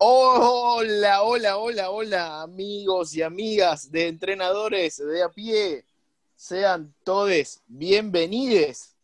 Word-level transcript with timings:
Hola, 0.00 1.24
hola, 1.24 1.56
hola, 1.56 1.90
hola, 1.90 2.42
amigos 2.42 3.16
y 3.16 3.22
amigas 3.22 3.90
de 3.90 4.06
entrenadores 4.06 4.96
de 4.98 5.24
a 5.24 5.28
pie. 5.28 5.84
Sean 6.36 6.94
todos 7.02 7.60
bienvenidos. 7.66 8.94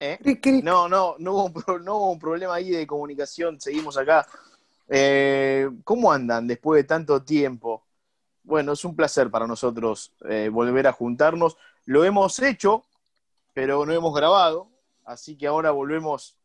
¿Eh? 0.00 0.18
No, 0.64 0.88
no, 0.88 1.14
no 1.20 1.34
hubo, 1.34 1.44
un 1.44 1.52
pro- 1.52 1.78
no 1.78 1.96
hubo 1.98 2.10
un 2.10 2.18
problema 2.18 2.54
ahí 2.54 2.70
de 2.70 2.84
comunicación. 2.84 3.60
Seguimos 3.60 3.96
acá. 3.96 4.26
Eh, 4.88 5.70
¿Cómo 5.84 6.10
andan 6.10 6.48
después 6.48 6.82
de 6.82 6.84
tanto 6.88 7.22
tiempo? 7.22 7.84
Bueno, 8.42 8.72
es 8.72 8.84
un 8.84 8.96
placer 8.96 9.30
para 9.30 9.46
nosotros 9.46 10.12
eh, 10.28 10.48
volver 10.52 10.88
a 10.88 10.92
juntarnos. 10.92 11.56
Lo 11.84 12.02
hemos 12.02 12.40
hecho, 12.40 12.84
pero 13.54 13.86
no 13.86 13.92
hemos 13.92 14.12
grabado. 14.12 14.68
Así 15.04 15.36
que 15.38 15.46
ahora 15.46 15.70
volvemos 15.70 16.36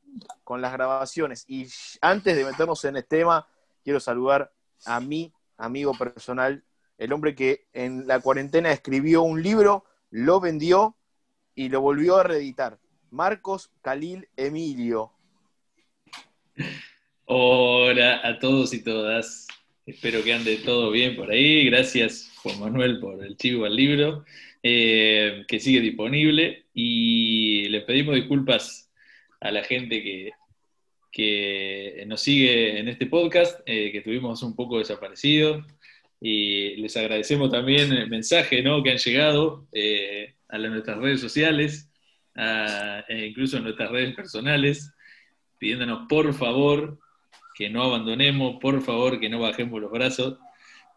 con 0.44 0.62
las 0.62 0.74
grabaciones. 0.74 1.46
Y 1.48 1.68
antes 2.02 2.36
de 2.36 2.46
meternos 2.46 2.84
en 2.86 2.98
este 2.98 3.18
tema, 3.18 3.48
quiero 3.84 4.00
saludar 4.00 4.52
a 4.86 5.00
mi 5.00 5.34
amigo 5.58 5.94
personal, 5.94 6.64
el 6.98 7.14
hombre 7.14 7.36
que 7.36 7.66
en 7.74 8.08
la 8.08 8.20
cuarentena 8.20 8.72
escribió 8.72 9.24
un 9.24 9.42
libro, 9.42 9.86
lo 10.10 10.40
vendió 10.40 10.96
y 11.56 11.70
lo 11.70 11.82
volvió 11.82 12.18
a 12.18 12.24
reeditar. 12.24 12.80
Marcos 13.10 13.72
Calil 13.82 14.28
Emilio. 14.38 15.12
Hola 17.26 18.22
a 18.24 18.40
todos 18.40 18.74
y 18.74 18.84
todas. 18.84 19.48
Espero 19.86 20.24
que 20.24 20.34
ande 20.34 20.58
todo 20.58 20.92
bien 20.92 21.16
por 21.16 21.32
ahí. 21.32 21.66
Gracias, 21.66 22.32
Juan 22.44 22.60
Manuel, 22.60 23.00
por 23.00 23.24
el 23.24 23.36
chivo 23.36 23.66
al 23.66 23.76
libro, 23.76 24.26
eh, 24.62 25.44
que 25.48 25.60
sigue 25.60 25.82
disponible. 25.82 26.66
Y 26.74 27.68
le 27.70 27.82
pedimos 27.82 28.16
disculpas 28.16 28.91
a 29.42 29.52
la 29.52 29.64
gente 29.64 30.02
que, 30.02 30.32
que 31.12 32.04
nos 32.08 32.22
sigue 32.22 32.80
en 32.80 32.88
este 32.88 33.08
podcast, 33.08 33.60
eh, 33.66 33.92
que 33.92 33.98
estuvimos 33.98 34.42
un 34.44 34.56
poco 34.56 34.78
desaparecidos. 34.78 35.66
Y 36.22 36.76
les 36.76 36.96
agradecemos 36.96 37.52
también 37.52 37.92
el 37.92 38.08
mensaje 38.08 38.62
¿no? 38.62 38.84
que 38.84 38.92
han 38.92 38.98
llegado 38.98 39.68
eh, 39.74 40.36
a 40.48 40.58
nuestras 40.60 41.00
redes 41.00 41.20
sociales, 41.20 41.90
e 42.34 43.26
incluso 43.28 43.58
en 43.58 43.64
nuestras 43.64 43.92
redes 43.92 44.16
personales, 44.16 44.94
pidiéndonos 45.58 46.08
por 46.08 46.34
favor 46.34 46.98
que 47.56 47.70
no 47.70 47.84
abandonemos, 47.84 48.58
por 48.62 48.82
favor 48.82 49.20
que 49.20 49.30
no 49.30 49.40
bajemos 49.40 49.82
los 49.82 49.92
brazos, 49.92 50.38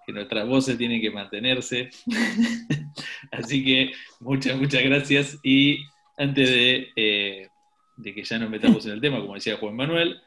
que 0.07 0.13
nuestras 0.13 0.47
voces 0.47 0.77
tienen 0.79 1.01
que 1.01 1.11
mantenerse. 1.11 1.91
Así 3.33 3.65
que 3.65 3.93
muchas, 4.21 4.57
muchas 4.59 4.83
gracias. 4.83 5.39
Y 5.43 5.79
antes 6.17 6.49
de, 6.51 6.89
eh, 6.97 7.49
de 7.97 8.15
que 8.15 8.25
ya 8.25 8.39
nos 8.39 8.51
metamos 8.51 8.85
en 8.87 8.93
el 8.93 9.01
tema, 9.01 9.21
como 9.21 9.35
decía 9.35 9.57
Juan 9.57 9.77
Manuel, 9.77 10.21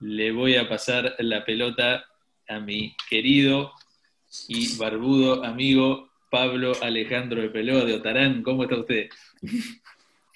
le 0.00 0.32
voy 0.32 0.56
a 0.56 0.68
pasar 0.68 1.14
la 1.18 1.44
pelota 1.44 2.04
a 2.48 2.60
mi 2.60 2.96
querido 3.08 3.72
y 4.48 4.76
barbudo 4.76 5.44
amigo 5.44 6.10
Pablo 6.30 6.72
Alejandro 6.80 7.42
de 7.42 7.50
Peló 7.50 7.84
de 7.84 7.94
Otarán. 7.94 8.42
¿Cómo 8.42 8.62
está 8.62 8.76
usted? 8.76 9.08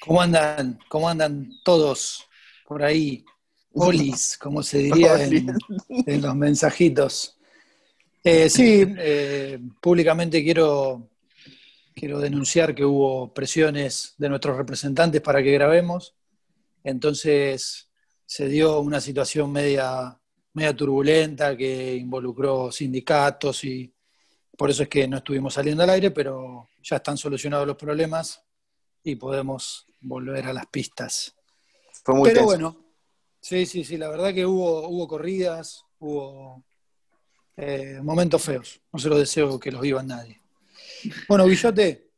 ¿Cómo 0.01 0.21
andan? 0.21 0.79
¿Cómo 0.89 1.09
andan 1.09 1.51
todos 1.65 2.27
por 2.67 2.83
ahí? 2.83 3.25
Olis, 3.73 4.39
como 4.39 4.63
se 4.63 4.79
diría 4.79 5.25
en, 5.25 5.57
en 6.07 6.23
los 6.23 6.37
mensajitos. 6.37 7.37
Eh, 8.23 8.49
sí, 8.49 8.85
eh, 8.99 9.59
públicamente 9.81 10.43
quiero, 10.43 11.11
quiero 11.95 12.21
denunciar 12.21 12.75
que 12.75 12.85
hubo 12.85 13.35
presiones 13.35 14.15
de 14.17 14.29
nuestros 14.29 14.57
representantes 14.57 15.21
para 15.21 15.43
que 15.43 15.53
grabemos. 15.53 16.15
Entonces 16.85 17.91
se 18.27 18.49
dio 18.49 18.81
una 18.81 19.01
situación 19.01 19.51
media, 19.51 20.19
media 20.53 20.77
turbulenta 20.77 21.57
que 21.57 21.97
involucró 21.97 22.71
sindicatos 22.71 23.65
y 23.65 23.93
por 24.57 24.71
eso 24.71 24.85
es 24.85 24.89
que 24.89 25.09
no 25.09 25.17
estuvimos 25.17 25.55
saliendo 25.55 25.83
al 25.83 25.91
aire, 25.91 26.11
pero 26.11 26.69
ya 26.83 26.97
están 26.97 27.17
solucionados 27.17 27.67
los 27.67 27.77
problemas 27.77 28.45
y 29.03 29.17
podemos 29.17 29.87
volver 30.01 30.47
a 30.47 30.53
las 30.53 30.67
pistas. 30.67 31.35
Fue 32.05 32.15
muy 32.15 32.29
Pero 32.29 32.41
tenso. 32.41 32.47
bueno, 32.47 32.85
sí, 33.41 33.67
sí, 33.67 33.83
sí, 33.83 33.97
la 33.97 34.09
verdad 34.11 34.33
que 34.33 34.47
hubo, 34.47 34.89
hubo 34.89 35.09
corridas, 35.09 35.85
hubo 35.99 36.65
eh, 37.57 37.99
momentos 38.03 38.43
feos. 38.43 38.81
No 38.93 38.99
se 38.99 39.09
los 39.09 39.19
deseo 39.19 39.59
que 39.59 39.73
los 39.73 39.81
vivan 39.81 40.09
nadie. 40.09 40.41
Bueno, 41.29 41.47
Guillote, 41.47 42.11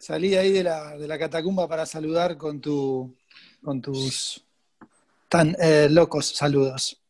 salí 0.00 0.34
ahí 0.34 0.50
de 0.50 0.64
la, 0.64 0.96
de 0.96 1.06
la 1.06 1.18
catacumba 1.18 1.68
para 1.68 1.86
saludar 1.86 2.36
con, 2.36 2.60
tu, 2.60 3.16
con 3.64 3.80
tus 3.80 4.44
tan 5.28 5.56
eh, 5.60 5.88
locos 5.90 6.26
saludos. 6.26 7.00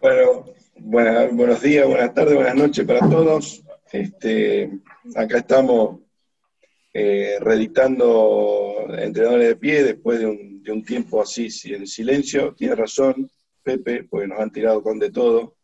Bueno, 0.00 0.46
buena- 0.76 1.26
buenos 1.26 1.60
días, 1.60 1.86
buenas 1.86 2.14
tardes, 2.14 2.34
buenas 2.36 2.54
noches 2.54 2.86
para 2.86 3.00
todos. 3.00 3.62
Este, 3.92 4.70
acá 5.14 5.38
estamos 5.38 6.00
eh, 6.94 7.36
reeditando 7.40 8.86
Entrenadores 8.96 9.48
de 9.48 9.56
Pie 9.56 9.82
después 9.82 10.20
de 10.20 10.26
un, 10.26 10.62
de 10.62 10.72
un 10.72 10.84
tiempo 10.84 11.20
así 11.20 11.48
en 11.64 11.86
silencio. 11.86 12.54
Tiene 12.54 12.74
razón, 12.76 13.28
Pepe, 13.62 14.04
porque 14.04 14.28
nos 14.28 14.38
han 14.40 14.52
tirado 14.52 14.82
con 14.82 14.98
de 14.98 15.10
todo. 15.10 15.56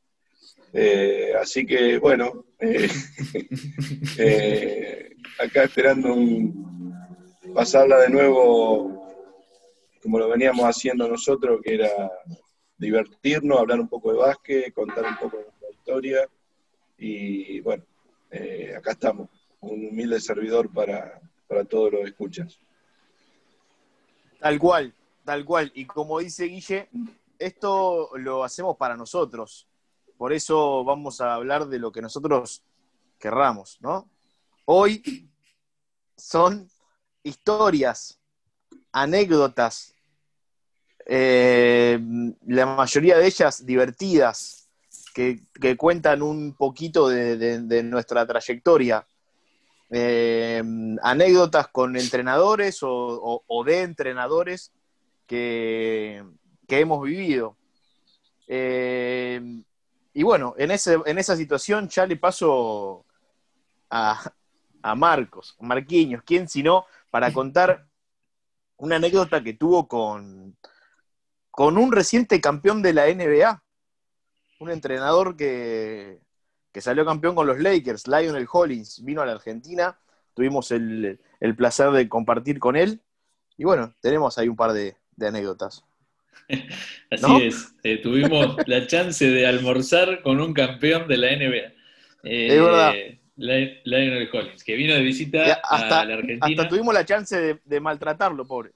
Eh, 0.73 1.33
así 1.41 1.65
que, 1.65 1.99
bueno, 1.99 2.45
eh, 2.59 2.89
acá 5.39 5.65
esperando 5.65 6.15
pasarla 7.55 8.01
de 8.01 8.11
nuevo 8.11 8.94
como 10.05 10.19
lo 10.19 10.29
veníamos 10.29 10.67
haciendo 10.67 11.09
nosotros, 11.09 11.63
que 11.63 11.77
era 11.77 11.91
divertirnos, 12.77 13.59
hablar 13.59 13.81
un 13.81 13.89
poco 13.89 14.13
de 14.13 14.19
básquet, 14.19 14.75
contar 14.75 15.03
un 15.03 15.17
poco 15.17 15.39
de 15.39 15.45
nuestra 15.45 15.71
historia. 15.71 16.29
Y 16.99 17.61
bueno, 17.61 17.85
eh, 18.31 18.75
acá 18.77 18.93
estamos, 18.93 19.31
un 19.61 19.87
humilde 19.87 20.21
servidor 20.21 20.71
para, 20.71 21.23
para 21.49 21.65
todos 21.65 21.93
los 21.93 22.05
escuchas. 22.05 22.59
Tal 24.39 24.59
cual, 24.59 24.95
tal 25.25 25.43
cual. 25.43 25.73
Y 25.75 25.87
como 25.87 26.19
dice 26.19 26.45
Guille, 26.45 26.91
esto 27.39 28.11
lo 28.19 28.45
hacemos 28.45 28.77
para 28.77 28.99
nosotros. 28.99 29.67
Por 30.19 30.35
eso 30.35 30.85
vamos 30.85 31.23
a 31.23 31.33
hablar 31.33 31.67
de 31.67 31.79
lo 31.79 31.91
que 31.91 32.03
nosotros 32.03 32.63
querramos, 33.19 33.79
¿no? 33.81 34.11
Hoy 34.67 35.31
son 36.15 36.69
historias, 37.23 38.21
anécdotas, 38.93 39.94
eh, 41.07 41.99
la 42.47 42.67
mayoría 42.67 43.19
de 43.19 43.27
ellas 43.27 43.65
divertidas, 43.65 44.69
que, 45.15 45.45
que 45.61 45.77
cuentan 45.77 46.23
un 46.23 46.55
poquito 46.55 47.09
de, 47.09 47.83
nuestra 47.85 48.27
trayectoria. 48.27 49.07
Eh, 49.91 50.63
anécdotas 51.03 51.69
con 51.69 51.97
entrenadores 51.97 52.79
o, 52.83 53.65
de 53.65 53.83
entrenadores 53.83 54.73
que, 55.27 56.25
que 56.67 56.81
hemos 56.81 57.05
vivido. 57.05 57.57
Eh, 58.49 59.41
y 60.13 60.23
bueno, 60.23 60.55
en, 60.59 60.71
ese, 60.71 60.99
en 61.07 61.19
esa 61.19 61.37
situación 61.37 61.89
ya 61.89 62.07
le 62.07 62.17
paso 62.17 63.05
a, 63.91 64.33
a 64.83 64.95
Marcos, 64.95 65.57
Marquiños, 65.61 66.23
¿quién 66.25 66.49
sino 66.49 66.87
para 67.11 67.33
contar 67.33 67.87
una 68.77 68.97
anécdota 68.97 69.43
que 69.43 69.55
tuvo 69.55 69.87
con, 69.87 70.57
con 71.55 71.79
un 71.79 71.93
reciente 71.93 72.41
campeón 72.41 72.83
de 72.83 72.93
la 72.93 73.09
NBA, 73.09 73.63
un 74.61 74.71
entrenador 74.71 75.37
que, 75.37 76.21
que 76.73 76.81
salió 76.81 77.05
campeón 77.05 77.35
con 77.35 77.47
los 77.47 77.61
Lakers, 77.61 78.09
Lionel 78.09 78.49
Hollins, 78.53 79.05
vino 79.05 79.23
a 79.23 79.27
la 79.27 79.33
Argentina, 79.33 79.99
tuvimos 80.35 80.71
el, 80.73 81.21
el 81.41 81.57
placer 81.57 81.91
de 81.93 82.09
compartir 82.09 82.59
con 82.59 82.77
él, 82.77 83.03
y 83.57 83.65
bueno, 83.65 83.95
tenemos 84.01 84.39
ahí 84.39 84.49
un 84.49 84.57
par 84.57 84.73
de, 84.73 84.97
de 85.17 85.29
anécdotas. 85.29 85.85
Así 87.11 87.23
¿No? 87.23 87.39
es, 87.39 87.75
eh, 87.83 87.99
tuvimos 87.99 88.59
la 88.67 88.87
chance 88.87 89.27
de 89.27 89.47
almorzar 89.47 90.23
con 90.23 90.41
un 90.41 90.53
campeón 90.53 91.09
de 91.09 91.17
la 91.17 91.31
NBA. 91.33 91.73
Eh, 92.29 92.49
Es 92.49 92.63
verdad. 92.63 92.95
Li- 93.37 93.81
Lionel 93.85 94.31
Collins, 94.31 94.63
que 94.63 94.77
vino 94.77 94.95
de 94.95 95.03
visita 95.03 95.55
hasta, 95.55 96.01
a 96.03 96.05
la 96.05 96.15
Argentina. 96.15 96.47
hasta 96.47 96.69
tuvimos 96.69 96.95
la 96.95 97.05
chance 97.05 97.37
de, 97.41 97.61
de 97.65 97.81
maltratarlo, 97.81 98.47
pobre. 98.47 98.73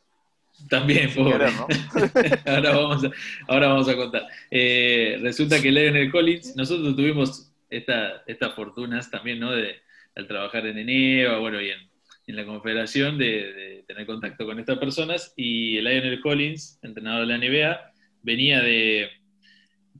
También, 0.69 1.12
pobre. 1.14 1.38
querer, 1.38 1.52
¿no? 1.52 1.66
ahora, 2.46 2.70
vamos 2.72 3.05
a, 3.05 3.10
ahora 3.46 3.69
vamos 3.69 3.88
a 3.88 3.96
contar. 3.96 4.26
Eh, 4.50 5.19
resulta 5.22 5.62
que 5.62 5.70
Lionel 5.70 6.10
Collins, 6.10 6.56
nosotros 6.56 6.96
tuvimos 6.96 7.52
esta- 7.70 8.22
estas 8.26 8.55
fortunas 8.55 9.10
también, 9.10 9.38
¿no? 9.40 9.52
De, 9.52 9.76
al 10.16 10.26
trabajar 10.26 10.66
en 10.66 10.78
ENEVA, 10.78 11.38
bueno, 11.38 11.60
y 11.60 11.70
en, 11.70 11.78
en 12.26 12.37
la 12.37 12.44
Confederación, 12.44 13.19
de, 13.19 13.52
de 13.52 13.84
tener 13.87 14.05
contacto 14.06 14.44
con 14.46 14.58
estas 14.58 14.78
personas. 14.78 15.32
Y 15.37 15.81
Lionel 15.81 16.20
Collins, 16.20 16.78
entrenador 16.82 17.26
de 17.26 17.38
la 17.38 17.38
NBA, 17.38 17.93
venía 18.22 18.60
de, 18.60 19.10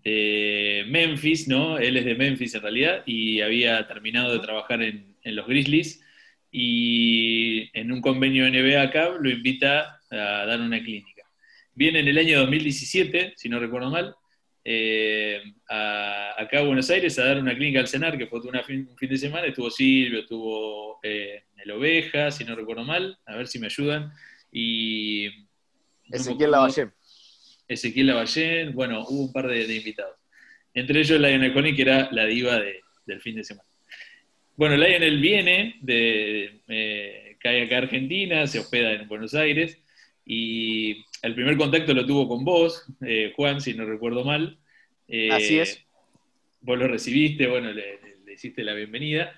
de 0.05 0.85
Memphis, 0.89 1.49
¿no? 1.49 1.79
Él 1.79 1.97
es 1.97 2.05
de 2.05 2.15
Memphis 2.15 2.55
en 2.55 2.63
realidad, 2.63 3.03
y 3.07 3.41
había 3.41 3.87
terminado 3.87 4.33
de 4.33 4.39
trabajar 4.41 4.83
en, 4.83 5.17
en 5.23 5.37
los 5.37 5.47
Grizzlies. 5.47 6.03
Y 6.51 7.69
en 7.79 7.93
un 7.93 8.01
convenio 8.01 8.47
NBA 8.49 8.81
acá 8.83 9.11
lo 9.21 9.29
invita 9.31 9.98
a 10.11 10.47
dar 10.47 10.61
una 10.61 10.83
clínica. 10.83 11.23
viene 11.75 12.01
en 12.01 12.09
el 12.09 12.19
año 12.19 12.41
2017, 12.41 13.35
si 13.37 13.49
no 13.49 13.61
recuerdo 13.61 13.91
mal, 13.91 14.15
eh, 14.65 15.41
acá 15.67 16.59
a 16.59 16.63
Buenos 16.63 16.91
Aires 16.91 17.19
a 17.19 17.25
dar 17.25 17.39
una 17.39 17.55
clínica 17.55 17.81
al 17.81 17.89
cenar, 17.89 18.19
que 18.19 18.27
fue 18.27 18.41
un 18.41 18.63
fin, 18.65 19.09
de 19.09 19.17
semana, 19.17 19.47
estuvo 19.47 19.71
Silvio, 19.71 20.21
estuvo 20.21 20.99
eh, 21.03 21.45
el 21.57 21.71
Oveja, 21.71 22.31
si 22.31 22.45
no 22.45 22.55
recuerdo 22.55 22.85
mal, 22.85 23.19
a 23.27 23.37
ver 23.37 23.47
si 23.49 23.59
me 23.59 23.67
ayudan, 23.67 24.13
y... 24.53 25.27
Ezequiel 26.11 26.51
Lavallén. 26.51 26.93
Ezequiel 27.67 28.09
Lavallén, 28.09 28.75
bueno, 28.75 29.05
hubo 29.09 29.25
un 29.25 29.33
par 29.33 29.47
de, 29.47 29.75
invitados. 29.75 30.17
Entre 30.75 31.01
ellos 31.01 31.21
Lionel 31.21 31.53
Connie, 31.53 31.75
que 31.75 31.83
era 31.83 32.11
la 32.13 32.27
diva 32.27 32.61
del 33.07 33.21
fin 33.21 33.37
de 33.37 33.45
semana. 33.45 33.69
Bueno, 34.57 34.77
Lionel 34.77 35.21
viene, 35.21 35.77
de, 35.83 36.61
eh, 36.69 37.37
cae 37.41 37.63
acá 37.63 37.77
a 37.77 37.79
Argentina, 37.79 38.47
se 38.47 38.59
hospeda 38.59 38.93
en 38.93 39.09
Buenos 39.09 39.35
Aires, 39.35 39.79
y 40.31 41.07
el 41.23 41.35
primer 41.35 41.57
contacto 41.57 41.95
lo 41.95 42.05
tuvo 42.05 42.29
con 42.29 42.45
vos, 42.45 42.85
eh, 43.01 43.33
Juan, 43.35 43.63
si 43.63 43.73
no 43.73 43.87
recuerdo 43.87 44.25
mal. 44.25 44.59
Eh, 45.09 45.31
Así 45.33 45.59
es. 45.59 45.83
Vos 46.61 46.79
lo 46.79 46.87
recibiste, 46.87 47.47
bueno, 47.47 47.73
le, 47.73 47.99
hiciste 48.31 48.63
la 48.63 48.75
bienvenida. 48.75 49.33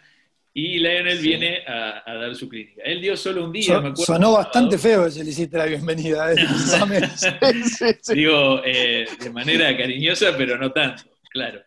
Y 0.52 0.80
Lionel 0.80 1.20
viene 1.20 1.58
a, 1.64 2.02
dar 2.12 2.34
su 2.34 2.48
clínica. 2.48 2.82
Él 2.84 3.00
dio 3.00 3.16
solo 3.16 3.44
un 3.44 3.52
día, 3.52 3.74
me 3.74 3.90
acuerdo. 3.90 4.04
Sonó 4.04 4.32
bastante 4.32 4.78
feo 4.78 5.06
ese 5.06 5.22
le 5.22 5.30
hiciste 5.30 5.56
la 5.56 5.66
bienvenida. 5.66 6.32
¿eh? 6.32 6.34
Digo, 8.12 8.60
de 8.60 9.30
manera 9.32 9.76
cariñosa, 9.76 10.36
pero 10.36 10.58
no 10.58 10.72
tanto, 10.72 11.04
claro. 11.30 11.62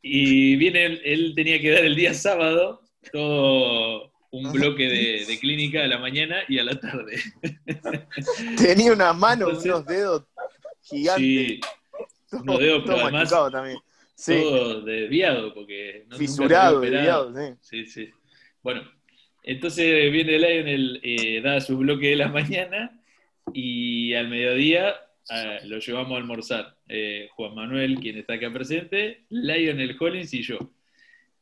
y 0.00 0.56
viene, 0.56 0.86
él 1.04 1.34
tenía 1.36 1.60
que 1.60 1.70
dar 1.70 1.84
el 1.84 1.96
día 1.96 2.14
sábado 2.14 2.80
todo 3.12 4.15
un 4.30 4.52
bloque 4.52 4.88
de, 4.88 5.38
clínica 5.38 5.84
a 5.84 5.86
la 5.86 5.98
mañana 5.98 6.36
y 6.48 6.58
a 6.58 6.64
la 6.64 6.78
tarde. 6.78 7.20
Tenía 8.56 8.92
una 8.92 9.12
mano, 9.12 9.48
unos 9.48 9.86
dedos 9.86 10.24
gigantes. 10.82 11.22
Sí, 11.22 11.60
unos 12.32 12.58
dedos, 12.58 12.82
pero 12.86 13.00
además 13.00 13.30
también. 13.30 13.78
todo 14.26 14.82
desviado, 14.82 15.54
porque 15.54 16.04
no 16.08 16.16
Fisurado, 16.16 16.80
desviado, 16.80 17.32
sí. 17.34 17.54
Sí, 17.60 17.86
sí. 17.86 18.10
Bueno, 18.62 18.82
entonces 19.42 20.10
viene 20.12 20.38
Lionel, 20.38 21.00
eh, 21.02 21.40
da 21.40 21.60
su 21.60 21.78
bloque 21.78 22.08
de 22.08 22.16
la 22.16 22.28
mañana 22.28 23.00
y 23.52 24.12
al 24.14 24.28
mediodía 24.28 24.96
ah, 25.30 25.58
lo 25.64 25.78
llevamos 25.78 26.12
a 26.12 26.16
almorzar. 26.16 26.76
Eh, 26.88 27.28
Juan 27.32 27.54
Manuel, 27.54 27.98
quien 28.00 28.18
está 28.18 28.34
acá 28.34 28.52
presente, 28.52 29.24
Lionel 29.28 29.96
Collins 29.96 30.34
y 30.34 30.42
yo. 30.42 30.58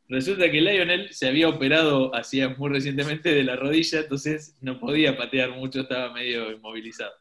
Resulta 0.09 0.51
que 0.51 0.61
Lionel 0.61 1.13
se 1.13 1.29
había 1.29 1.49
operado 1.49 2.15
hacía 2.15 2.51
muy 2.51 2.71
recientemente 2.71 3.35
de 3.35 3.43
la 3.43 3.57
rodilla, 3.57 4.01
entonces 4.01 4.57
no 4.61 4.79
podía 4.79 5.17
patear 5.17 5.51
mucho, 5.53 5.81
estaba 5.81 6.13
medio 6.13 6.53
inmovilizado. 6.53 7.15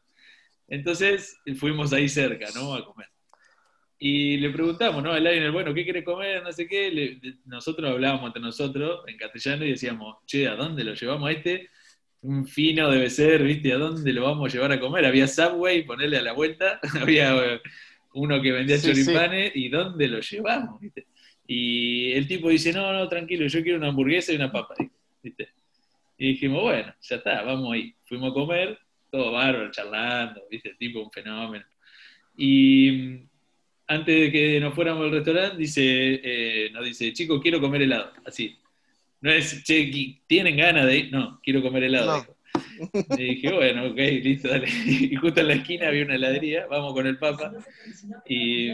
Entonces 0.68 1.38
fuimos 1.56 1.92
ahí 1.92 2.08
cerca, 2.08 2.46
¿no? 2.54 2.74
A 2.74 2.84
comer. 2.84 3.08
Y 3.98 4.36
le 4.36 4.50
preguntamos, 4.50 5.02
¿no? 5.02 5.12
A 5.12 5.18
Lionel, 5.18 5.50
bueno, 5.50 5.72
¿qué 5.72 5.84
quiere 5.84 6.04
comer? 6.04 6.42
No 6.42 6.52
sé 6.52 6.66
qué. 6.66 7.18
nosotros 7.46 7.90
hablábamos 7.90 8.26
entre 8.26 8.42
nosotros 8.42 9.02
en 9.06 9.16
castellano 9.16 9.64
y 9.64 9.70
decíamos, 9.70 10.18
che, 10.26 10.46
¿a 10.46 10.54
dónde 10.54 10.84
lo 10.84 10.92
llevamos 10.92 11.28
a 11.28 11.32
este? 11.32 11.70
Un 12.20 12.46
fino 12.46 12.90
debe 12.90 13.08
ser, 13.08 13.42
¿viste? 13.42 13.72
¿A 13.72 13.78
dónde 13.78 14.12
lo 14.12 14.24
vamos 14.24 14.50
a 14.50 14.52
llevar 14.54 14.72
a 14.72 14.80
comer? 14.80 15.06
Había 15.06 15.26
Subway, 15.26 15.84
ponerle 15.84 16.18
a 16.18 16.22
la 16.22 16.32
vuelta, 16.32 16.80
había 17.00 17.60
uno 18.12 18.42
que 18.42 18.52
vendía 18.52 18.80
choripanes, 18.80 19.52
¿y 19.54 19.70
dónde 19.70 20.08
lo 20.08 20.20
llevamos? 20.20 20.80
¿viste? 20.80 21.06
Y 21.46 22.12
el 22.12 22.26
tipo 22.26 22.48
dice, 22.48 22.72
no, 22.72 22.92
no, 22.92 23.08
tranquilo, 23.08 23.46
yo 23.46 23.62
quiero 23.62 23.78
una 23.78 23.88
hamburguesa 23.88 24.32
y 24.32 24.36
una 24.36 24.50
papa. 24.50 24.74
¿viste? 25.22 25.48
Y 26.16 26.28
dijimos, 26.28 26.62
bueno, 26.62 26.94
ya 27.00 27.16
está, 27.16 27.42
vamos 27.42 27.72
ahí. 27.72 27.94
Fuimos 28.04 28.30
a 28.30 28.34
comer, 28.34 28.78
todo 29.10 29.32
bárbaro, 29.32 29.70
charlando, 29.70 30.42
¿viste? 30.50 30.70
El 30.70 30.78
tipo 30.78 31.00
un 31.00 31.10
fenómeno. 31.10 31.64
Y 32.36 32.90
mm, 32.90 33.28
antes 33.88 34.20
de 34.20 34.32
que 34.32 34.60
nos 34.60 34.74
fuéramos 34.74 35.04
al 35.04 35.12
restaurante, 35.12 35.56
dice, 35.56 35.82
eh, 36.22 36.70
nos 36.72 36.84
dice, 36.84 37.12
chicos, 37.12 37.40
quiero 37.42 37.60
comer 37.60 37.82
helado. 37.82 38.12
Así. 38.24 38.56
No 39.20 39.30
es, 39.30 39.62
che, 39.64 39.90
¿tienen 40.26 40.56
ganas 40.56 40.86
de 40.86 40.98
ir? 40.98 41.12
No, 41.12 41.40
quiero 41.42 41.62
comer 41.62 41.84
helado. 41.84 42.33
Y 43.16 43.22
dije, 43.22 43.52
bueno, 43.52 43.86
ok, 43.86 43.96
listo, 43.96 44.48
dale. 44.48 44.66
Y 44.86 45.14
justo 45.16 45.40
en 45.40 45.48
la 45.48 45.54
esquina 45.54 45.88
había 45.88 46.04
una 46.04 46.14
heladería, 46.14 46.66
vamos 46.66 46.92
con 46.92 47.06
el 47.06 47.18
Papa. 47.18 47.52
Y 48.26 48.70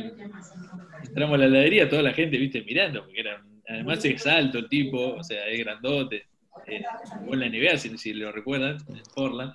entramos 1.06 1.35
a 1.35 1.38
la 1.38 1.44
heladería, 1.47 1.88
toda 1.88 2.02
la 2.02 2.12
gente, 2.12 2.38
viste, 2.38 2.62
mirando, 2.62 3.05
porque 3.05 3.20
era, 3.20 3.43
además 3.69 4.05
es 4.05 4.26
alto 4.26 4.58
el 4.58 4.69
tipo, 4.69 5.14
o 5.14 5.25
sea, 5.25 5.47
es 5.47 5.58
grandote. 5.58 6.26
Eh, 6.67 6.82
en 7.31 7.41
la 7.41 7.49
NBA, 7.49 7.79
si, 7.79 8.12
lo 8.14 8.32
recuerdan, 8.32 8.79
en 8.88 9.02
Portland. 9.14 9.55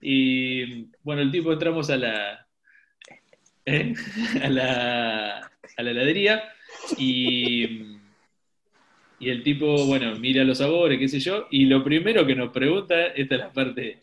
Y 0.00 0.86
bueno, 1.02 1.22
el 1.22 1.30
tipo 1.30 1.52
entramos 1.52 1.90
a 1.90 1.96
la, 1.96 2.46
¿eh? 3.64 3.94
a 4.42 4.48
la, 4.48 5.38
a 5.76 5.82
la 5.82 5.90
heladería 5.90 6.42
y 6.98 7.93
y 9.18 9.30
el 9.30 9.42
tipo, 9.42 9.86
bueno, 9.86 10.14
mira 10.18 10.44
los 10.44 10.58
sabores, 10.58 10.98
qué 10.98 11.08
sé 11.08 11.20
yo, 11.20 11.46
y 11.50 11.66
lo 11.66 11.82
primero 11.82 12.26
que 12.26 12.34
nos 12.34 12.50
pregunta, 12.50 13.06
esta 13.08 13.34
es 13.34 13.40
la 13.40 13.52
parte 13.52 13.98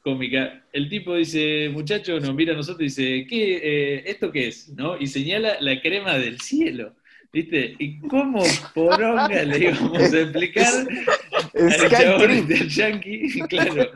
cómica, 0.00 0.64
el 0.72 0.88
tipo 0.88 1.14
dice, 1.14 1.70
muchacho, 1.72 2.20
nos 2.20 2.34
mira 2.34 2.52
a 2.52 2.56
nosotros 2.56 2.82
y 2.82 2.84
dice, 2.84 3.26
¿qué, 3.28 3.60
eh, 3.62 4.02
¿esto 4.06 4.30
qué 4.30 4.48
es? 4.48 4.68
¿No? 4.68 4.98
Y 5.00 5.06
señala 5.06 5.56
la 5.60 5.80
crema 5.80 6.18
del 6.18 6.40
cielo. 6.40 6.94
¿Viste? 7.32 7.74
¿Y 7.80 7.98
cómo 7.98 8.44
poronga 8.74 9.42
le 9.42 9.58
íbamos 9.58 9.98
a 9.98 10.20
explicar 10.20 10.72
al 11.54 11.90
chabón 11.90 12.46
del 12.46 12.68
yankee? 12.68 13.40
Claro, 13.48 13.90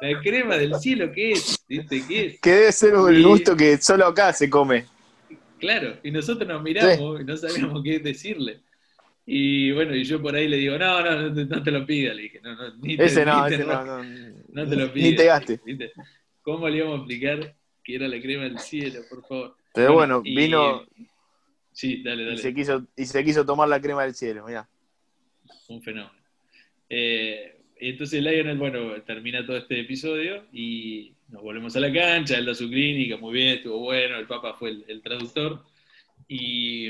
la 0.00 0.20
crema 0.20 0.56
del 0.56 0.74
cielo, 0.74 1.12
¿qué 1.12 1.32
es? 1.32 1.56
¿Viste? 1.68 2.02
¿Qué 2.08 2.26
es? 2.26 2.40
Que 2.40 2.50
debe 2.50 2.72
ser 2.72 2.94
un 2.96 3.22
gusto 3.22 3.56
que 3.56 3.76
solo 3.76 4.06
acá 4.06 4.32
se 4.32 4.50
come. 4.50 4.86
Claro, 5.60 5.98
y 6.02 6.10
nosotros 6.10 6.48
nos 6.48 6.60
miramos 6.62 7.20
y 7.20 7.24
no 7.24 7.36
sabíamos 7.36 7.80
qué 7.84 8.00
decirle. 8.00 8.58
Y 9.26 9.70
bueno, 9.72 9.94
y 9.94 10.04
yo 10.04 10.20
por 10.20 10.34
ahí 10.34 10.48
le 10.48 10.56
digo, 10.56 10.76
no, 10.78 11.02
no, 11.02 11.30
no, 11.30 11.62
te 11.62 11.70
lo 11.70 11.86
pidas, 11.86 12.16
le 12.16 12.22
dije, 12.22 12.40
no, 12.42 12.54
no, 12.54 12.76
ni 12.78 12.96
te, 12.96 13.04
ese 13.04 13.24
no, 13.24 13.46
ese 13.46 13.64
no, 13.64 13.84
no, 13.84 14.02
no, 14.02 14.68
te 14.68 14.76
lo 14.76 14.92
pidas. 14.92 15.10
Ni 15.10 15.16
te 15.16 15.24
gaste. 15.24 15.60
¿Cómo 16.42 16.68
le 16.68 16.78
íbamos 16.78 16.94
a 16.94 16.98
explicar 17.02 17.54
que 17.84 17.94
era 17.94 18.08
la 18.08 18.20
crema 18.20 18.44
del 18.44 18.58
cielo, 18.58 19.00
por 19.08 19.22
favor? 19.26 19.56
Pero 19.74 19.92
bueno, 19.92 20.22
vino. 20.22 20.84
Sí, 21.72 22.02
dale, 22.02 22.24
dale. 22.24 22.34
Y 22.34 22.38
se, 22.38 22.54
quiso, 22.54 22.86
y 22.96 23.04
se 23.04 23.24
quiso 23.24 23.46
tomar 23.46 23.68
la 23.68 23.80
crema 23.80 24.02
del 24.02 24.14
cielo, 24.14 24.44
mira. 24.46 24.68
Un 25.68 25.82
fenómeno. 25.82 26.12
Eh, 26.88 27.60
entonces 27.76 28.22
Lionel, 28.22 28.58
bueno, 28.58 29.00
termina 29.02 29.46
todo 29.46 29.56
este 29.56 29.80
episodio 29.80 30.46
y 30.52 31.14
nos 31.28 31.42
volvemos 31.42 31.76
a 31.76 31.80
la 31.80 31.92
cancha, 31.92 32.36
él 32.36 32.46
da 32.46 32.54
su 32.54 32.68
clínica, 32.68 33.16
muy 33.16 33.34
bien, 33.34 33.58
estuvo 33.58 33.78
bueno, 33.78 34.18
el 34.18 34.26
Papa 34.26 34.54
fue 34.54 34.70
el, 34.70 34.84
el 34.88 35.02
traductor. 35.02 35.64
Y 36.26 36.88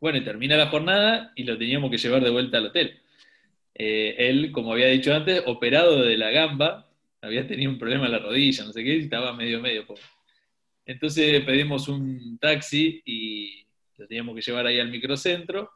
bueno, 0.00 0.18
y 0.18 0.24
termina 0.24 0.56
la 0.56 0.68
jornada 0.68 1.32
y 1.34 1.44
lo 1.44 1.58
teníamos 1.58 1.90
que 1.90 1.98
llevar 1.98 2.22
de 2.22 2.30
vuelta 2.30 2.58
al 2.58 2.66
hotel. 2.66 3.00
Eh, 3.74 4.14
él, 4.18 4.52
como 4.52 4.72
había 4.72 4.86
dicho 4.88 5.14
antes, 5.14 5.42
operado 5.46 6.02
de 6.02 6.16
la 6.16 6.30
gamba, 6.30 6.88
había 7.20 7.46
tenido 7.46 7.70
un 7.70 7.78
problema 7.78 8.06
en 8.06 8.12
la 8.12 8.18
rodilla, 8.18 8.64
no 8.64 8.72
sé 8.72 8.84
qué, 8.84 8.96
y 8.96 9.00
estaba 9.00 9.32
medio 9.32 9.60
medio 9.60 9.86
pobre. 9.86 10.02
Entonces 10.86 11.42
pedimos 11.44 11.88
un 11.88 12.38
taxi 12.38 13.02
y 13.04 13.64
lo 13.96 14.06
teníamos 14.06 14.34
que 14.34 14.42
llevar 14.42 14.66
ahí 14.66 14.78
al 14.78 14.90
microcentro. 14.90 15.70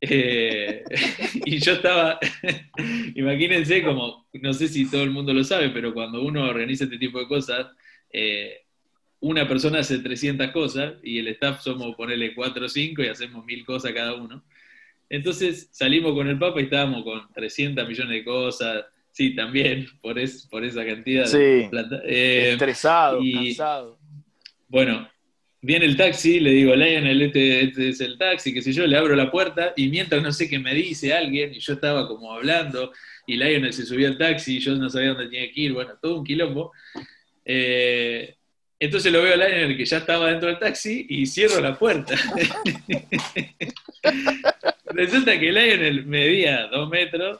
Eh, 0.00 0.82
y 1.46 1.58
yo 1.58 1.74
estaba, 1.74 2.18
imagínense 3.14 3.82
como, 3.84 4.26
no 4.32 4.52
sé 4.52 4.68
si 4.68 4.90
todo 4.90 5.04
el 5.04 5.10
mundo 5.10 5.32
lo 5.32 5.44
sabe, 5.44 5.70
pero 5.70 5.94
cuando 5.94 6.22
uno 6.22 6.44
organiza 6.44 6.84
este 6.84 6.98
tipo 6.98 7.20
de 7.20 7.28
cosas, 7.28 7.68
eh, 8.12 8.61
una 9.22 9.46
persona 9.46 9.78
hace 9.78 9.98
300 9.98 10.50
cosas 10.50 10.94
y 11.02 11.18
el 11.18 11.28
staff 11.28 11.62
somos 11.62 11.94
ponerle 11.94 12.34
4 12.34 12.66
o 12.66 12.68
5 12.68 13.02
y 13.02 13.06
hacemos 13.06 13.44
mil 13.44 13.64
cosas 13.64 13.92
cada 13.92 14.14
uno. 14.14 14.42
Entonces 15.08 15.68
salimos 15.70 16.12
con 16.14 16.26
el 16.26 16.38
Papa 16.38 16.60
y 16.60 16.64
estábamos 16.64 17.04
con 17.04 17.32
300 17.32 17.88
millones 17.88 18.12
de 18.12 18.24
cosas. 18.24 18.84
Sí, 19.12 19.36
también, 19.36 19.86
por, 20.00 20.18
es, 20.18 20.46
por 20.50 20.64
esa 20.64 20.84
cantidad 20.84 21.30
de 21.30 21.68
plata. 21.70 22.00
Eh, 22.04 22.52
estresado, 22.52 23.20
cansado. 23.32 23.98
Bueno, 24.66 25.08
viene 25.60 25.84
el 25.84 25.96
taxi, 25.96 26.40
le 26.40 26.50
digo, 26.50 26.74
Lionel, 26.74 27.22
este, 27.22 27.64
este 27.64 27.90
es 27.90 28.00
el 28.00 28.18
taxi, 28.18 28.52
qué 28.52 28.62
sé 28.62 28.72
yo, 28.72 28.86
le 28.86 28.96
abro 28.96 29.14
la 29.14 29.30
puerta 29.30 29.72
y 29.76 29.88
mientras 29.88 30.20
no 30.20 30.32
sé 30.32 30.48
qué 30.48 30.58
me 30.58 30.74
dice 30.74 31.12
alguien, 31.12 31.54
y 31.54 31.60
yo 31.60 31.74
estaba 31.74 32.08
como 32.08 32.32
hablando, 32.32 32.90
y 33.26 33.36
Lionel 33.36 33.72
se 33.72 33.86
subió 33.86 34.08
al 34.08 34.18
taxi 34.18 34.56
y 34.56 34.60
yo 34.60 34.74
no 34.74 34.88
sabía 34.88 35.10
dónde 35.10 35.28
tenía 35.28 35.52
que 35.52 35.60
ir, 35.60 35.72
bueno, 35.74 35.92
todo 36.00 36.18
un 36.18 36.24
quilombo. 36.24 36.72
Eh, 37.44 38.34
entonces 38.84 39.12
lo 39.12 39.22
veo 39.22 39.34
a 39.34 39.36
Lionel 39.36 39.76
que 39.76 39.84
ya 39.84 39.98
estaba 39.98 40.28
dentro 40.28 40.48
del 40.48 40.58
taxi 40.58 41.06
y 41.08 41.26
cierro 41.26 41.60
la 41.60 41.78
puerta. 41.78 42.14
Resulta 44.86 45.38
que 45.38 45.52
Lionel 45.52 46.04
medía 46.04 46.66
dos 46.66 46.88
metros 46.88 47.38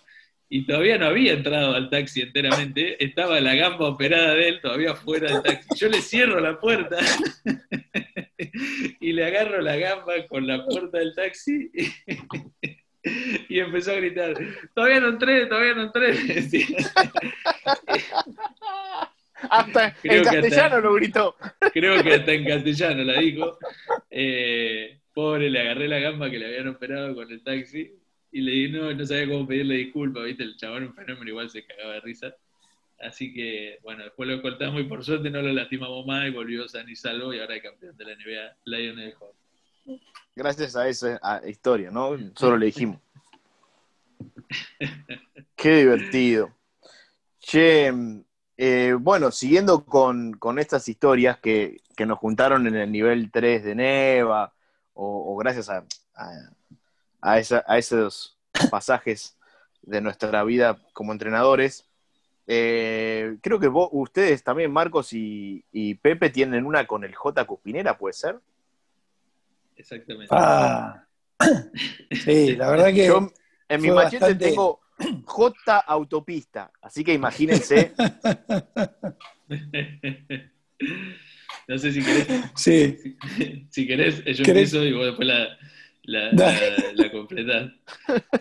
y 0.49 0.65
todavía 0.67 0.99
no 0.99 1.07
había 1.07 1.33
entrado 1.33 1.75
al 1.75 1.91
taxi 1.91 2.21
enteramente, 2.21 3.03
estaba 3.03 3.41
la 3.41 3.55
gamba 3.55 3.89
operada 3.89 4.35
de 4.35 4.51
él 4.51 4.61
todavía 4.61 4.95
fuera 4.95 5.33
del 5.33 5.43
taxi. 5.43 5.69
Yo 5.77 5.89
le 5.89 6.01
cierro 6.01 6.39
la 6.39 6.61
puerta 6.61 6.99
y 9.01 9.13
le 9.13 9.25
agarro 9.25 9.61
la 9.63 9.77
gamba 9.77 10.13
con 10.29 10.47
la 10.47 10.65
puerta 10.65 10.99
del 10.99 11.15
taxi 11.15 11.73
y 13.49 13.59
empezó 13.59 13.93
a 13.93 13.95
gritar, 13.95 14.35
todavía 14.75 15.01
no 15.01 15.09
entré, 15.09 15.47
todavía 15.47 15.75
no 15.75 15.83
entré. 15.85 16.15
Hasta 19.51 19.95
en 20.03 20.25
castellano 20.25 20.81
lo 20.81 20.95
gritó. 20.95 21.37
Creo 21.73 22.03
que 22.03 22.15
hasta 22.15 22.33
en 22.33 22.45
castellano 22.45 23.05
la 23.05 23.21
dijo. 23.21 23.59
Eh, 24.11 24.99
pobre, 25.13 25.51
le 25.51 25.61
agarré 25.61 25.89
la 25.89 25.99
gamba 25.99 26.31
que 26.31 26.39
le 26.39 26.47
habían 26.47 26.69
operado 26.69 27.15
con 27.15 27.31
el 27.31 27.43
taxi 27.43 27.93
y 28.31 28.41
le 28.41 28.53
dije, 28.53 28.79
no, 28.79 28.93
no 28.93 29.07
sabía 29.07 29.29
cómo 29.29 29.47
pedirle 29.47 29.77
disculpas, 29.77 30.25
viste, 30.25 30.43
el 30.43 30.57
chabón 30.57 30.85
un 30.85 30.95
fenómeno 30.95 31.31
igual 31.31 31.51
se 31.51 31.65
cagaba 31.65 31.95
de 31.95 32.01
risa. 32.01 32.35
Así 33.01 33.35
que, 33.35 33.79
bueno, 33.83 34.05
después 34.05 34.29
lo 34.29 34.41
cortamos 34.41 34.81
y 34.81 34.85
por 34.85 35.05
suerte 35.05 35.29
no 35.29 35.43
lo 35.43 35.53
lastimamos 35.53 36.07
más 36.07 36.27
y 36.27 36.31
volvió 36.31 36.69
san 36.69 36.89
y 36.89 36.95
salvo 36.95 37.35
y 37.35 37.41
ahora 37.41 37.57
es 37.57 37.63
campeón 37.63 37.97
de 37.97 38.05
la 38.05 38.15
NBA, 38.15 38.57
Lionel 38.65 39.15
Hall. 39.21 39.99
Gracias 40.35 40.77
a 40.77 40.89
esa 40.89 41.21
historia, 41.47 41.91
¿no? 41.91 42.17
Solo 42.37 42.57
le 42.57 42.67
dijimos. 42.67 43.01
Qué 45.57 45.77
divertido. 45.79 46.55
Che, 47.41 47.93
eh, 48.65 48.93
bueno, 48.93 49.33
siguiendo 49.33 49.85
con, 49.85 50.39
estas 50.61 50.89
historias 50.89 51.37
que, 51.41 51.81
nos 52.07 52.21
juntaron 52.21 52.69
en 52.69 52.77
el 52.77 52.93
nivel 52.93 53.29
3 53.33 53.65
de 53.65 53.75
Neva, 53.75 54.53
o, 54.95 55.37
gracias 55.37 55.69
a, 55.69 55.85
a, 57.21 57.39
esos 57.41 58.39
pasajes 58.71 59.37
de 59.83 60.01
nuestra 60.01 60.45
vida 60.45 60.79
como 60.93 61.11
entrenadores, 61.11 61.91
eh, 62.47 63.37
creo 63.41 63.59
que 63.59 63.67
vos, 63.67 63.89
ustedes 63.91 64.45
también, 64.45 64.71
Marcos 64.71 65.09
y, 65.11 65.99
Pepe, 66.01 66.31
tienen 66.31 66.65
una 66.65 66.87
con 66.87 67.03
el 67.03 67.17
J 67.17 67.45
Cuspinera, 67.45 67.99
¿puede 67.99 68.13
ser? 68.13 68.39
Exactamente. 69.75 70.29
Ah. 70.31 71.05
sí, 72.13 72.55
la 72.55 72.71
verdad 72.71 72.93
que. 72.95 73.07
Yo 73.09 73.29
en 73.69 73.83
mi 73.83 73.91
machete 73.91 74.37
tengo 74.37 74.83
J 75.25 75.79
autopista, 75.87 76.71
así 76.81 77.05
que 77.05 77.15
imagínense. 77.15 77.93
no 81.69 81.79
sé 81.79 81.93
si 81.93 82.03
querés. 82.03 82.27
Sí. 82.57 83.17
Si, 83.71 83.87
querés, 83.87 84.23
yo 84.25 84.45
empiezo 84.45 84.85
y 84.85 84.93
vos 84.93 85.07
después 85.07 85.27
la, 85.27 85.57
la, 86.03 86.31
la, 86.95 87.11
completás. 87.11 87.73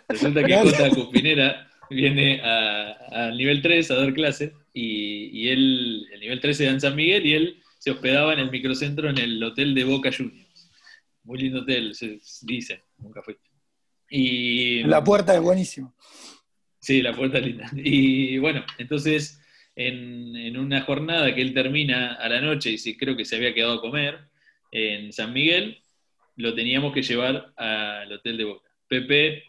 Resulta 0.09 0.43
que 0.43 0.55
J 0.55 0.89
Cuspinera 0.89 1.69
viene 1.89 2.41
al 2.41 3.37
nivel 3.37 3.61
3 3.61 3.91
a 3.91 3.95
dar 3.95 4.13
clases 4.13 4.51
y, 4.73 5.29
y, 5.31 5.49
él, 5.49 6.07
el 6.11 6.19
nivel 6.19 6.41
13 6.41 6.71
de 6.71 6.79
San 6.79 6.95
Miguel 6.95 7.25
y 7.25 7.33
él 7.33 7.61
se 7.77 7.91
hospedaba 7.91 8.33
en 8.33 8.39
el 8.39 8.51
microcentro 8.51 9.09
en 9.09 9.17
el 9.17 9.41
hotel 9.43 9.73
de 9.73 9.83
Boca 9.85 10.11
Juniors. 10.15 10.69
Muy 11.23 11.39
lindo 11.39 11.61
hotel, 11.61 11.95
se 11.95 12.19
dice, 12.41 12.83
nunca 12.97 13.21
fui. 13.21 13.37
Y, 14.09 14.83
la 14.83 15.03
puerta 15.03 15.33
es 15.33 15.41
buenísima. 15.41 15.93
Sí, 16.81 17.01
la 17.01 17.13
puerta 17.13 17.39
linda. 17.39 17.69
Y 17.75 18.37
bueno, 18.39 18.65
entonces 18.77 19.39
en, 19.75 20.57
una 20.57 20.81
jornada 20.81 21.33
que 21.33 21.41
él 21.41 21.53
termina 21.53 22.15
a 22.15 22.27
la 22.27 22.41
noche 22.41 22.71
y 22.71 22.77
si, 22.77 22.97
creo 22.97 23.15
que 23.15 23.25
se 23.25 23.37
había 23.37 23.53
quedado 23.53 23.73
a 23.73 23.81
comer 23.81 24.19
en 24.71 25.13
San 25.13 25.33
Miguel, 25.33 25.79
lo 26.35 26.53
teníamos 26.53 26.93
que 26.93 27.03
llevar 27.03 27.53
al 27.55 28.11
hotel 28.11 28.37
de 28.37 28.43
Boca. 28.45 28.69
Pepe 28.87 29.43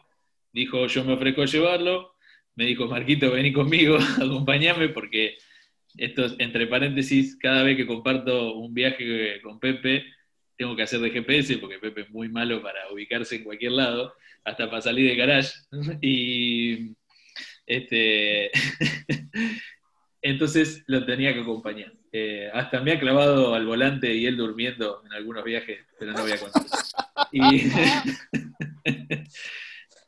dijo, 0.52 0.86
yo 0.86 1.04
me 1.04 1.14
ofrezco 1.14 1.42
a 1.42 1.46
llevarlo. 1.46 2.14
Me 2.54 2.66
dijo, 2.66 2.86
Marquito, 2.86 3.30
vení 3.30 3.52
conmigo, 3.52 3.96
acompáñame 4.16 4.90
porque 4.90 5.38
esto, 5.96 6.26
entre 6.38 6.66
paréntesis, 6.66 7.36
cada 7.36 7.62
vez 7.62 7.76
que 7.76 7.86
comparto 7.86 8.54
un 8.54 8.74
viaje 8.74 9.40
con 9.42 9.58
Pepe, 9.58 10.04
tengo 10.56 10.76
que 10.76 10.82
hacer 10.82 11.00
de 11.00 11.10
GPS 11.10 11.58
porque 11.58 11.78
Pepe 11.78 12.02
es 12.02 12.10
muy 12.10 12.28
malo 12.28 12.62
para 12.62 12.92
ubicarse 12.92 13.36
en 13.36 13.44
cualquier 13.44 13.72
lado 13.72 14.14
hasta 14.44 14.68
para 14.68 14.82
salir 14.82 15.08
de 15.08 15.16
garage. 15.16 15.52
Y 16.02 16.94
este, 17.66 18.50
entonces 20.22 20.84
lo 20.86 21.04
tenía 21.04 21.34
que 21.34 21.40
acompañar. 21.40 21.92
Eh, 22.12 22.50
hasta 22.52 22.80
me 22.80 22.92
ha 22.92 23.00
clavado 23.00 23.54
al 23.54 23.66
volante 23.66 24.14
y 24.14 24.26
él 24.26 24.36
durmiendo 24.36 25.02
en 25.06 25.12
algunos 25.12 25.44
viajes, 25.44 25.80
pero 25.98 26.12
no 26.12 26.22
voy 26.22 26.32
a 26.32 26.38
contar. 26.38 26.62
Y, 27.32 27.40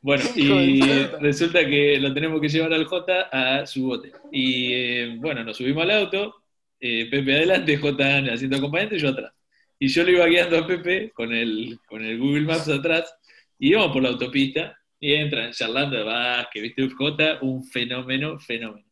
bueno, 0.01 0.23
y 0.35 0.81
resulta 1.19 1.65
que 1.65 1.99
lo 1.99 2.13
tenemos 2.13 2.39
que 2.39 2.49
llevar 2.49 2.73
al 2.73 2.85
J 2.85 3.29
a 3.31 3.65
su 3.65 3.85
bote. 3.87 4.11
Y 4.31 4.73
eh, 4.73 5.15
bueno, 5.17 5.43
nos 5.43 5.57
subimos 5.57 5.83
al 5.83 5.91
auto, 5.91 6.43
eh, 6.79 7.07
Pepe 7.09 7.35
adelante, 7.35 7.77
J 7.77 8.17
haciendo 8.31 8.57
acompañante 8.57 8.97
y 8.97 8.99
yo 8.99 9.09
atrás. 9.09 9.33
Y 9.79 9.87
yo 9.87 10.03
le 10.03 10.13
iba 10.13 10.25
guiando 10.27 10.59
a 10.59 10.67
Pepe 10.67 11.11
con 11.11 11.33
el, 11.33 11.79
con 11.87 12.05
el 12.05 12.17
Google 12.19 12.41
Maps 12.41 12.69
atrás 12.69 13.13
y 13.57 13.69
íbamos 13.69 13.91
por 13.91 14.03
la 14.03 14.09
autopista 14.09 14.77
y 15.05 15.13
entran 15.13 15.51
charlando 15.51 16.03
de 16.03 16.45
que 16.51 16.61
viste, 16.61 16.89
J, 16.89 17.37
un 17.43 17.63
fenómeno, 17.63 18.39
fenómeno. 18.39 18.87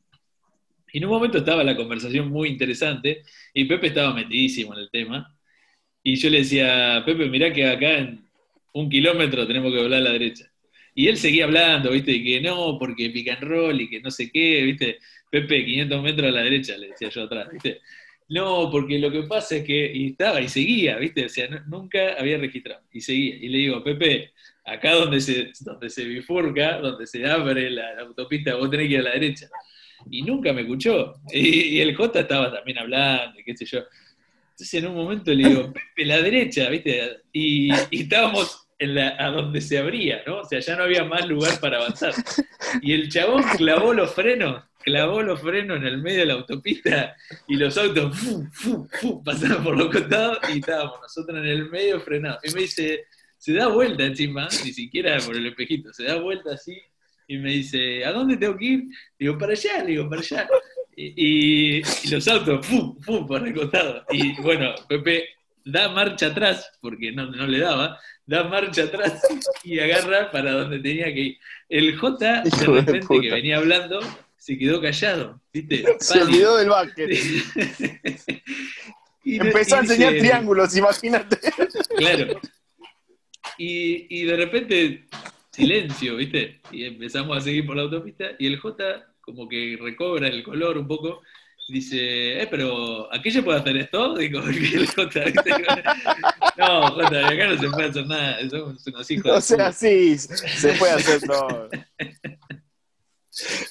Y 0.91 0.99
en 0.99 1.05
un 1.05 1.09
momento 1.09 1.39
estaba 1.39 1.63
la 1.63 1.75
conversación 1.75 2.29
muy 2.29 2.49
interesante 2.49 3.23
y 3.51 3.65
Pepe 3.65 3.87
estaba 3.87 4.13
metidísimo 4.13 4.75
en 4.75 4.81
el 4.81 4.91
tema. 4.91 5.35
Y 6.03 6.15
yo 6.17 6.29
le 6.29 6.39
decía, 6.39 7.01
Pepe, 7.03 7.25
mirá 7.29 7.51
que 7.51 7.65
acá 7.65 7.97
en 7.97 8.23
un 8.73 8.91
kilómetro 8.91 9.47
tenemos 9.47 9.71
que 9.71 9.79
doblar 9.79 10.01
a 10.01 10.03
la 10.03 10.11
derecha. 10.11 10.51
Y 10.93 11.07
él 11.07 11.17
seguía 11.17 11.45
hablando, 11.45 11.89
¿viste? 11.89 12.11
Y 12.11 12.23
que 12.23 12.41
no, 12.41 12.77
porque 12.77 13.09
pica 13.09 13.33
and 13.41 13.81
y 13.81 13.89
que 13.89 13.99
no 13.99 14.11
sé 14.11 14.29
qué, 14.31 14.61
¿viste? 14.61 14.99
Pepe, 15.31 15.65
500 15.65 16.03
metros 16.03 16.27
a 16.27 16.31
la 16.31 16.43
derecha, 16.43 16.77
le 16.77 16.89
decía 16.89 17.09
yo 17.09 17.23
atrás, 17.23 17.47
¿viste? 17.51 17.81
No, 18.29 18.69
porque 18.71 18.99
lo 18.99 19.11
que 19.11 19.23
pasa 19.23 19.55
es 19.55 19.63
que, 19.63 19.91
y 19.91 20.09
estaba, 20.11 20.39
y 20.41 20.47
seguía, 20.47 20.95
¿viste? 20.97 21.25
O 21.25 21.29
sea, 21.29 21.49
nunca 21.65 22.13
había 22.19 22.37
registrado, 22.37 22.83
y 22.91 23.01
seguía. 23.01 23.35
Y 23.35 23.49
le 23.49 23.57
digo, 23.57 23.83
Pepe, 23.83 24.33
acá 24.65 24.93
donde 24.93 25.19
se, 25.19 25.51
donde 25.61 25.89
se 25.89 26.05
bifurca, 26.05 26.79
donde 26.79 27.05
se 27.07 27.25
abre 27.25 27.69
la, 27.69 27.99
autopista, 27.99 28.55
vos 28.55 28.69
tenés 28.69 28.87
que 28.87 28.93
ir 28.93 28.99
a 28.99 29.03
la 29.03 29.11
derecha. 29.11 29.49
Y 30.09 30.21
nunca 30.21 30.51
me 30.53 30.61
escuchó. 30.61 31.13
Y, 31.31 31.79
el 31.79 31.95
J 31.95 32.19
estaba 32.19 32.53
también 32.53 32.79
hablando, 32.79 33.39
qué 33.45 33.55
sé 33.55 33.65
yo. 33.65 33.79
Entonces 34.51 34.73
en 34.75 34.87
un 34.87 34.95
momento 34.95 35.33
le 35.33 35.49
digo, 35.49 35.73
Pepe, 35.73 36.05
la 36.05 36.21
derecha, 36.21 36.69
¿viste? 36.69 37.21
Y, 37.31 37.71
estábamos 37.91 38.67
en 38.79 38.95
la, 38.95 39.15
a 39.17 39.29
donde 39.29 39.61
se 39.61 39.77
abría, 39.77 40.23
¿no? 40.27 40.39
O 40.39 40.45
sea, 40.45 40.59
ya 40.59 40.75
no 40.75 40.83
había 40.83 41.03
más 41.03 41.27
lugar 41.27 41.59
para 41.59 41.77
avanzar. 41.77 42.13
Y 42.81 42.93
el 42.93 43.09
chabón 43.09 43.43
clavó 43.57 43.93
los 43.93 44.13
frenos 44.13 44.63
clavó 44.83 45.21
los 45.21 45.39
frenos 45.39 45.77
en 45.77 45.85
el 45.85 45.97
medio 45.99 46.19
de 46.19 46.25
la 46.25 46.33
autopista 46.33 47.15
y 47.47 47.55
los 47.55 47.77
autos 47.77 48.15
pasaban 49.25 49.63
por 49.63 49.77
los 49.77 49.89
costados 49.89 50.39
y 50.53 50.59
estábamos 50.59 50.99
nosotros 51.01 51.37
en 51.39 51.45
el 51.45 51.69
medio 51.69 51.99
frenados. 52.01 52.39
Y 52.43 52.53
me 52.53 52.61
dice, 52.61 53.05
se 53.43 53.51
da 53.51 53.67
vuelta 53.67 54.03
encima, 54.05 54.47
ni 54.63 54.71
siquiera 54.71 55.19
por 55.19 55.35
el 55.35 55.45
espejito, 55.45 55.91
se 55.91 56.05
da 56.05 56.15
vuelta 56.15 56.53
así 56.53 56.81
y 57.27 57.37
me 57.39 57.51
dice, 57.51 58.05
¿a 58.05 58.13
dónde 58.13 58.37
tengo 58.37 58.55
que 58.55 58.65
ir? 58.65 58.83
Digo, 59.19 59.37
para 59.37 59.51
allá, 59.51 59.83
digo, 59.83 60.09
para 60.09 60.21
allá. 60.21 60.47
Y, 60.95 61.81
los 62.09 62.25
autos, 62.29 62.65
¡fum! 62.65 62.97
¡fum! 63.01 63.27
por 63.27 63.45
el 63.45 63.53
costado. 63.53 64.05
Y 64.11 64.41
bueno, 64.41 64.73
Pepe 64.87 65.27
da 65.65 65.89
marcha 65.89 66.27
atrás, 66.27 66.71
porque 66.79 67.11
no, 67.11 67.31
no 67.31 67.45
le 67.45 67.59
daba, 67.59 67.99
da 68.25 68.45
marcha 68.45 68.83
atrás 68.83 69.21
y 69.61 69.77
agarra 69.77 70.31
para 70.31 70.53
donde 70.53 70.79
tenía 70.79 71.13
que 71.13 71.19
ir. 71.19 71.37
El 71.67 71.97
J, 71.97 72.43
de 72.43 72.65
repente, 72.65 73.19
que 73.19 73.29
venía 73.29 73.57
hablando, 73.57 73.99
se 74.37 74.57
quedó 74.57 74.81
callado, 74.81 75.41
¿viste? 75.51 75.83
Se 75.99 76.21
olvidó 76.21 76.55
del 76.55 76.69
básquet. 76.69 77.11
Empezó 79.25 79.75
a 79.75 79.79
enseñar 79.79 80.13
triángulos, 80.13 80.77
imagínate. 80.77 81.39
Claro. 81.97 82.39
Y, 83.57 84.21
y, 84.21 84.25
de 84.25 84.35
repente, 84.35 85.05
silencio, 85.51 86.15
¿viste? 86.15 86.61
Y 86.71 86.85
empezamos 86.85 87.37
a 87.37 87.41
seguir 87.41 87.65
por 87.65 87.75
la 87.75 87.83
autopista 87.83 88.31
y 88.39 88.47
el 88.47 88.59
J 88.59 89.05
como 89.21 89.47
que 89.47 89.77
recobra 89.79 90.27
el 90.27 90.43
color 90.43 90.77
un 90.77 90.87
poco. 90.87 91.21
Dice, 91.69 92.41
eh, 92.41 92.47
pero 92.51 93.11
¿aquí 93.13 93.31
se 93.31 93.41
puede 93.41 93.59
hacer 93.59 93.77
esto? 93.77 94.13
Digo, 94.17 94.41
el 94.41 94.87
J, 94.87 95.19
¿viste? 95.25 95.51
No, 96.57 96.91
J, 96.91 97.27
acá 97.27 97.47
no 97.47 97.61
se 97.61 97.69
puede 97.69 97.89
hacer 97.89 98.05
nada, 98.05 98.49
somos 98.49 98.85
unos 98.85 99.11
hijos. 99.11 99.31
O 99.31 99.41
sea, 99.41 99.71
sí, 99.71 100.17
se 100.17 100.73
puede 100.73 100.93
hacer 100.93 101.21
todo. 101.21 101.69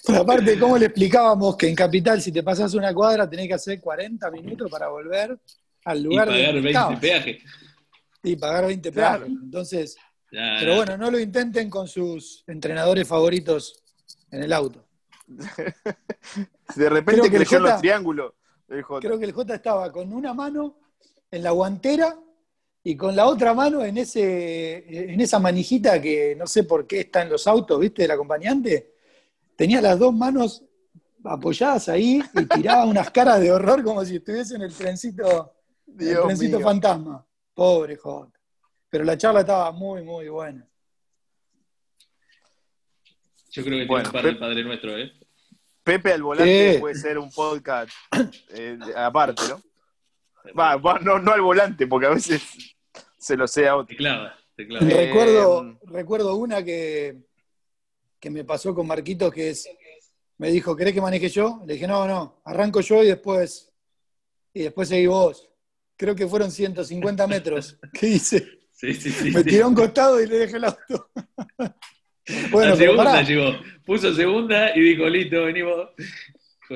Pero 0.07 0.21
aparte, 0.23 0.59
¿cómo 0.59 0.77
le 0.77 0.87
explicábamos 0.87 1.57
que 1.57 1.69
en 1.69 1.75
Capital, 1.75 2.21
si 2.21 2.33
te 2.33 2.43
pasas 2.43 2.75
una 2.75 2.93
cuadra, 2.93 3.29
tenés 3.29 3.47
que 3.47 3.55
hacer 3.55 3.81
40 3.81 4.31
minutos 4.31 4.71
para 4.71 4.89
volver 4.89 5.39
al 5.85 6.03
lugar 6.03 6.29
y 6.29 6.31
pagar 6.31 6.61
20 6.61 6.97
peajes. 7.01 7.43
Y 8.23 8.37
pagar 8.37 8.67
20 8.67 8.93
peajes. 8.93 9.29
Entonces, 9.29 9.97
pero 10.31 10.77
bueno, 10.77 10.97
no 10.97 11.11
lo 11.11 11.19
intenten 11.19 11.69
con 11.69 11.87
sus 11.89 12.45
entrenadores 12.47 13.07
favoritos 13.07 13.83
en 14.31 14.43
el 14.43 14.53
auto. 14.53 14.87
De 16.77 16.89
repente 16.89 17.31
que 17.31 17.37
creyó 17.37 17.61
los 17.61 17.81
triángulos. 17.81 18.33
Creo 19.01 19.19
que 19.19 19.25
el 19.27 19.33
J 19.33 19.55
estaba 19.55 19.93
con 19.93 20.13
una 20.13 20.33
mano 20.33 20.79
en 21.31 21.43
la 21.43 21.51
guantera 21.51 22.19
y 22.83 22.97
con 22.97 23.15
la 23.15 23.27
otra 23.27 23.53
mano 23.53 23.85
en, 23.85 23.99
ese, 23.99 25.13
en 25.13 25.21
esa 25.21 25.39
manijita 25.39 26.01
que 26.01 26.35
no 26.37 26.47
sé 26.47 26.65
por 26.65 26.87
qué 26.87 27.01
está 27.01 27.23
en 27.23 27.29
los 27.29 27.47
autos, 27.47 27.79
¿viste? 27.79 28.03
Del 28.03 28.13
acompañante 28.13 28.95
tenía 29.55 29.81
las 29.81 29.99
dos 29.99 30.15
manos 30.15 30.65
apoyadas 31.25 31.89
ahí 31.89 32.23
y 32.35 32.45
tiraba 32.47 32.85
unas 32.87 33.11
caras 33.11 33.41
de 33.41 33.53
horror 33.53 33.85
como 33.85 34.05
si 34.05 34.17
estuviese 34.17 34.57
en 34.57 34.63
el 34.63 34.73
trencito, 34.73 35.53
el 35.99 36.21
trencito 36.23 36.61
fantasma. 36.61 37.25
Pobre 37.55 37.97
Jota. 37.97 38.39
Pero 38.89 39.05
la 39.05 39.17
charla 39.17 39.41
estaba 39.41 39.73
muy, 39.73 40.03
muy 40.03 40.29
buena. 40.29 40.69
Yo 43.51 43.63
creo 43.63 43.81
que 43.81 43.87
tiene 43.87 44.07
un 44.07 44.13
par 44.13 44.39
Padre 44.39 44.65
Nuestro, 44.65 44.97
¿eh? 44.97 45.13
Pepe 45.85 46.13
al 46.13 46.23
volante 46.23 46.79
puede 46.79 46.95
ser 46.95 47.19
un 47.19 47.31
podcast 47.31 47.91
eh, 48.55 48.79
aparte, 48.97 49.43
¿no? 49.49 49.61
Va, 50.59 50.77
no, 51.01 51.19
no 51.19 51.33
al 51.33 51.41
volante, 51.41 51.87
porque 51.87 52.07
a 52.07 52.11
veces 52.11 52.77
se 53.19 53.37
lo 53.37 53.47
sea 53.47 53.77
otro. 53.77 53.97
Recuerdo, 54.57 55.69
eh, 55.69 55.79
recuerdo 55.87 56.37
una 56.37 56.65
que, 56.65 57.23
que 58.19 58.31
me 58.31 58.45
pasó 58.45 58.75
con 58.75 58.87
Marquitos, 58.87 59.33
que 59.33 59.51
es, 59.51 59.69
me 60.39 60.51
dijo, 60.51 60.77
¿querés 60.77 60.95
que 60.95 61.01
maneje 61.01 61.29
yo? 61.29 61.63
Le 61.67 61.75
dije, 61.75 61.87
no, 61.87 62.07
no, 62.07 62.41
arranco 62.45 62.81
yo 62.81 63.03
y 63.03 63.09
después, 63.09 63.73
y 64.53 64.63
después 64.63 64.89
seguí 64.89 65.07
vos. 65.07 65.52
Creo 66.03 66.17
que 66.17 66.27
fueron 66.27 66.51
150 66.51 67.29
metros. 67.29 67.79
¿Qué 67.93 68.09
hice? 68.09 68.59
Sí, 68.73 68.93
sí, 68.93 69.13
sí. 69.13 69.31
Me 69.31 69.45
tiró 69.45 69.69
un 69.69 69.75
costado 69.77 70.21
y 70.21 70.27
le 70.27 70.37
dejé 70.37 70.57
el 70.57 70.65
auto. 70.65 71.11
bueno, 72.51 72.75
segunda 72.75 73.23
llegó. 73.23 73.53
Puso 73.87 74.13
segunda 74.13 74.77
y 74.77 74.81
dijo, 74.81 75.09
listo, 75.09 75.45
venimos. 75.45 75.91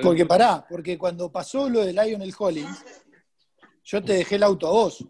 Porque 0.00 0.24
pará, 0.26 0.64
porque 0.70 0.96
cuando 0.96 1.32
pasó 1.32 1.68
lo 1.68 1.84
de 1.84 1.92
Lionel 1.92 2.32
Hollins, 2.38 2.84
yo 3.82 4.00
te 4.00 4.12
dejé 4.12 4.36
el 4.36 4.44
auto 4.44 4.68
a 4.68 4.70
vos. 4.70 5.04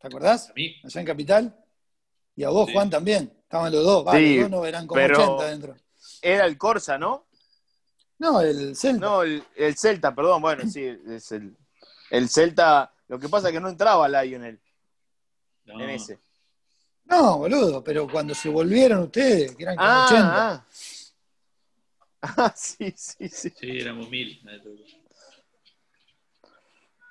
¿Te 0.00 0.06
acordás? 0.06 0.48
A 0.48 0.54
mí. 0.54 0.76
Allá 0.82 1.00
en 1.02 1.06
Capital. 1.06 1.64
Y 2.36 2.44
a 2.44 2.48
vos, 2.48 2.72
Juan, 2.72 2.88
también. 2.88 3.30
Estaban 3.42 3.70
los 3.70 3.84
dos. 3.84 4.02
Vale, 4.02 4.36
los 4.36 4.50
dos 4.50 4.60
no 4.60 4.64
eran 4.64 4.86
como 4.86 5.02
80 5.02 5.50
dentro. 5.50 5.76
Era 6.22 6.46
el 6.46 6.56
Corsa, 6.56 6.96
¿no? 6.96 7.26
No, 8.18 8.40
el 8.40 8.74
Celta. 8.74 9.06
No, 9.06 9.22
el, 9.24 9.44
Celta, 9.76 10.14
perdón. 10.14 10.40
Bueno, 10.40 10.62
sí, 10.66 10.82
es 11.06 11.32
el, 11.32 11.54
el 12.10 12.28
Celta. 12.28 12.92
Lo 13.08 13.18
que 13.18 13.28
pasa 13.28 13.48
es 13.48 13.54
que 13.54 13.60
no 13.60 13.68
entraba 13.68 14.08
Lionel 14.08 14.60
no. 15.64 15.80
en 15.80 15.90
ese. 15.90 16.18
No, 17.04 17.38
boludo, 17.38 17.84
pero 17.84 18.08
cuando 18.08 18.34
se 18.34 18.48
volvieron 18.48 19.04
ustedes, 19.04 19.54
que 19.54 19.62
eran 19.62 19.76
como 19.76 20.04
80. 20.04 20.24
Ah. 20.24 20.66
ah, 22.22 22.54
sí, 22.56 22.92
sí, 22.96 23.28
sí. 23.28 23.50
Sí, 23.50 23.78
éramos 23.78 24.10
mil. 24.10 24.40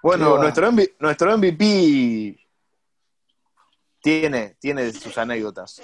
Bueno, 0.03 0.37
nuestro, 0.37 0.69
nuestro 0.99 1.37
MVP 1.37 2.37
tiene, 4.01 4.55
tiene 4.59 4.91
sus 4.91 5.17
anécdotas. 5.17 5.81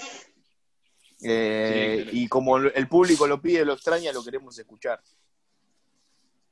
Eh, 1.24 2.10
y 2.12 2.28
como 2.28 2.58
el 2.58 2.88
público 2.88 3.26
lo 3.28 3.42
pide, 3.42 3.64
lo 3.64 3.74
extraña, 3.74 4.12
lo 4.12 4.24
queremos 4.24 4.58
escuchar. 4.58 5.02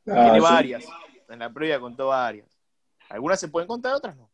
Ah, 0.07 0.23
tiene 0.23 0.39
varias. 0.39 0.85
En 1.29 1.39
la 1.39 1.51
previa 1.51 1.79
contó 1.79 2.07
varias. 2.07 2.47
Algunas 3.09 3.39
se 3.39 3.47
pueden 3.47 3.67
contar, 3.67 3.95
otras 3.95 4.15
no. 4.15 4.29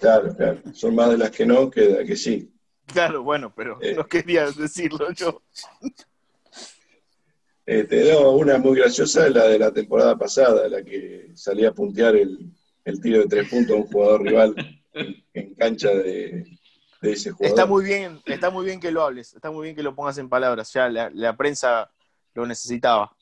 Claro, 0.00 0.34
claro. 0.34 0.60
Son 0.74 0.94
más 0.94 1.10
de 1.10 1.18
las 1.18 1.30
que 1.30 1.46
no 1.46 1.70
que 1.70 1.82
de 1.82 1.98
las 1.98 2.06
que 2.06 2.16
sí. 2.16 2.52
Claro, 2.86 3.22
bueno, 3.22 3.52
pero 3.54 3.78
eh. 3.80 3.94
no 3.94 4.06
quería 4.06 4.50
decirlo 4.50 5.12
yo. 5.12 5.42
Eh, 7.64 7.84
te 7.84 8.10
doy 8.10 8.40
una 8.40 8.58
muy 8.58 8.78
graciosa, 8.78 9.28
la 9.28 9.46
de 9.46 9.58
la 9.58 9.72
temporada 9.72 10.18
pasada, 10.18 10.68
la 10.68 10.82
que 10.82 11.30
salía 11.34 11.68
a 11.68 11.74
puntear 11.74 12.16
el, 12.16 12.52
tiro 13.00 13.20
de 13.20 13.28
tres 13.28 13.48
puntos 13.48 13.76
a 13.76 13.78
un 13.78 13.86
jugador 13.86 14.22
rival 14.22 14.54
en, 15.32 15.54
cancha 15.54 15.90
de, 15.90 16.44
ese 17.02 17.30
jugador. 17.30 17.56
Está 17.56 17.66
muy 17.66 17.84
bien, 17.84 18.20
está 18.26 18.50
muy 18.50 18.66
bien 18.66 18.80
que 18.80 18.90
lo 18.90 19.02
hables, 19.02 19.34
está 19.34 19.50
muy 19.50 19.64
bien 19.64 19.76
que 19.76 19.82
lo 19.84 19.94
pongas 19.94 20.18
en 20.18 20.28
palabras, 20.28 20.72
ya 20.72 20.88
la, 20.88 21.36
prensa 21.36 21.90
lo 22.34 22.46
necesitaba. 22.46 23.14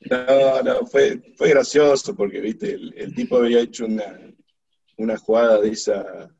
No, 0.00 0.62
no, 0.62 0.86
fue, 0.86 1.34
fue 1.36 1.50
gracioso 1.50 2.14
porque, 2.14 2.40
viste, 2.40 2.72
el, 2.74 3.14
tipo 3.14 3.38
había 3.38 3.60
hecho 3.60 3.86
una, 3.86 4.20
una 4.98 5.16
jugada 5.16 5.60
de 5.60 5.70
esa 5.70 6.30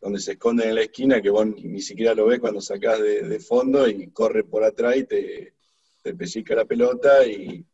donde 0.00 0.18
se 0.18 0.32
esconde 0.32 0.68
en 0.68 0.74
la 0.74 0.82
esquina 0.82 1.22
que 1.22 1.30
vos 1.30 1.46
ni 1.46 1.80
siquiera 1.80 2.12
lo 2.12 2.26
ves 2.26 2.40
cuando 2.40 2.60
sacás 2.60 3.00
de, 3.00 3.22
de 3.22 3.38
fondo 3.38 3.88
y 3.88 4.10
corre 4.10 4.42
por 4.42 4.64
atrás 4.64 4.96
y 4.96 5.04
te, 5.04 5.54
te 6.02 6.54
la 6.56 6.64
pelota 6.64 7.24
y, 7.24 7.64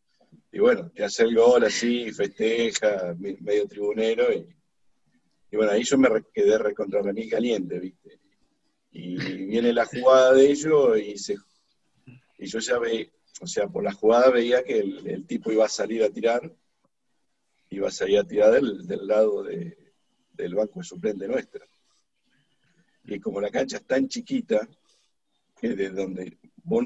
bueno, 0.53 0.91
te 0.91 1.05
hace 1.05 1.23
el 1.23 1.35
gol 1.35 1.65
así, 1.65 2.12
festeja, 2.12 3.17
medio 3.19 3.67
tribunero 3.67 4.31
y, 4.31 4.47
bueno, 5.56 5.73
ahí 5.73 5.82
yo 5.82 5.97
me 5.97 6.09
quedé 6.32 6.59
recontra 6.59 7.02
mí 7.02 7.28
caliente, 7.28 7.78
¿viste? 7.78 8.21
Y 8.91 9.17
viene 9.47 9.73
la 9.73 9.87
jugada 9.87 10.35
de 10.35 10.50
ellos 10.50 10.99
y, 10.99 11.17
se, 11.17 11.37
y 12.39 12.47
yo 12.47 12.59
ya 12.59 12.78
ve, 12.78 13.11
o 13.41 13.47
sea, 13.47 13.69
por 13.69 13.85
la 13.85 13.93
jugada 13.93 14.31
veía 14.31 14.65
que 14.65 14.79
el, 14.79 15.25
tipo 15.27 15.53
iba 15.53 15.65
a 15.65 15.69
salir 15.69 16.03
a 16.03 16.11
tirar, 16.11 16.53
iba 17.71 17.89
a 17.89 17.93
salir 17.93 18.19
a 18.19 18.25
tirar 18.25 18.53
del, 18.53 19.07
lado 19.07 19.45
del 19.45 20.55
banco 20.55 20.81
de 20.81 20.85
suplente 20.85 21.29
nuestro. 21.29 21.65
Y 23.05 23.21
como 23.21 23.41
la 23.41 23.51
cancha 23.51 23.77
es 23.77 23.87
tan 23.87 24.09
chiquita, 24.09 24.69
que 25.61 25.75
de 25.75 25.91
donde 25.91 26.39
vos 26.63 26.85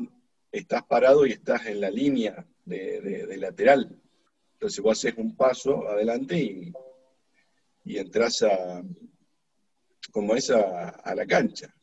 estás 0.51 0.83
parado 0.85 1.27
y 1.27 1.33
estás 1.33 1.67
en 1.67 1.81
la 1.81 1.91
línea 1.91 2.47
de, 2.65 3.37
lateral. 3.38 4.01
Entonces 4.55 4.81
vos 4.81 4.99
haces 4.99 5.15
un 5.17 5.35
paso 5.35 5.88
adelante 5.88 6.37
y, 7.85 7.99
entras 7.99 8.43
a, 8.43 8.83
como 10.11 10.37
es, 10.37 10.51
a, 10.51 11.15
la 11.15 11.27
cancha. 11.27 11.75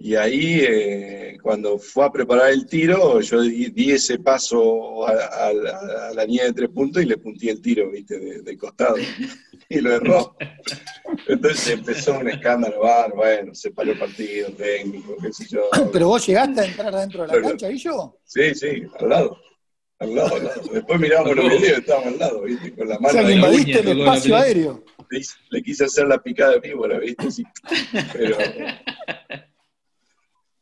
Y 0.00 0.14
ahí, 0.14 0.60
eh, 0.60 1.38
cuando 1.42 1.76
fue 1.76 2.04
a 2.04 2.12
preparar 2.12 2.50
el 2.50 2.66
tiro, 2.66 3.20
yo 3.20 3.40
di, 3.42 3.90
ese 3.90 4.20
paso 4.20 5.04
a, 5.06 5.52
la 6.14 6.24
línea 6.24 6.44
de 6.44 6.52
tres 6.52 6.68
puntos 6.68 7.02
y 7.02 7.06
le 7.06 7.18
punté 7.18 7.50
el 7.50 7.60
tiro, 7.60 7.90
viste, 7.90 8.18
de, 8.18 8.58
costado. 8.58 8.96
Y 9.70 9.82
lo 9.82 9.92
erró. 9.92 10.34
Entonces 11.26 11.68
empezó 11.68 12.18
un 12.18 12.26
escándalo, 12.26 12.80
bueno, 13.14 13.54
se 13.54 13.70
paró 13.70 13.92
el 13.92 13.98
partido 13.98 14.50
técnico, 14.52 15.14
qué 15.20 15.30
sé 15.30 15.46
yo. 15.46 15.68
¿Pero 15.92 16.08
vos 16.08 16.26
llegaste 16.26 16.60
a 16.62 16.64
entrar 16.64 16.94
dentro 16.94 17.26
de 17.26 17.36
la 17.36 17.48
cancha, 17.48 17.70
y 17.70 17.76
yo? 17.76 18.18
Sí, 18.24 18.54
sí, 18.54 18.84
al 18.98 19.08
lado. 19.10 19.36
Al 19.98 20.14
lado, 20.14 20.36
al 20.36 20.44
lado. 20.44 20.62
Después 20.72 20.98
mirábamos 20.98 21.36
los 21.36 21.44
videos 21.50 21.78
y 21.78 21.80
estábamos 21.80 22.12
al 22.14 22.18
lado, 22.18 22.42
¿viste? 22.44 22.72
Con 22.72 22.88
la 22.88 22.98
mano. 22.98 23.08
O 23.08 23.12
sea, 23.12 23.26
que 23.26 23.32
invadiste 23.34 23.80
el 23.80 24.00
espacio 24.00 24.36
aéreo. 24.36 24.84
Le, 25.50 25.62
quise 25.62 25.84
hacer 25.84 26.06
la 26.06 26.22
picada 26.22 26.52
de 26.52 26.60
víbora, 26.60 26.98
¿viste? 26.98 27.30
Sí. 27.30 27.44
Pero. 28.14 28.38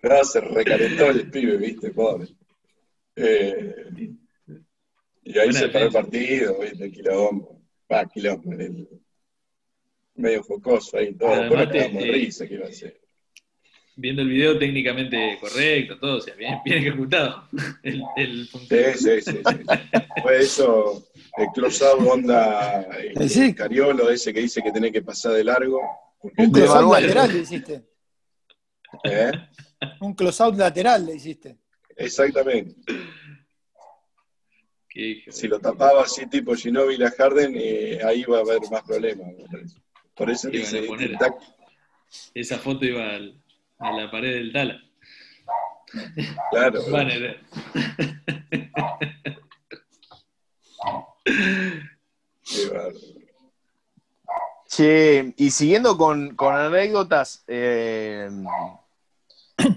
Pero 0.06 0.24
se 0.24 0.40
recalentó 0.40 1.10
el 1.10 1.30
pibe, 1.30 1.56
¿viste? 1.56 1.90
Pobre. 1.90 2.28
Eh, 3.16 3.86
y 5.24 5.38
ahí 5.38 5.52
se 5.52 5.68
paró 5.68 5.86
el 5.86 5.92
partido, 5.92 6.60
¿viste? 6.60 6.92
Quilombo. 6.92 7.60
Va, 7.92 8.06
quilombo. 8.06 8.52
El, 8.52 8.88
medio 10.14 10.44
jocoso 10.44 10.96
ahí 10.96 11.12
todo. 11.14 11.32
Además, 11.32 11.72
te, 11.72 11.86
eh, 11.86 12.12
risa 12.12 12.46
que 12.46 12.54
iba 12.54 12.66
a 12.66 12.72
ser. 12.72 13.00
Viendo 13.96 14.22
el 14.22 14.28
video 14.28 14.56
técnicamente 14.58 15.38
correcto, 15.40 15.98
todo, 15.98 16.18
o 16.18 16.20
sea, 16.20 16.34
bien, 16.34 16.58
bien 16.64 16.78
ejecutado. 16.78 17.48
El, 17.82 18.02
el 18.16 18.46
sí, 18.46 19.20
sí, 19.22 19.22
sí, 19.22 19.40
Fue 20.22 20.38
eso, 20.38 21.08
el 21.38 21.46
close-out 21.54 22.06
onda 22.06 22.82
el, 22.98 23.28
¿Sí? 23.28 23.54
Cariolo, 23.54 24.10
ese 24.10 24.32
que 24.32 24.40
dice 24.40 24.62
que 24.62 24.70
tenés 24.70 24.92
que 24.92 25.02
pasar 25.02 25.32
de 25.32 25.42
largo. 25.42 25.80
Un 26.20 26.52
lateral 26.52 27.34
hiciste. 27.36 27.82
¿Eh? 29.04 29.32
Un 30.00 30.14
close-out 30.14 30.56
lateral 30.56 31.06
le 31.06 31.14
hiciste. 31.14 31.58
Exactamente. 31.96 32.74
Si 35.28 35.46
lo 35.46 35.60
tapaba 35.60 36.02
así 36.02 36.26
tipo 36.26 36.54
Ginóbili 36.54 37.04
a 37.04 37.10
Harden, 37.10 37.54
eh, 37.54 38.00
ahí 38.02 38.24
va 38.24 38.38
a 38.38 38.40
haber 38.40 38.60
más 38.70 38.82
problemas. 38.82 39.28
Por 40.14 40.30
eso 40.30 40.48
dice, 40.48 40.88
esa 42.34 42.58
foto 42.58 42.84
iba 42.86 43.18
a 43.78 43.92
la 43.92 44.10
pared 44.10 44.34
del 44.34 44.52
Tala. 44.52 44.80
Claro. 46.50 46.80
Che, 54.68 55.34
y 55.36 55.50
siguiendo 55.50 55.96
con, 55.96 56.36
anécdotas, 56.38 57.44
eh, 57.46 58.28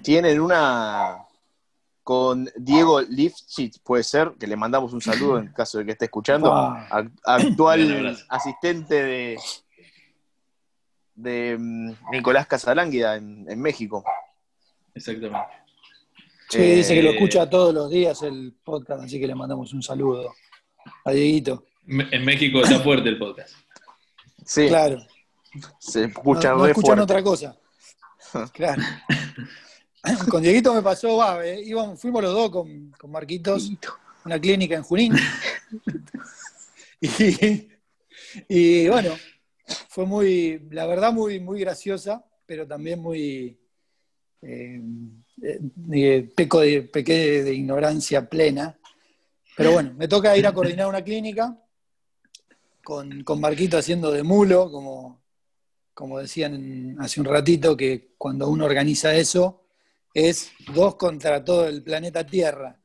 tienen 0.03 0.39
una 0.39 1.25
con 2.09 2.49
Diego 2.55 3.01
Lifchitz, 3.01 3.77
puede 3.79 4.01
ser, 4.01 4.31
que 4.39 4.47
le 4.47 4.55
mandamos 4.55 4.93
un 4.93 5.01
saludo 5.01 5.37
en 5.37 5.49
caso 5.49 5.77
de 5.77 5.85
que 5.85 5.91
esté 5.91 6.05
escuchando, 6.05 6.51
actual 7.23 8.17
asistente 8.29 8.95
de, 9.03 9.37
de 11.13 11.55
mm, 11.59 11.91
Nicolás 12.11 12.47
Casalánguida 12.47 13.15
en, 13.15 13.61
México. 13.61 14.03
Exactamente. 14.95 15.53
Sí, 16.49 16.57
dice 16.59 16.95
que 16.95 17.03
lo 17.03 17.11
eh, 17.11 17.13
escucha 17.13 17.47
todos 17.47 17.75
los 17.75 17.91
días 17.91 18.23
el 18.23 18.55
podcast, 18.63 19.03
así 19.03 19.19
que 19.19 19.27
le 19.27 19.35
mandamos 19.35 19.71
un 19.73 19.83
saludo 19.83 20.33
a 21.05 21.11
Dieguito. 21.11 21.65
En 21.85 22.25
México 22.25 22.61
está 22.61 22.79
fuerte 22.79 23.09
el 23.09 23.19
podcast. 23.19 23.53
Sí. 24.43 24.67
Claro. 24.67 24.97
Se 25.77 26.05
escucha 26.05 26.53
no, 26.53 26.65
escuchan 26.65 26.99
otra 26.99 27.21
cosa. 27.21 27.55
Claro. 28.53 28.81
con 30.29 30.41
Dieguito 30.41 30.73
me 30.73 30.81
pasó, 30.81 31.17
va, 31.17 31.45
eh, 31.45 31.65
fuimos 31.97 32.23
los 32.23 32.33
dos 32.33 32.49
con, 32.49 32.91
con 32.91 33.11
Marquitos 33.11 33.71
una 34.25 34.39
clínica 34.39 34.75
en 34.75 34.83
Junín. 34.83 35.13
y, 37.01 37.67
y 38.47 38.87
bueno, 38.87 39.15
fue 39.87 40.05
muy, 40.05 40.67
la 40.71 40.85
verdad, 40.85 41.13
muy, 41.13 41.39
muy 41.39 41.59
graciosa, 41.61 42.23
pero 42.45 42.67
también 42.67 42.99
muy, 42.99 43.57
eh, 44.41 44.81
eh, 45.93 46.29
peco 46.35 46.59
de, 46.61 46.83
pequé 46.83 47.43
de 47.43 47.53
ignorancia 47.53 48.29
plena. 48.29 48.77
Pero 49.55 49.71
bueno, 49.73 49.93
me 49.97 50.07
toca 50.07 50.37
ir 50.37 50.47
a 50.47 50.53
coordinar 50.53 50.87
una 50.87 51.03
clínica 51.03 51.57
con, 52.83 53.23
con 53.23 53.41
Marquito 53.41 53.77
haciendo 53.77 54.11
de 54.11 54.23
mulo, 54.23 54.71
como, 54.71 55.21
como 55.93 56.19
decían 56.19 56.97
hace 56.99 57.19
un 57.19 57.25
ratito, 57.25 57.75
que 57.75 58.13
cuando 58.17 58.47
uno 58.49 58.65
organiza 58.65 59.15
eso 59.15 59.58
es 60.13 60.51
dos 60.73 60.95
contra 60.95 61.43
todo 61.43 61.67
el 61.67 61.83
planeta 61.83 62.25
Tierra, 62.25 62.79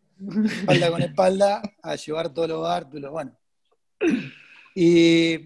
espalda 0.47 0.91
con 0.91 1.03
espalda, 1.03 1.63
a 1.83 1.97
llevar 1.97 2.33
todos 2.33 2.49
los 2.49 2.63
bártulos, 2.63 3.11
bueno. 3.11 3.37
Y 4.75 5.39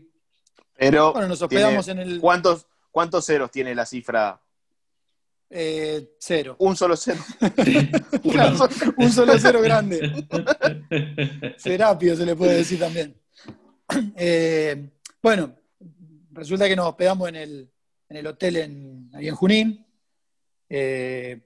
Pero 0.76 1.12
bueno, 1.12 1.28
nos 1.28 1.42
hospedamos 1.42 1.84
tiene- 1.84 2.02
en 2.02 2.08
el 2.10 2.20
¿cuántos, 2.20 2.66
¿Cuántos 2.90 3.24
ceros 3.26 3.50
tiene 3.50 3.74
la 3.74 3.86
cifra? 3.86 4.40
eh, 5.50 6.10
cero. 6.18 6.56
Un 6.58 6.76
solo 6.76 6.94
cero. 6.96 7.20
Claro, 8.30 8.68
un 8.98 9.10
solo 9.12 9.32
cero 9.38 9.60
grande. 9.62 10.26
Serapio 11.56 12.14
se 12.16 12.26
le 12.26 12.36
puede 12.36 12.56
decir 12.56 12.78
también. 12.78 13.14
Eh, 14.16 14.90
bueno, 15.22 15.54
resulta 16.32 16.68
que 16.68 16.76
nos 16.76 16.88
hospedamos 16.88 17.26
en 17.30 17.36
el, 17.36 17.70
en 18.10 18.16
el 18.18 18.26
hotel 18.26 18.56
en, 18.56 19.10
ahí 19.14 19.28
en 19.28 19.34
Junín. 19.34 19.86
Eh, 20.68 21.40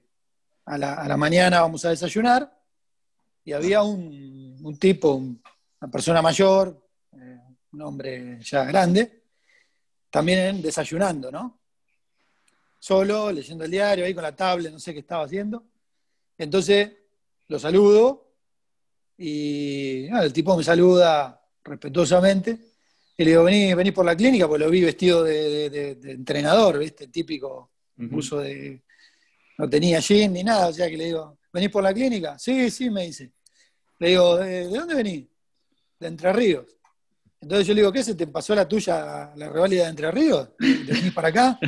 a, 0.65 0.77
la, 0.77 0.93
a 0.95 1.07
la 1.07 1.17
mañana 1.17 1.61
vamos 1.61 1.83
a 1.85 1.89
desayunar 1.89 2.51
y 3.45 3.51
había 3.53 3.81
un, 3.83 4.57
un 4.61 4.77
tipo, 4.77 5.13
un- 5.13 5.41
una 5.81 5.91
persona 5.91 6.21
mayor, 6.21 6.81
eh, 7.13 7.39
un 7.73 7.81
hombre 7.81 8.39
ya 8.41 8.63
grande, 8.63 9.23
también 10.09 10.61
desayunando, 10.61 11.29
¿no? 11.31 11.59
Solo, 12.79 13.31
leyendo 13.31 13.63
el 13.65 13.71
diario, 13.71 14.05
ahí 14.05 14.13
con 14.13 14.23
la 14.23 14.35
tablet, 14.35 14.71
no 14.71 14.79
sé 14.79 14.93
qué 14.93 14.99
estaba 14.99 15.25
haciendo. 15.25 15.63
Entonces 16.37 16.91
lo 17.47 17.59
saludo 17.59 18.31
y 19.17 20.05
el 20.07 20.33
tipo 20.33 20.55
me 20.57 20.63
saluda 20.63 21.41
respetuosamente 21.63 22.57
y 23.17 23.23
le 23.23 23.29
digo, 23.31 23.43
vení, 23.43 23.73
vení 23.73 23.91
por 23.91 24.05
la 24.05 24.15
clínica, 24.15 24.47
pues 24.47 24.59
lo 24.59 24.69
vi 24.69 24.81
vestido 24.81 25.23
de, 25.23 25.49
de- 25.49 25.69
de- 25.69 25.95
de 25.95 26.11
entrenador, 26.13 26.79
¿viste? 26.79 27.07
Típico 27.07 27.71
uso 28.17 28.39
de... 28.39 28.81
No 29.57 29.69
tenía 29.69 29.99
jean 29.99 30.33
ni 30.33 30.43
nada, 30.43 30.67
o 30.67 30.73
sea 30.73 30.89
que 30.89 30.97
le 30.97 31.05
digo, 31.05 31.37
¿venís 31.51 31.69
por 31.69 31.83
la 31.83 31.93
clínica? 31.93 32.37
Sí, 32.39 32.69
sí, 32.71 32.89
me 32.89 33.05
dice. 33.05 33.31
Le 33.99 34.09
digo, 34.09 34.37
¿de, 34.37 34.67
de 34.67 34.77
dónde 34.77 34.95
venís? 34.95 35.27
De 35.99 36.07
Entre 36.07 36.33
Ríos. 36.33 36.65
Entonces 37.39 37.67
yo 37.67 37.73
le 37.73 37.81
digo, 37.81 37.91
¿qué 37.91 38.03
se 38.03 38.15
te 38.15 38.27
pasó 38.27 38.55
la 38.55 38.67
tuya, 38.67 39.33
la 39.35 39.49
reválida 39.49 39.83
de 39.83 39.89
Entre 39.89 40.11
Ríos? 40.11 40.49
¿Te 40.57 40.93
venís 40.93 41.13
para 41.13 41.27
acá? 41.27 41.59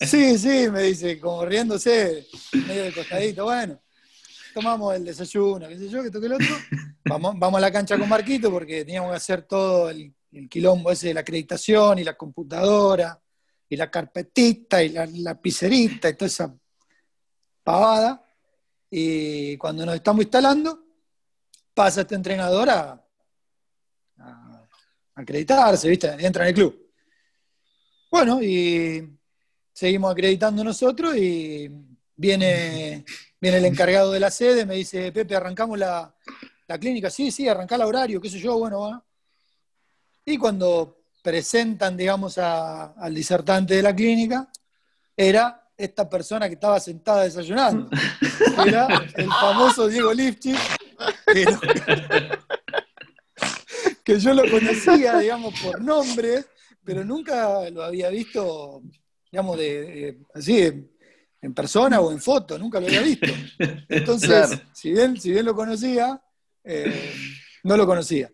Sí, 0.00 0.38
sí, 0.38 0.68
me 0.70 0.82
dice, 0.82 1.20
como 1.20 1.44
riéndose, 1.44 2.26
medio 2.66 2.84
de 2.84 2.92
costadito, 2.92 3.44
bueno, 3.44 3.80
tomamos 4.54 4.94
el 4.96 5.04
desayuno, 5.04 5.68
qué 5.68 5.78
sé 5.78 5.88
yo, 5.88 6.02
que 6.02 6.10
toque 6.10 6.26
el 6.26 6.32
otro. 6.32 6.56
Vamos, 7.04 7.34
vamos 7.38 7.58
a 7.58 7.60
la 7.60 7.70
cancha 7.70 7.98
con 7.98 8.08
Marquito 8.08 8.50
porque 8.50 8.84
teníamos 8.84 9.10
que 9.10 9.16
hacer 9.16 9.42
todo 9.42 9.90
el, 9.90 10.12
el 10.32 10.48
quilombo 10.48 10.90
ese 10.90 11.08
de 11.08 11.14
la 11.14 11.20
acreditación 11.20 11.98
y 11.98 12.04
la 12.04 12.16
computadora 12.16 13.20
y 13.68 13.76
la 13.76 13.90
carpetita 13.90 14.82
y 14.82 14.90
la 14.90 15.06
lapicerita 15.06 16.08
y 16.08 16.14
toda 16.14 16.26
esa 16.26 16.54
Y 18.90 19.56
cuando 19.56 19.86
nos 19.86 19.94
estamos 19.94 20.22
instalando, 20.22 20.84
pasa 21.72 22.00
este 22.02 22.14
entrenador 22.14 22.68
a, 22.70 23.06
a 24.18 24.66
acreditarse, 25.14 25.88
¿viste? 25.88 26.08
Entra 26.18 26.44
en 26.44 26.48
el 26.48 26.54
club. 26.54 26.90
Bueno, 28.10 28.42
y 28.42 29.18
seguimos 29.72 30.10
acreditando 30.10 30.64
nosotros 30.64 31.16
y 31.16 31.70
viene, 32.16 33.04
viene 33.40 33.56
el 33.58 33.64
encargado 33.64 34.10
de 34.12 34.20
la 34.20 34.30
sede, 34.30 34.66
me 34.66 34.74
dice, 34.74 35.12
Pepe, 35.12 35.36
arrancamos 35.36 35.78
la, 35.78 36.12
la 36.66 36.78
clínica, 36.78 37.08
sí, 37.08 37.30
sí, 37.30 37.48
arrancá 37.48 37.76
el 37.76 37.82
horario, 37.82 38.20
qué 38.20 38.28
sé 38.28 38.40
yo, 38.40 38.58
bueno, 38.58 38.80
va. 38.80 39.04
Y 40.24 40.36
cuando 40.36 41.04
presentan, 41.22 41.96
digamos, 41.96 42.36
al 42.38 43.14
disertante 43.14 43.74
de 43.74 43.82
la 43.82 43.94
clínica, 43.94 44.50
era 45.16 45.59
esta 45.84 46.08
persona 46.08 46.48
que 46.48 46.54
estaba 46.54 46.78
sentada 46.80 47.24
desayunando. 47.24 47.88
Era 48.66 48.86
el 49.16 49.26
famoso 49.26 49.86
Diego 49.88 50.12
Lifchitz, 50.12 50.58
que, 51.32 51.44
lo- 51.44 51.60
que 54.04 54.18
yo 54.20 54.34
lo 54.34 54.50
conocía, 54.50 55.18
digamos, 55.18 55.54
por 55.60 55.80
nombre, 55.80 56.44
pero 56.84 57.04
nunca 57.04 57.68
lo 57.70 57.82
había 57.82 58.08
visto, 58.10 58.82
digamos, 59.30 59.56
de, 59.58 59.82
de- 59.84 60.18
así, 60.34 60.62
en, 60.62 60.90
en 61.40 61.54
persona 61.54 62.00
o 62.00 62.12
en 62.12 62.20
foto, 62.20 62.58
nunca 62.58 62.80
lo 62.80 62.86
había 62.86 63.02
visto. 63.02 63.28
Entonces, 63.88 64.28
Claro. 64.28 64.60
si, 64.72 64.92
bien, 64.92 65.20
si 65.20 65.30
bien 65.32 65.44
lo 65.46 65.54
conocía, 65.54 66.20
eh, 66.64 67.12
no 67.64 67.76
lo 67.76 67.86
conocía. 67.86 68.30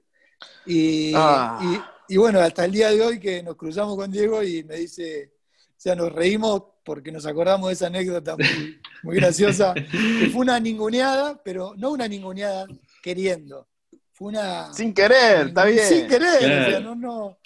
Y, 0.67 1.13
Ah. 1.15 1.61
y- 2.09 2.15
y 2.15 2.17
bueno, 2.19 2.41
hasta 2.41 2.65
el 2.65 2.73
día 2.73 2.91
de 2.91 3.03
hoy 3.03 3.19
que 3.19 3.43
nos 3.43 3.57
cruzamos 3.57 3.97
con 3.97 4.11
Diego 4.11 4.43
y 4.43 4.63
me 4.65 4.77
dice, 4.77 5.33
o 5.71 5.75
sea, 5.77 5.95
nos 5.97 6.13
reímos 6.13 6.63
porque 6.87 7.11
nos 7.11 7.27
acordamos 7.27 7.67
de 7.69 7.75
esa 7.75 7.89
anécdota 7.89 8.37
muy, 8.37 8.81
muy 9.03 9.17
graciosa, 9.17 9.75
que 9.75 10.31
fue 10.33 10.43
una 10.43 10.61
ninguneada, 10.61 11.43
pero 11.45 11.75
no 11.77 11.91
una 11.91 12.07
ninguneada 12.07 12.67
queriendo, 13.03 13.67
fue 14.13 14.29
una... 14.29 14.73
Sin 14.73 14.95
querer, 14.95 15.49
está 15.49 15.65
bien. 15.65 15.85
Sin 15.85 16.07
querer, 16.07 16.39
Claro. 16.39 16.67
o 16.67 16.71
sea, 16.71 16.81
no, 16.81 16.95
no. 16.95 17.39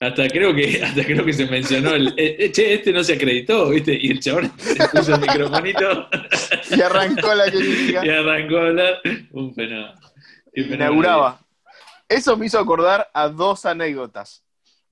Hasta 0.00 0.28
creo 0.28 0.52
que, 0.54 0.82
hasta 0.84 1.04
creo 1.04 1.24
que 1.24 1.32
se 1.32 1.46
mencionó 1.46 1.94
el, 1.94 2.08
eh, 2.18 2.36
eh, 2.38 2.52
che, 2.52 2.74
este 2.74 2.92
no 2.92 3.02
se 3.04 3.14
acreditó, 3.14 3.70
¿viste? 3.70 3.96
Y 3.98 4.10
el 4.10 4.20
chabón 4.20 4.52
se 4.58 4.88
puso 4.88 5.14
el 5.14 5.20
microfonito 5.20 6.08
Y 6.76 6.80
arrancó 6.82 7.32
la 7.34 7.44
clínica. 7.50 8.04
y 8.04 8.08
arrancó 8.10 8.56
a 8.58 8.66
hablar. 8.66 9.00
Un 9.30 9.54
fenómeno. 9.54 9.94
inauguraba. 10.52 11.40
Eso 12.08 12.36
me 12.36 12.46
hizo 12.46 12.58
acordar 12.58 13.08
a 13.14 13.28
dos 13.28 13.64
anécdotas. 13.64 14.43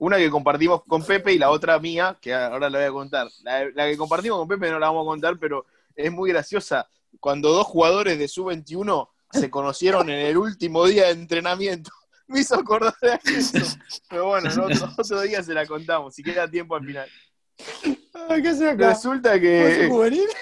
Una 0.03 0.17
que 0.17 0.31
compartimos 0.31 0.83
con 0.83 1.05
Pepe 1.05 1.33
y 1.33 1.39
la 1.39 1.51
otra 1.51 1.79
mía, 1.79 2.19
que 2.21 2.35
ahora 2.35 2.69
la 2.69 2.79
voy 2.79 2.89
a 2.89 2.91
contar. 2.91 3.29
La, 3.45 3.71
la 3.71 3.87
que 3.87 3.97
compartimos 3.97 4.37
con 4.37 4.49
Pepe 4.49 4.69
no 4.69 4.81
la 4.81 4.89
vamos 4.89 5.07
a 5.07 5.11
contar, 5.11 5.39
pero 5.39 5.65
es 5.95 6.11
muy 6.11 6.33
graciosa. 6.33 6.89
Cuando 7.21 7.53
dos 7.53 7.69
jugadores 7.69 8.19
de 8.19 8.27
sub-21 8.27 9.09
se 9.31 9.49
conocieron 9.49 10.11
en 10.11 10.27
el 10.27 10.37
último 10.37 10.87
día 10.87 11.05
de 11.05 11.13
entrenamiento. 11.13 11.93
Me 12.27 12.41
hizo 12.41 12.57
acordar 12.57 12.97
a 13.01 13.21
eso. 13.31 13.79
Pero 14.09 14.27
bueno, 14.27 14.51
en 14.51 14.59
otro, 14.59 14.89
otro 14.99 15.21
día 15.21 15.41
se 15.41 15.55
la 15.55 15.67
contamos, 15.67 16.17
si 16.17 16.25
queda 16.25 16.51
tiempo 16.51 16.75
al 16.75 16.85
final. 16.85 17.09
Ay, 18.29 18.43
¿Qué 18.43 18.49
acá? 18.49 18.89
Resulta 18.89 19.31
¿Vos 19.31 19.39
sos 19.39 19.41
que. 19.41 19.89
juvenil? 19.89 20.29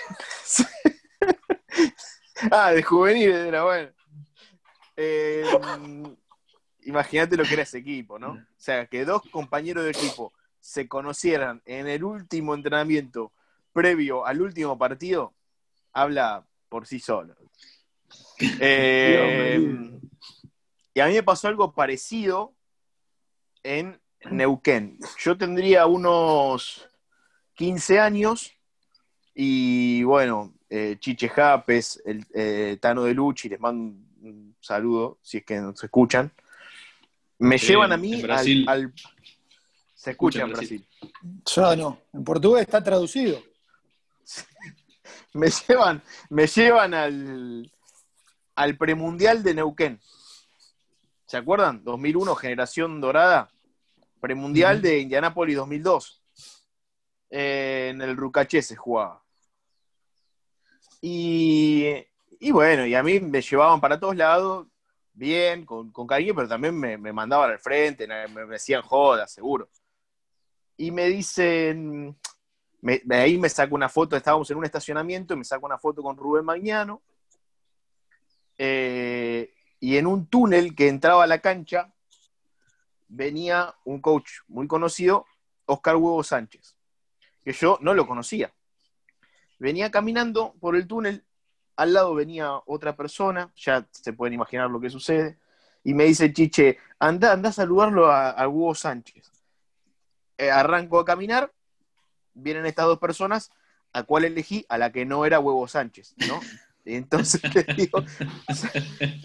Ah, 2.51 2.73
de 2.73 2.83
juvenil 2.83 3.31
era 3.31 3.65
bueno. 3.65 3.91
Eh, 4.97 5.45
Imagínate 6.91 7.37
lo 7.37 7.45
que 7.45 7.55
era 7.55 7.63
ese 7.63 7.79
equipo, 7.79 8.19
¿no? 8.19 8.33
O 8.33 8.47
sea, 8.57 8.87
que 8.87 9.05
dos 9.05 9.23
compañeros 9.31 9.85
de 9.85 9.91
equipo 9.91 10.33
se 10.61 10.89
conocieran 10.89 11.63
en 11.65 11.87
el 11.87 12.05
último 12.05 12.55
entrenamiento 12.55 13.33
previo 13.73 14.27
al 14.27 14.43
último 14.43 14.77
partido, 14.77 15.33
habla 15.93 16.45
por 16.69 16.87
sí 16.87 16.99
solo. 16.99 17.35
Eh, 18.59 19.61
y 20.95 21.01
a 21.01 21.07
mí 21.07 21.13
me 21.13 21.23
pasó 21.23 21.47
algo 21.47 21.73
parecido 21.75 22.55
en 23.63 24.01
Neuquén. 24.31 24.99
Yo 25.19 25.37
tendría 25.37 25.85
unos 25.87 26.89
15 27.55 28.01
años 28.01 28.53
y 29.35 30.03
bueno, 30.05 30.55
eh, 30.71 30.97
Chiche 30.99 31.29
Japes, 31.29 32.03
el 32.07 32.27
eh, 32.33 32.79
Tano 32.81 33.05
de 33.05 33.13
Luchi, 33.13 33.51
les 33.51 33.61
mando 33.61 33.85
un 33.85 34.11
un 34.23 34.57
saludo 34.61 35.19
si 35.23 35.39
es 35.39 35.45
que 35.45 35.61
nos 35.61 35.83
escuchan. 35.83 36.33
Me 37.41 37.59
Sí, 37.59 37.69
llevan 37.69 37.91
a 37.93 37.97
mí 37.97 38.23
al, 38.67 38.93
Se 39.95 40.11
escucha 40.11 40.43
en 40.43 40.51
Brasil. 40.53 40.87
Brasil. 41.01 41.43
Yo 41.47 41.77
no. 41.77 42.03
En 42.13 42.23
portugués 42.23 42.63
está 42.63 42.85
traducido. 42.85 43.43
Me 45.33 45.49
llevan, 45.49 46.03
me 46.29 46.49
llevan 46.49 46.93
al, 46.93 47.73
al 48.57 48.77
premundial 48.77 49.45
de 49.45 49.55
Neuquén. 49.55 50.01
¿Se 51.25 51.37
acuerdan? 51.37 51.85
2001, 51.85 52.35
generación 52.35 53.01
dorada. 53.01 53.49
Premundial 54.21 54.83
de 54.83 54.99
Indianápolis 54.99 55.55
2002. 55.55 56.21
Eh, 57.31 57.91
en 57.93 58.03
el 58.03 58.17
Rucaché 58.17 58.61
se 58.61 58.75
jugaba. 58.75 59.23
Y, 61.01 61.87
y 62.41 62.51
bueno, 62.51 62.85
y 62.87 62.97
a 62.97 63.03
mí 63.05 63.21
me 63.21 63.41
llevaban 63.41 63.81
para 63.81 64.01
todos 64.01 64.17
lados, 64.17 64.67
bien, 65.21 65.65
con, 65.67 65.93
cariño, 66.07 66.35
pero 66.35 66.49
también 66.49 66.75
me, 66.77 66.97
me 66.97 67.13
mandaban 67.13 67.51
al 67.51 67.59
frente, 67.61 68.09
me, 68.09 68.57
hacían 68.57 68.83
jodas, 68.83 69.31
seguro. 69.31 69.69
Y 70.79 70.91
me 70.91 71.07
dicen, 71.09 72.17
me- 72.81 73.03
ahí 73.11 73.37
me 73.39 73.51
saco 73.51 73.75
una 73.75 73.89
foto, 73.91 74.17
estábamos 74.17 74.51
en 74.51 74.57
un 74.57 74.65
estacionamiento, 74.65 75.35
y 75.35 75.37
me 75.37 75.45
saco 75.45 75.67
una 75.67 75.79
foto 75.79 76.03
con 76.03 76.17
Rubén 76.17 76.45
Magnano. 76.45 77.03
eh, 78.59 79.55
y 79.79 79.97
en 79.97 80.07
un 80.07 80.27
túnel 80.27 80.75
que 80.75 80.89
entraba 80.89 81.25
a 81.25 81.27
la 81.27 81.39
cancha 81.39 81.93
venía 83.09 83.75
un 83.85 84.01
coach 84.01 84.31
muy 84.49 84.67
conocido, 84.67 85.25
Oscar 85.67 85.97
Huevo 85.97 86.23
Sánchez, 86.23 86.77
que 87.45 87.53
yo 87.53 87.79
no 87.81 87.95
lo 87.95 88.07
conocía. 88.07 88.53
venía 89.59 89.91
caminando 89.91 90.55
por 90.61 90.77
el 90.77 90.87
túnel, 90.87 91.25
al 91.81 91.95
lado 91.95 92.15
venía 92.15 92.61
otra 92.67 92.95
persona, 92.95 93.51
ya 93.57 93.89
se 93.91 94.13
pueden 94.13 94.35
imaginar 94.35 94.71
lo 94.71 94.79
que 94.79 94.91
sucede, 94.91 95.39
y 95.83 95.95
me 95.95 96.05
dice 96.05 96.31
Chiche, 96.31 96.77
anda, 96.99 97.33
anda 97.33 97.49
a 97.49 97.53
saludarlo 97.53 98.13
a, 98.13 98.47
Hugo 98.47 98.75
Sánchez. 98.75 99.33
Eh, 100.37 100.51
arranco 100.51 100.99
a 100.99 101.07
caminar, 101.07 101.51
vienen 102.35 102.67
estas 102.67 102.85
dos 102.85 102.99
personas, 102.99 103.51
a 103.95 104.03
cuál 104.03 104.27
elegí, 104.27 104.67
a 104.69 104.77
la 104.77 104.93
que 104.93 105.07
no 105.07 105.25
era 105.25 105.41
Hugo 105.41 105.67
Sánchez, 105.69 106.17
¿no? 106.29 106.39
entonces 106.85 107.41
le 107.55 107.63
digo, 107.75 108.05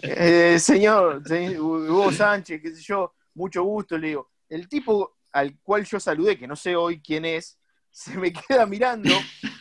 eh, 0.00 0.58
señor, 0.58 1.22
Hugo 1.60 2.10
Sánchez, 2.10 2.62
qué 2.62 2.74
sé 2.74 2.80
yo, 2.80 3.12
mucho 3.34 3.64
gusto, 3.64 3.98
le 3.98 4.08
digo, 4.08 4.30
el 4.48 4.66
tipo 4.66 5.18
al 5.30 5.58
cual 5.58 5.84
yo 5.84 6.00
saludé, 6.00 6.38
que 6.38 6.46
no 6.46 6.56
sé 6.56 6.74
hoy 6.74 7.02
quién 7.02 7.26
es, 7.26 7.58
se 7.90 8.16
me 8.16 8.32
queda 8.32 8.64
mirando 8.64 9.14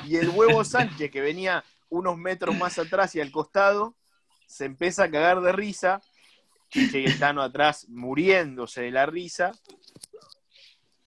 y 0.05 0.15
el 0.15 0.29
huevo 0.29 0.63
Sánchez, 0.63 1.11
que 1.11 1.19
venía 1.19 1.61
unos 1.95 2.17
metros 2.17 2.55
más 2.57 2.77
atrás 2.77 3.15
y 3.15 3.21
al 3.21 3.31
costado, 3.31 3.95
se 4.47 4.65
empieza 4.65 5.05
a 5.05 5.11
cagar 5.11 5.41
de 5.41 5.51
risa, 5.51 6.01
y 6.73 7.05
el 7.05 7.19
Tano 7.19 7.41
atrás 7.41 7.87
muriéndose 7.89 8.81
de 8.81 8.91
la 8.91 9.05
risa, 9.05 9.53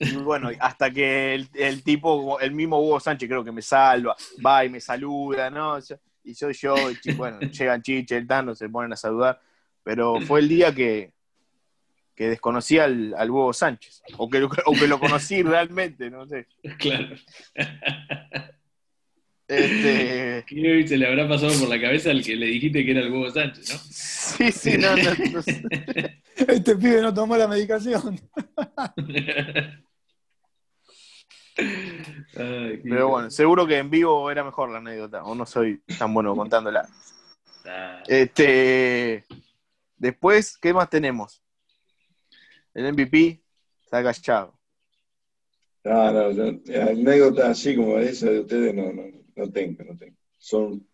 y 0.00 0.16
bueno, 0.16 0.50
hasta 0.60 0.90
que 0.92 1.34
el, 1.34 1.82
tipo, 1.82 2.38
el 2.38 2.52
mismo 2.52 2.80
Hugo 2.80 3.00
Sánchez 3.00 3.28
creo 3.28 3.42
que 3.42 3.52
me 3.52 3.62
salva, 3.62 4.16
va 4.44 4.64
y 4.64 4.68
me 4.68 4.80
saluda, 4.80 5.50
¿no? 5.50 5.78
Y 6.22 6.34
soy 6.34 6.54
yo, 6.54 6.74
bueno, 7.16 7.40
llegan 7.40 7.82
Chiche, 7.82 8.16
el 8.16 8.26
Tano, 8.26 8.54
se 8.54 8.68
ponen 8.68 8.92
a 8.92 8.96
saludar, 8.96 9.40
pero 9.82 10.20
fue 10.20 10.40
el 10.40 10.48
día 10.48 10.74
que, 10.74 11.12
que 12.14 12.28
desconocía 12.28 12.84
al, 12.84 13.14
al 13.14 13.30
Hugo 13.30 13.52
Sánchez, 13.52 14.02
o 14.16 14.28
que, 14.30 14.42
o 14.44 14.72
que 14.72 14.86
lo 14.86 15.00
conocí 15.00 15.42
realmente, 15.42 16.10
no 16.10 16.26
sé. 16.26 16.46
Claro. 16.78 17.16
Este... 19.48 20.44
¿Qué 20.46 20.84
se 20.86 20.96
le 20.98 21.06
habrá 21.06 21.26
pasado 21.26 21.58
por 21.58 21.68
la 21.68 21.80
cabeza 21.80 22.10
al 22.10 22.22
que 22.22 22.36
le 22.36 22.46
dijiste 22.46 22.84
que 22.84 22.90
era 22.90 23.00
el 23.00 23.12
Hugo 23.12 23.30
Sánchez, 23.30 23.72
no? 23.72 23.78
Sí, 23.90 24.52
sí, 24.52 24.78
no, 24.78 24.94
no, 24.94 25.14
no 25.32 25.40
Este 26.52 26.76
pibe 26.76 27.00
no 27.00 27.12
tomó 27.12 27.36
la 27.36 27.48
medicación. 27.48 28.20
Pero 32.32 33.08
bueno, 33.08 33.30
seguro 33.30 33.66
que 33.66 33.78
en 33.78 33.90
vivo 33.90 34.30
era 34.30 34.44
mejor 34.44 34.70
la 34.70 34.78
anécdota, 34.78 35.24
o 35.24 35.34
no 35.34 35.44
soy 35.44 35.82
tan 35.98 36.14
bueno 36.14 36.36
contándola. 36.36 36.88
Ah. 37.66 38.00
Este, 38.06 39.24
después, 39.96 40.56
¿qué 40.58 40.72
más 40.72 40.88
tenemos? 40.88 41.42
El 42.74 42.92
MVP 42.92 43.42
está 43.82 43.98
agachado. 43.98 44.56
No, 45.82 46.12
no, 46.12 46.32
no 46.32 46.60
anécdota 46.82 47.50
así 47.50 47.74
como 47.74 47.98
esa 47.98 48.30
de 48.30 48.40
ustedes 48.40 48.72
no, 48.74 48.92
no, 48.92 49.17
no 49.38 49.50
tengo, 49.50 49.84
no 49.84 49.96
tengo. 49.96 50.16
Son, 50.36 50.86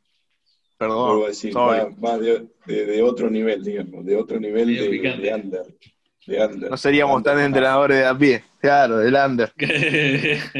Perdón, 0.76 1.26
decir, 1.26 1.54
más, 1.54 2.20
de, 2.20 3.02
otro 3.02 3.30
nivel, 3.30 3.64
digamos, 3.64 4.04
de 4.04 4.16
otro 4.16 4.38
nivel 4.38 4.66
de, 4.76 4.88
de, 5.18 5.34
under. 5.34 6.70
No 6.70 6.76
seríamos 6.76 7.22
tan 7.22 7.38
entrenadores 7.40 7.98
de 7.98 8.06
a 8.06 8.16
pie, 8.16 8.44
claro, 8.60 8.98
del 8.98 9.14
under. 9.14 9.52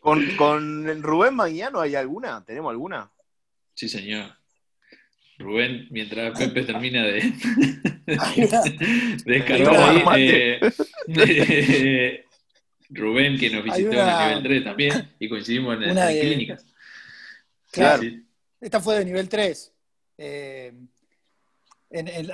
¿Con, 0.00 0.36
¿Con 0.36 1.02
Rubén 1.02 1.34
Maguiano 1.34 1.80
hay 1.80 1.94
alguna? 1.94 2.42
¿Tenemos 2.44 2.70
alguna? 2.70 3.10
Sí, 3.74 3.88
señor. 3.88 4.30
Rubén, 5.38 5.88
mientras 5.90 6.38
Pepe 6.38 6.64
termina 6.64 7.02
de, 7.04 7.20
descargar 9.24 10.02
ahí, 10.08 10.28
eh, 11.08 12.24
Rubén, 12.90 13.38
que 13.38 13.50
nos 13.50 13.64
visitó 13.64 13.92
en 13.92 13.98
el 13.98 14.28
nivel 14.28 14.42
3 14.42 14.64
también, 14.64 15.14
y 15.18 15.28
coincidimos 15.28 15.74
en, 15.74 15.94
las 15.94 16.10
clínicas. 16.10 16.66
Claro, 17.70 18.02
esta 18.60 18.80
fue 18.80 18.98
de 18.98 19.04
nivel 19.04 19.28
3. 19.28 19.72
Eh, 20.18 20.72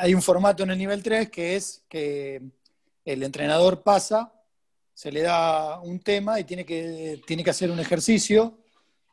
hay 0.00 0.14
un 0.14 0.22
formato 0.22 0.64
en 0.64 0.70
el 0.70 0.78
nivel 0.78 1.02
3 1.02 1.30
que 1.30 1.56
es 1.56 1.84
que 1.88 2.42
el 3.04 3.22
entrenador 3.22 3.82
pasa, 3.82 4.32
se 4.92 5.12
le 5.12 5.22
da 5.22 5.80
un 5.80 6.00
tema 6.00 6.40
y 6.40 6.44
tiene 6.44 6.64
que, 6.64 7.20
tiene 7.26 7.44
que 7.44 7.50
hacer 7.50 7.70
un 7.70 7.78
ejercicio, 7.78 8.58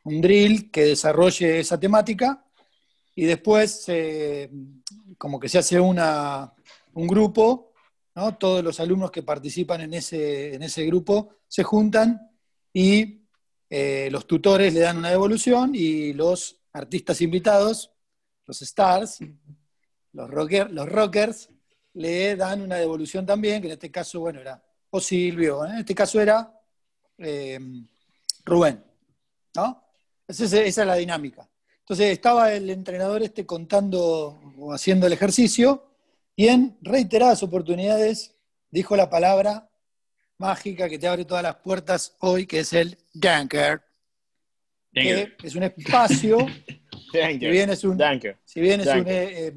un 0.04 0.20
drill 0.20 0.70
que 0.70 0.84
desarrolle 0.84 1.60
esa 1.60 1.78
temática 1.78 2.44
y 3.14 3.24
después 3.24 3.86
como 5.18 5.38
que 5.38 5.48
se 5.48 5.58
hace 5.58 5.78
una, 5.78 6.52
un 6.94 7.06
grupo, 7.06 7.73
todos 8.38 8.62
los 8.62 8.78
alumnos 8.80 9.10
que 9.10 9.22
participan 9.22 9.80
en 9.82 9.94
ese, 9.94 10.54
en 10.54 10.62
ese 10.62 10.84
grupo 10.86 11.36
se 11.48 11.64
juntan 11.64 12.30
y 12.72 13.22
eh, 13.68 14.08
los 14.10 14.26
tutores 14.26 14.72
le 14.72 14.80
dan 14.80 14.98
una 14.98 15.10
devolución 15.10 15.72
y 15.74 16.12
los 16.12 16.60
artistas 16.72 17.20
invitados, 17.20 17.90
los 18.46 18.62
stars, 18.62 19.18
los, 20.12 20.30
los 20.70 20.88
rockers 20.88 21.48
le 21.94 22.36
dan 22.36 22.62
una 22.62 22.76
devolución 22.76 23.26
también, 23.26 23.60
que 23.60 23.68
en 23.68 23.72
este 23.74 23.90
caso, 23.90 24.20
bueno, 24.20 24.40
era 24.40 24.62
o 24.90 25.00
Silvio, 25.00 25.64
en 25.64 25.78
este 25.78 25.94
caso 25.94 26.20
era 26.20 26.56
eh, 27.18 27.58
Rubén, 28.44 28.84
¿no? 29.56 29.82
Esa 30.26 30.62
es, 30.62 30.76
la 30.76 30.94
dinámica. 30.94 31.48
Entonces 31.80 32.12
estaba 32.12 32.52
el 32.52 32.70
entrenador 32.70 33.22
este 33.22 33.44
contando 33.44 34.40
o 34.56 34.72
haciendo 34.72 35.08
el 35.08 35.12
ejercicio 35.12 35.93
y 36.36 36.48
en 36.48 36.76
reiteradas 36.82 37.42
oportunidades 37.42 38.34
dijo 38.70 38.96
la 38.96 39.08
palabra 39.08 39.70
mágica 40.38 40.88
que 40.88 40.98
te 40.98 41.06
abre 41.06 41.24
todas 41.24 41.42
las 41.42 41.56
puertas 41.56 42.16
hoy, 42.20 42.46
que 42.46 42.60
es 42.60 42.72
el 42.72 42.98
Dunker. 43.12 43.82
Que 44.92 45.34
es 45.42 45.54
un 45.54 45.64
espacio. 45.64 46.46
si 47.12 47.36
bien 47.48 47.70
es 47.70 47.84
un. 47.84 47.98
Si 48.44 48.60
bien 48.60 48.80
es 48.80 48.86
un 48.86 49.04
eh, 49.06 49.54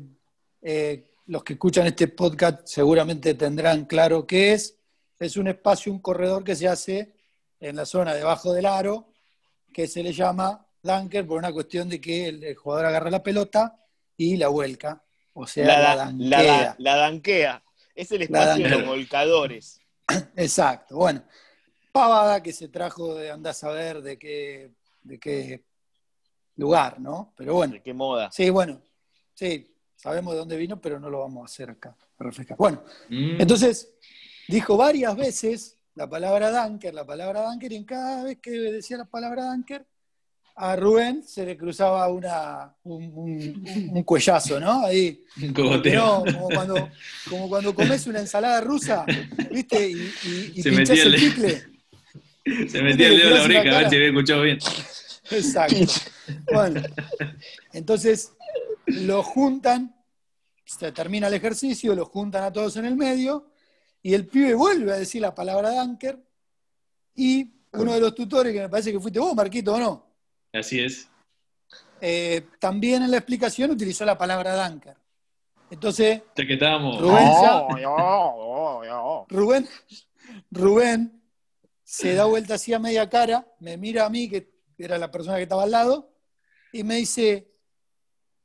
eh, 0.61 1.07
los 1.27 1.43
que 1.43 1.53
escuchan 1.53 1.87
este 1.87 2.07
podcast 2.07 2.65
seguramente 2.65 3.33
tendrán 3.33 3.85
claro 3.85 4.25
qué 4.25 4.53
es. 4.53 4.77
Es 5.19 5.37
un 5.37 5.47
espacio, 5.47 5.91
un 5.91 5.99
corredor 5.99 6.43
que 6.43 6.55
se 6.55 6.67
hace 6.67 7.13
en 7.59 7.75
la 7.75 7.85
zona 7.85 8.13
debajo 8.13 8.53
del 8.53 8.65
aro, 8.65 9.13
que 9.73 9.87
se 9.87 10.03
le 10.03 10.13
llama 10.13 10.65
dunker 10.81 11.25
por 11.25 11.37
una 11.37 11.51
cuestión 11.51 11.89
de 11.89 11.99
que 11.99 12.27
el, 12.27 12.55
jugador 12.55 12.85
agarra 12.85 13.09
la 13.09 13.23
pelota 13.23 13.83
y 14.15 14.37
la 14.37 14.47
vuelca. 14.47 15.03
O 15.39 15.45
sea, 15.45 15.65
la, 15.65 15.95
danquea. 15.95 16.75
La, 16.79 16.95
danquea. 16.95 17.63
Es 17.93 18.11
el 18.11 18.23
espacio 18.23 18.67
de 18.67 18.83
volcadores. 18.83 19.79
Exacto. 20.35 20.95
Bueno, 20.95 21.23
pavada 21.91 22.41
que 22.41 22.51
se 22.51 22.69
trajo 22.69 23.13
de 23.13 23.29
andar 23.29 23.51
a 23.51 23.53
saber 23.53 24.01
de 24.01 24.17
qué, 24.17 24.71
de 25.03 25.19
qué 25.19 25.63
lugar, 26.55 26.99
¿no? 26.99 27.33
Pero 27.37 27.53
bueno. 27.53 27.73
¿De 27.73 27.83
qué 27.83 27.93
moda? 27.93 28.31
Sí, 28.31 28.49
bueno. 28.49 28.81
Sí, 29.35 29.71
sabemos 29.95 30.33
de 30.33 30.39
dónde 30.39 30.57
vino, 30.57 30.81
pero 30.81 30.99
no 30.99 31.07
lo 31.07 31.19
vamos 31.19 31.43
a 31.43 31.45
hacer 31.53 31.69
acá, 31.69 31.95
Bueno, 32.57 32.81
mm. 33.09 33.39
entonces 33.39 33.93
dijo 34.47 34.75
varias 34.75 35.15
veces 35.15 35.77
la 35.93 36.09
palabra 36.09 36.49
Dunker, 36.49 36.95
la 36.95 37.05
palabra 37.05 37.43
Dunker, 37.43 37.71
y 37.71 37.75
en 37.75 37.85
cada 37.85 38.23
vez 38.23 38.39
que 38.41 38.49
decía 38.49 38.97
la 38.97 39.05
palabra 39.05 39.45
Dunker, 39.45 39.85
a 40.59 40.75
Rubén 40.75 41.21
se 41.23 41.45
le 41.45 41.55
cruzaba 41.55 42.07
una, 42.07 42.75
un, 42.83 44.03
cuellazo, 44.03 44.59
¿no? 44.59 44.85
Ahí. 44.87 45.23
como, 45.55 45.79
cuando, 46.51 46.89
como 47.29 47.47
cuando 47.47 47.75
comes 47.75 48.07
una 48.07 48.21
ensalada 48.21 48.59
rusa, 48.61 49.05
¿viste? 49.51 49.91
Y, 49.91 50.51
y, 50.55 50.63
se 50.63 50.71
metía 50.71 51.03
el, 51.03 51.15
chicle. 51.15 51.63
Se 52.67 52.81
metía 52.81 53.09
el 53.09 53.17
dedo 53.17 53.29
en 53.29 53.35
la 53.35 53.43
oreja, 53.43 53.61
a 53.61 53.79
ver 53.81 53.89
si 53.89 53.95
había 53.97 54.07
escuchado 54.07 54.41
bien. 54.41 54.57
Exacto. 55.29 55.93
Bueno, 56.51 56.81
entonces 57.73 58.33
lo 58.87 59.21
juntan, 59.21 59.95
se 60.65 60.91
termina 60.91 61.27
el 61.27 61.35
ejercicio, 61.35 61.93
lo 61.93 62.05
juntan 62.05 62.43
a 62.43 62.51
todos 62.51 62.77
en 62.77 62.85
el 62.85 62.95
medio, 62.95 63.51
y 64.01 64.15
el 64.15 64.25
pibe 64.25 64.55
vuelve 64.55 64.91
a 64.91 64.95
decir 64.95 65.21
la 65.21 65.35
palabra 65.35 65.69
Dunker, 65.69 66.17
y 67.13 67.51
uno 67.73 67.93
de 67.93 67.99
los 67.99 68.15
tutores, 68.15 68.51
que 68.53 68.61
me 68.61 68.69
parece 68.69 68.91
que 68.91 68.99
fuiste 68.99 69.19
vos, 69.19 69.35
Marquito, 69.35 69.75
¿o 69.75 69.79
no? 69.79 70.06
Así 70.59 70.79
es. 70.79 71.09
Eh, 72.01 72.47
también 72.59 73.03
en 73.03 73.11
la 73.11 73.17
explicación 73.17 73.71
utilizó 73.71 74.05
la 74.05 74.17
palabra 74.17 74.67
Dunker. 74.67 74.95
Entonces, 75.69 76.21
estábamos... 76.35 76.99
Rubén, 79.29 79.67
Rubén, 80.51 81.21
se 81.83 82.13
da 82.13 82.25
vuelta 82.25 82.55
así 82.55 82.73
a 82.73 82.79
media 82.79 83.09
cara, 83.09 83.45
me 83.59 83.77
mira 83.77 84.05
a 84.05 84.09
mí, 84.09 84.29
que 84.29 84.49
era 84.77 84.97
la 84.97 85.11
persona 85.11 85.37
que 85.37 85.43
estaba 85.43 85.63
al 85.63 85.71
lado, 85.71 86.13
y 86.71 86.83
me 86.83 86.95
dice, 86.95 87.51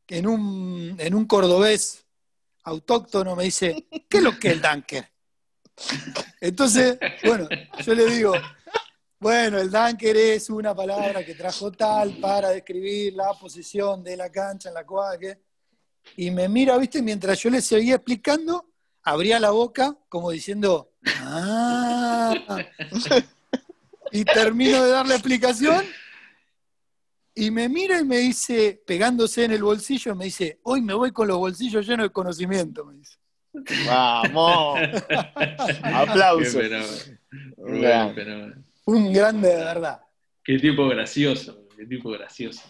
en 0.08 0.26
un, 0.26 0.96
en 0.98 1.14
un 1.14 1.26
cordobés 1.26 2.06
autóctono, 2.64 3.36
me 3.36 3.44
dice, 3.44 3.86
¿qué 4.08 4.18
es 4.18 4.22
lo 4.22 4.38
que 4.38 4.48
es 4.48 4.54
el 4.54 4.62
dunker? 4.62 5.08
Entonces, 6.40 6.98
bueno, 7.24 7.48
yo 7.84 7.94
le 7.94 8.06
digo, 8.06 8.32
bueno, 9.22 9.58
el 9.58 9.70
dunker 9.70 10.16
es 10.16 10.50
una 10.50 10.74
palabra 10.74 11.24
que 11.24 11.36
trajo 11.36 11.70
tal 11.70 12.18
para 12.18 12.50
describir 12.50 13.14
la 13.14 13.32
posición 13.34 14.02
de 14.02 14.16
la 14.16 14.28
cancha 14.32 14.68
en 14.68 14.74
la 14.74 14.84
cual 14.84 15.16
Y 16.16 16.32
me 16.32 16.48
mira, 16.48 16.76
viste, 16.76 17.00
mientras 17.00 17.38
yo 17.38 17.48
le 17.48 17.62
seguía 17.62 17.94
explicando, 17.94 18.66
abría 19.04 19.38
la 19.38 19.50
boca 19.50 19.96
como 20.08 20.32
diciendo, 20.32 20.90
ah. 21.20 22.34
Y 24.10 24.24
termino 24.24 24.82
de 24.82 24.90
dar 24.90 25.06
la 25.06 25.14
explicación 25.14 25.86
y 27.32 27.52
me 27.52 27.68
mira 27.68 28.00
y 28.00 28.04
me 28.04 28.18
dice, 28.18 28.82
pegándose 28.84 29.44
en 29.44 29.52
el 29.52 29.62
bolsillo, 29.62 30.16
me 30.16 30.24
dice, 30.24 30.58
hoy 30.64 30.82
me 30.82 30.94
voy 30.94 31.12
con 31.12 31.28
los 31.28 31.38
bolsillos 31.38 31.86
llenos 31.86 32.06
de 32.06 32.10
conocimiento, 32.10 32.84
me 32.84 32.96
dice. 32.96 33.18
Vamos. 33.86 34.80
Aplausos. 35.82 37.12
Un 38.86 39.12
grande 39.12 39.48
de 39.48 39.56
verdad. 39.56 40.00
Qué 40.42 40.58
tipo 40.58 40.88
gracioso, 40.88 41.68
qué 41.76 41.86
tipo 41.86 42.10
gracioso. 42.10 42.62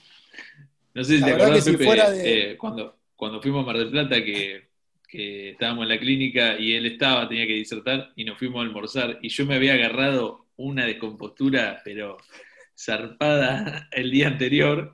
No 0.94 1.02
sé 1.04 1.18
si 1.18 1.24
te 1.24 1.30
acordás, 1.32 1.64
Pepe, 1.64 2.50
eh, 2.52 2.56
cuando, 2.58 2.98
cuando 3.16 3.40
fuimos 3.40 3.62
a 3.62 3.66
Mar 3.66 3.78
del 3.78 3.90
Plata, 3.90 4.22
que, 4.22 4.68
que, 5.08 5.50
estábamos 5.50 5.84
en 5.84 5.88
la 5.88 5.98
clínica 5.98 6.58
y 6.58 6.74
él 6.74 6.84
estaba, 6.84 7.28
tenía 7.28 7.46
que 7.46 7.54
disertar, 7.54 8.12
y 8.14 8.24
nos 8.24 8.38
fuimos 8.38 8.58
a 8.58 8.66
almorzar, 8.66 9.18
y 9.22 9.30
yo 9.30 9.46
me 9.46 9.54
había 9.54 9.72
agarrado 9.74 10.46
una 10.56 10.84
descompostura, 10.84 11.80
pero 11.84 12.18
zarpada 12.78 13.88
el 13.92 14.10
día 14.10 14.28
anterior. 14.28 14.92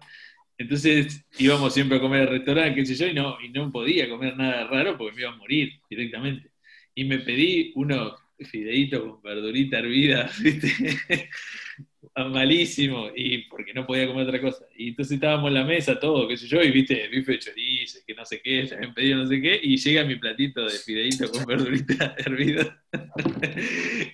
Entonces 0.56 1.24
íbamos 1.38 1.74
siempre 1.74 1.98
a 1.98 2.00
comer 2.00 2.22
al 2.22 2.28
restaurante, 2.28 2.74
qué 2.74 2.86
sé 2.86 2.94
yo, 2.94 3.06
y 3.06 3.14
no, 3.14 3.38
y 3.40 3.48
no 3.48 3.70
podía 3.70 4.08
comer 4.08 4.36
nada 4.36 4.66
raro 4.66 4.96
porque 4.96 5.14
me 5.14 5.22
iba 5.22 5.30
a 5.30 5.36
morir 5.36 5.80
directamente. 5.88 6.50
Y 6.94 7.04
me 7.04 7.18
pedí 7.18 7.72
unos 7.76 8.14
fideitos 8.46 9.00
con 9.02 9.22
verdurita 9.22 9.78
hervida. 9.78 10.30
malísimo, 12.16 13.08
y 13.14 13.38
porque 13.48 13.72
no 13.72 13.86
podía 13.86 14.06
comer 14.06 14.26
otra 14.26 14.40
cosa. 14.40 14.64
Y 14.76 14.88
entonces 14.88 15.14
estábamos 15.14 15.48
en 15.48 15.54
la 15.54 15.64
mesa, 15.64 15.98
todo, 15.98 16.28
qué 16.28 16.36
sé 16.36 16.46
yo, 16.46 16.62
y 16.62 16.70
viste, 16.70 17.08
bife 17.08 17.32
de 17.32 17.38
chorizo, 17.38 17.98
que 18.06 18.14
no 18.14 18.24
sé 18.24 18.40
qué, 18.42 18.66
ya 18.66 18.76
habían 18.76 18.94
pedido 18.94 19.18
no 19.18 19.26
sé 19.26 19.40
qué, 19.40 19.60
y 19.62 19.76
llega 19.76 20.04
mi 20.04 20.16
platito 20.16 20.64
de 20.64 20.70
fideíto 20.70 21.30
con 21.30 21.44
verdurita 21.44 22.14
hervida. 22.18 22.82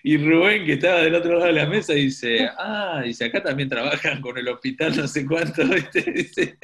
y 0.03 0.17
Rubén, 0.17 0.65
que 0.65 0.75
estaba 0.75 1.01
del 1.01 1.15
otro 1.15 1.35
lado 1.35 1.47
de 1.47 1.53
la 1.53 1.67
mesa, 1.67 1.95
dice, 1.95 2.49
ah, 2.59 3.03
dice, 3.05 3.27
acá 3.27 3.43
también 3.43 3.69
trabajan 3.69 4.21
con 4.21 4.37
el 4.39 4.49
hospital 4.49 4.97
no 4.97 5.07
sé 5.07 5.27
cuánto, 5.27 5.65
viste, 5.69 6.03
dice, 6.13 6.59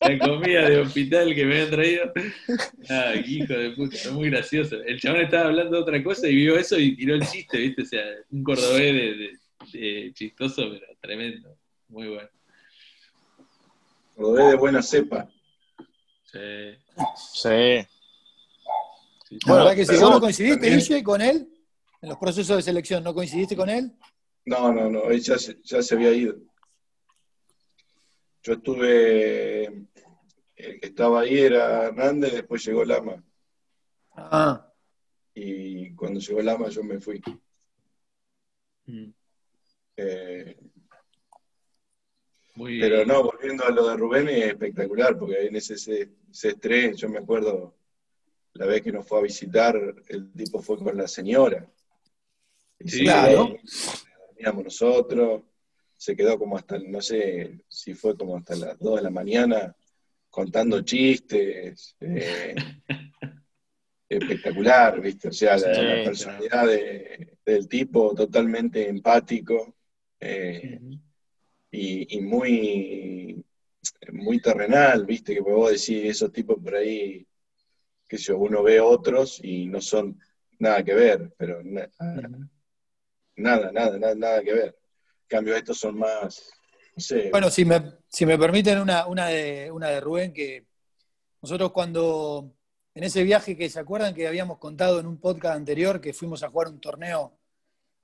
la 0.00 0.18
comida 0.18 0.68
de 0.68 0.78
hospital 0.80 1.34
que 1.34 1.44
me 1.44 1.54
habían 1.54 1.70
traído. 1.70 2.12
Ah, 2.88 3.14
hijo 3.26 3.54
de 3.54 3.70
puta, 3.70 4.10
muy 4.12 4.30
gracioso. 4.30 4.82
El 4.82 5.00
chabón 5.00 5.22
estaba 5.22 5.46
hablando 5.46 5.76
de 5.76 5.82
otra 5.82 6.02
cosa 6.02 6.28
y 6.28 6.36
vio 6.36 6.58
eso 6.58 6.78
y 6.78 6.94
tiró 6.96 7.14
el 7.14 7.26
chiste, 7.26 7.58
viste, 7.58 7.82
o 7.82 7.86
sea, 7.86 8.04
un 8.30 8.42
cordobés 8.42 8.94
de 8.94 9.45
chistoso, 10.12 10.62
pero 10.70 10.86
tremendo. 11.00 11.56
Muy 11.88 12.08
bueno. 12.08 12.28
Lo 14.16 14.32
de 14.32 14.56
buena 14.56 14.82
cepa. 14.82 15.28
Sí. 16.24 16.76
Sí. 17.32 17.86
la 19.46 19.54
verdad 19.54 19.74
que 19.74 19.86
si 19.86 19.96
vos 19.96 20.10
no 20.10 20.20
coincidiste, 20.20 21.02
con 21.02 21.20
él, 21.20 21.48
en 22.00 22.08
los 22.08 22.18
procesos 22.18 22.56
de 22.56 22.62
selección, 22.62 23.04
¿no 23.04 23.14
coincidiste 23.14 23.56
con 23.56 23.68
él? 23.68 23.92
No, 24.46 24.72
no, 24.72 24.90
no, 24.90 25.10
él 25.10 25.20
ya 25.20 25.38
se, 25.38 25.58
ya 25.62 25.82
se 25.82 25.94
había 25.94 26.12
ido. 26.12 26.36
Yo 28.42 28.54
estuve, 28.54 29.64
el 30.54 30.80
que 30.80 30.86
estaba 30.86 31.20
ahí 31.22 31.38
era 31.38 31.86
Hernández, 31.86 32.32
después 32.32 32.64
llegó 32.64 32.84
Lama. 32.84 33.22
Ah. 34.12 34.72
Y 35.34 35.92
cuando 35.94 36.20
llegó 36.20 36.40
Lama 36.40 36.68
yo 36.68 36.82
me 36.82 37.00
fui. 37.00 37.20
Mm. 38.86 39.10
Eh, 39.96 40.56
pero 42.56 43.04
no, 43.04 43.24
volviendo 43.24 43.64
a 43.64 43.70
lo 43.70 43.88
de 43.88 43.96
Rubén 43.96 44.28
es 44.28 44.46
espectacular, 44.46 45.18
porque 45.18 45.46
en 45.46 45.56
ese, 45.56 45.74
ese, 45.74 46.08
estrés, 46.30 46.96
yo 46.96 47.08
me 47.08 47.18
acuerdo 47.18 47.74
la 48.54 48.66
vez 48.66 48.80
que 48.80 48.92
nos 48.92 49.06
fue 49.06 49.18
a 49.18 49.22
visitar, 49.22 49.76
el 50.08 50.32
tipo 50.32 50.62
fue 50.62 50.78
con 50.78 50.96
la 50.96 51.06
señora. 51.06 51.70
sí, 52.84 53.04
claro. 53.04 53.56
Dormíamos 54.28 54.64
nosotros, 54.64 55.42
se 55.96 56.16
quedó 56.16 56.38
como 56.38 56.56
hasta, 56.56 56.78
no 56.78 57.00
sé 57.02 57.60
si 57.68 57.94
fue 57.94 58.16
como 58.16 58.36
hasta 58.36 58.56
las 58.56 58.78
2 58.78 58.96
de 58.96 59.02
la 59.02 59.10
mañana 59.10 59.76
contando 60.30 60.82
chistes. 60.82 61.96
Eh, 62.00 62.54
espectacular, 64.08 65.00
¿viste? 65.00 65.28
O 65.28 65.32
sea, 65.32 65.56
la, 65.56 66.04
personalidad 66.04 66.66
del 67.44 67.68
tipo 67.68 68.14
totalmente 68.14 68.88
empático. 68.88 69.75
Eh, 70.20 70.80
y, 71.70 72.20
muy, 72.20 73.44
muy 74.12 74.40
terrenal, 74.40 75.04
viste, 75.04 75.34
que 75.34 75.42
puedo 75.42 75.68
decir 75.68 76.06
esos 76.06 76.32
tipos 76.32 76.56
por 76.62 76.74
ahí, 76.74 77.26
que 78.08 78.18
si 78.18 78.32
uno 78.32 78.62
ve 78.62 78.80
otros 78.80 79.40
y 79.42 79.66
no 79.66 79.80
son 79.80 80.18
nada 80.58 80.82
que 80.82 80.94
ver, 80.94 81.34
pero 81.36 81.62
nada, 81.62 81.90
nada, 83.36 83.72
nada, 83.72 84.14
nada 84.14 84.42
que 84.42 84.54
ver. 84.54 84.78
En 85.22 85.28
cambio, 85.28 85.56
estos 85.56 85.78
son 85.78 85.98
más, 85.98 86.50
no 86.94 87.02
sé. 87.02 87.30
Bueno, 87.30 87.50
si 87.50 87.64
me, 87.64 87.82
si 88.08 88.24
me 88.24 88.38
permiten 88.38 88.78
una, 88.78 89.06
una, 89.06 89.26
de, 89.26 89.70
una 89.70 89.88
de 89.88 90.00
Rubén, 90.00 90.32
que 90.32 90.66
nosotros 91.42 91.72
cuando, 91.72 92.54
en 92.94 93.04
ese 93.04 93.22
viaje 93.22 93.56
que 93.56 93.68
se 93.68 93.80
acuerdan 93.80 94.14
que 94.14 94.26
habíamos 94.26 94.58
contado 94.58 95.00
en 95.00 95.06
un 95.06 95.18
podcast 95.18 95.56
anterior, 95.56 96.00
que 96.00 96.14
fuimos 96.14 96.42
a 96.42 96.48
jugar 96.48 96.68
un 96.68 96.80
torneo 96.80 97.38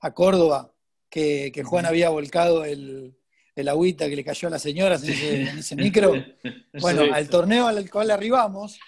a 0.01 0.13
Córdoba, 0.13 0.72
que, 1.13 1.63
Juan 1.63 1.85
había 1.85 2.09
volcado 2.09 2.65
el, 2.65 3.15
el, 3.55 3.69
agüita 3.69 4.09
que 4.09 4.15
le 4.15 4.23
cayó 4.23 4.47
a 4.47 4.51
las 4.51 4.63
señoras 4.63 5.03
en 5.03 5.59
ese, 5.59 5.75
micro. 5.75 6.13
Bueno, 6.81 7.03
al 7.13 7.29
torneo 7.29 7.67
al 7.67 7.87
cual 7.89 8.09
arribamos 8.09 8.79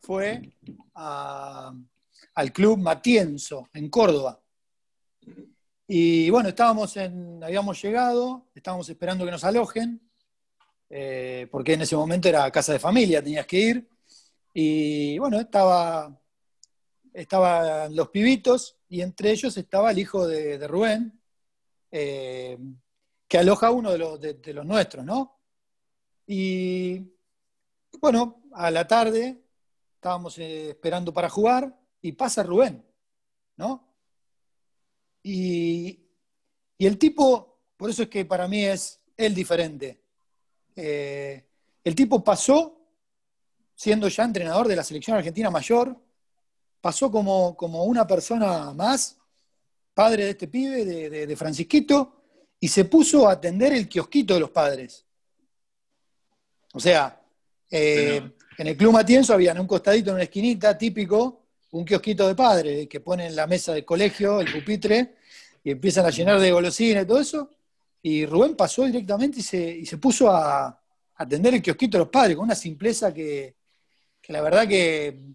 fue 0.00 0.40
al 0.94 2.52
club 2.52 2.78
Matienzo, 2.78 3.68
en 3.74 3.90
Córdoba. 3.90 4.40
Y 5.88 6.30
bueno, 6.30 6.50
estábamos 6.50 6.96
en, 6.96 7.42
habíamos 7.42 7.82
llegado, 7.82 8.46
estábamos 8.54 8.88
esperando 8.88 9.24
que 9.24 9.32
nos 9.32 9.42
alojen, 9.42 10.00
eh, 10.88 11.48
porque 11.50 11.72
en 11.72 11.82
ese 11.82 11.96
momento 11.96 12.28
era 12.28 12.48
casa 12.52 12.72
de 12.72 12.78
familia, 12.78 13.20
tenías 13.20 13.46
que 13.46 13.58
ir. 13.58 13.88
Y 14.54 15.18
bueno, 15.18 15.40
estaba, 15.40 16.16
estaban 17.12 17.96
los 17.96 18.10
pibitos 18.10 18.76
y 18.88 19.00
entre 19.00 19.32
ellos 19.32 19.56
estaba 19.56 19.90
el 19.90 19.98
hijo 19.98 20.24
de 20.28 20.68
Rubén, 20.68 21.17
eh, 21.90 22.58
que 23.26 23.38
aloja 23.38 23.70
uno 23.70 23.92
de 23.92 23.98
los, 23.98 24.20
de, 24.20 24.54
los 24.54 24.64
nuestros, 24.64 25.04
¿no? 25.04 25.40
Y 26.26 27.00
bueno, 28.00 28.42
a 28.52 28.70
la 28.70 28.86
tarde 28.86 29.42
estábamos 29.94 30.38
eh, 30.38 30.70
esperando 30.70 31.12
para 31.12 31.28
jugar 31.28 31.78
y 32.00 32.12
pasa 32.12 32.42
Rubén, 32.42 32.84
¿no? 33.56 33.88
Y, 35.22 36.04
el 36.78 36.96
tipo, 36.96 37.58
por 37.76 37.90
eso 37.90 38.04
es 38.04 38.08
que 38.08 38.24
para 38.24 38.46
mí 38.46 38.64
es 38.64 39.00
el 39.16 39.34
diferente. 39.34 40.00
Eh, 40.76 41.44
el 41.82 41.94
tipo 41.94 42.22
pasó, 42.22 42.80
siendo 43.74 44.08
ya 44.08 44.24
entrenador 44.24 44.68
de 44.68 44.76
la 44.76 44.84
selección 44.84 45.16
argentina 45.16 45.50
mayor, 45.50 45.96
pasó 46.80 47.10
como, 47.10 47.56
como 47.56 47.84
una 47.84 48.06
persona 48.06 48.72
más 48.72 49.17
padre 49.98 50.26
de 50.26 50.30
este 50.30 50.46
pibe, 50.46 50.84
de, 50.84 51.36
Francisquito, 51.36 52.22
y 52.60 52.68
se 52.68 52.84
puso 52.84 53.28
a 53.28 53.32
atender 53.32 53.72
el 53.72 53.88
kiosquito 53.88 54.34
de 54.34 54.38
los 54.38 54.50
padres. 54.50 55.04
O 56.72 56.78
sea, 56.78 57.20
eh, 57.68 58.22
en 58.58 58.66
el 58.68 58.76
Club 58.76 58.92
Matienzo 58.92 59.34
había 59.34 59.50
en 59.50 59.58
un 59.58 59.66
costadito, 59.66 60.10
en 60.10 60.14
una 60.14 60.22
esquinita, 60.22 60.78
típico, 60.78 61.46
un 61.72 61.84
kiosquito 61.84 62.28
de 62.28 62.36
padres 62.36 62.88
que 62.88 63.00
ponen 63.00 63.34
la 63.34 63.48
mesa 63.48 63.74
del 63.74 63.84
colegio, 63.84 64.40
el 64.40 64.52
pupitre, 64.52 65.16
y 65.64 65.72
empiezan 65.72 66.06
a 66.06 66.10
llenar 66.10 66.38
de 66.38 66.52
golosinas 66.52 67.02
y 67.02 67.06
todo 67.08 67.18
eso. 67.18 67.50
Y 68.00 68.24
Rubén 68.24 68.54
pasó 68.54 68.84
directamente 68.84 69.40
y 69.40 69.42
se, 69.42 69.84
se 69.84 69.98
puso 69.98 70.30
a, 70.30 70.80
atender 71.16 71.54
el 71.54 71.62
kiosquito 71.62 71.98
de 71.98 72.04
los 72.04 72.08
padres 72.08 72.36
con 72.36 72.44
una 72.44 72.54
simpleza 72.54 73.12
que, 73.12 73.56
que 74.22 74.32
la 74.32 74.42
verdad 74.42 74.68
que 74.68 75.34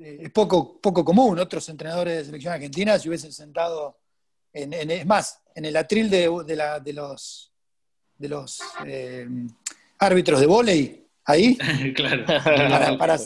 es 0.00 0.30
poco, 0.30 0.80
poco 0.80 1.04
común. 1.04 1.38
Otros 1.38 1.68
entrenadores 1.68 2.18
de 2.18 2.24
selección 2.24 2.54
argentina 2.54 2.98
se 2.98 3.08
hubiesen 3.08 3.32
sentado, 3.32 3.98
en, 4.52 4.72
es 4.72 5.06
más, 5.06 5.42
en 5.54 5.64
el 5.66 5.76
atril 5.76 6.08
de, 6.08 6.28
de, 6.46 6.92
los, 6.92 7.52
de 8.16 8.28
los 8.28 8.60
eh, 8.86 9.28
árbitros 9.98 10.40
de 10.40 10.46
volei, 10.46 11.06
ahí, 11.24 11.56
claro. 11.94 12.24
para, 12.98 13.18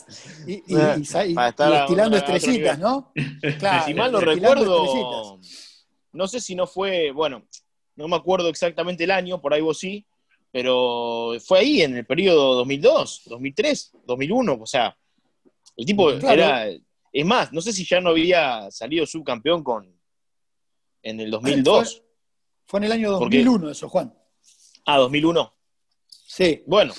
y, 0.47 0.63
estilando 0.67 2.17
estrellitas, 2.17 2.79
¿no? 2.79 3.13
Claro, 3.59 3.87
si 3.87 3.95
mal 3.95 4.13
no 4.13 4.21
recuerdo, 4.21 5.39
no 6.13 6.29
sé 6.29 6.41
si 6.41 6.55
no 6.55 6.67
fue, 6.67 7.13
bueno, 7.13 7.45
no 7.97 8.09
me 8.09 8.17
acuerdo 8.17 8.49
exactamente 8.49 9.05
el 9.05 9.11
año, 9.11 9.41
por 9.41 9.55
ahí 9.55 9.61
vos 9.61 9.79
sí, 9.79 10.05
pero 10.51 11.33
fue 11.45 11.61
ahí 11.61 11.83
en 11.83 11.97
el 11.97 12.07
periodo 12.07 12.55
2002, 12.55 13.23
2003, 13.27 13.93
2001, 14.07 14.59
o 14.61 14.67
sea, 14.67 14.97
el 15.77 15.87
tipo 15.87 16.11
era. 16.11 16.69
Es 17.13 17.25
más, 17.25 17.53
no 17.53 17.61
sé 17.61 17.73
si 17.73 17.85
ya 17.85 18.01
no 18.01 18.11
había 18.11 18.71
salido 18.71 19.07
subcampeón 19.07 19.63
con. 19.63 19.93
En 21.03 21.21
el 21.21 21.31
2002. 21.31 22.03
Fue, 22.67 22.79
en 22.79 22.85
el 22.85 22.93
año 22.93 23.11
2001 23.13 23.71
eso, 23.71 23.89
Juan. 23.89 24.15
Ah, 24.87 24.99
2001. 24.99 25.55
Sí. 26.09 26.63
Bueno. 26.67 26.95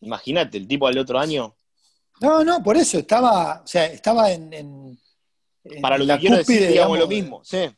Imagínate, 0.00 0.58
el 0.58 0.68
tipo 0.68 0.86
al 0.86 0.98
otro 0.98 1.18
año. 1.18 1.56
No, 2.20 2.44
no, 2.44 2.62
por 2.62 2.76
eso 2.76 2.98
estaba, 2.98 3.62
o 3.62 3.66
sea, 3.66 3.86
estaba 3.86 4.32
en, 4.32 4.98
para 5.80 5.98
lo 5.98 6.06
que 6.06 6.18
quiero 6.18 6.36
decir, 6.36 6.66
digamos, 6.66 6.98
lo 6.98 7.06
mismo, 7.06 7.42
sí. 7.44 7.68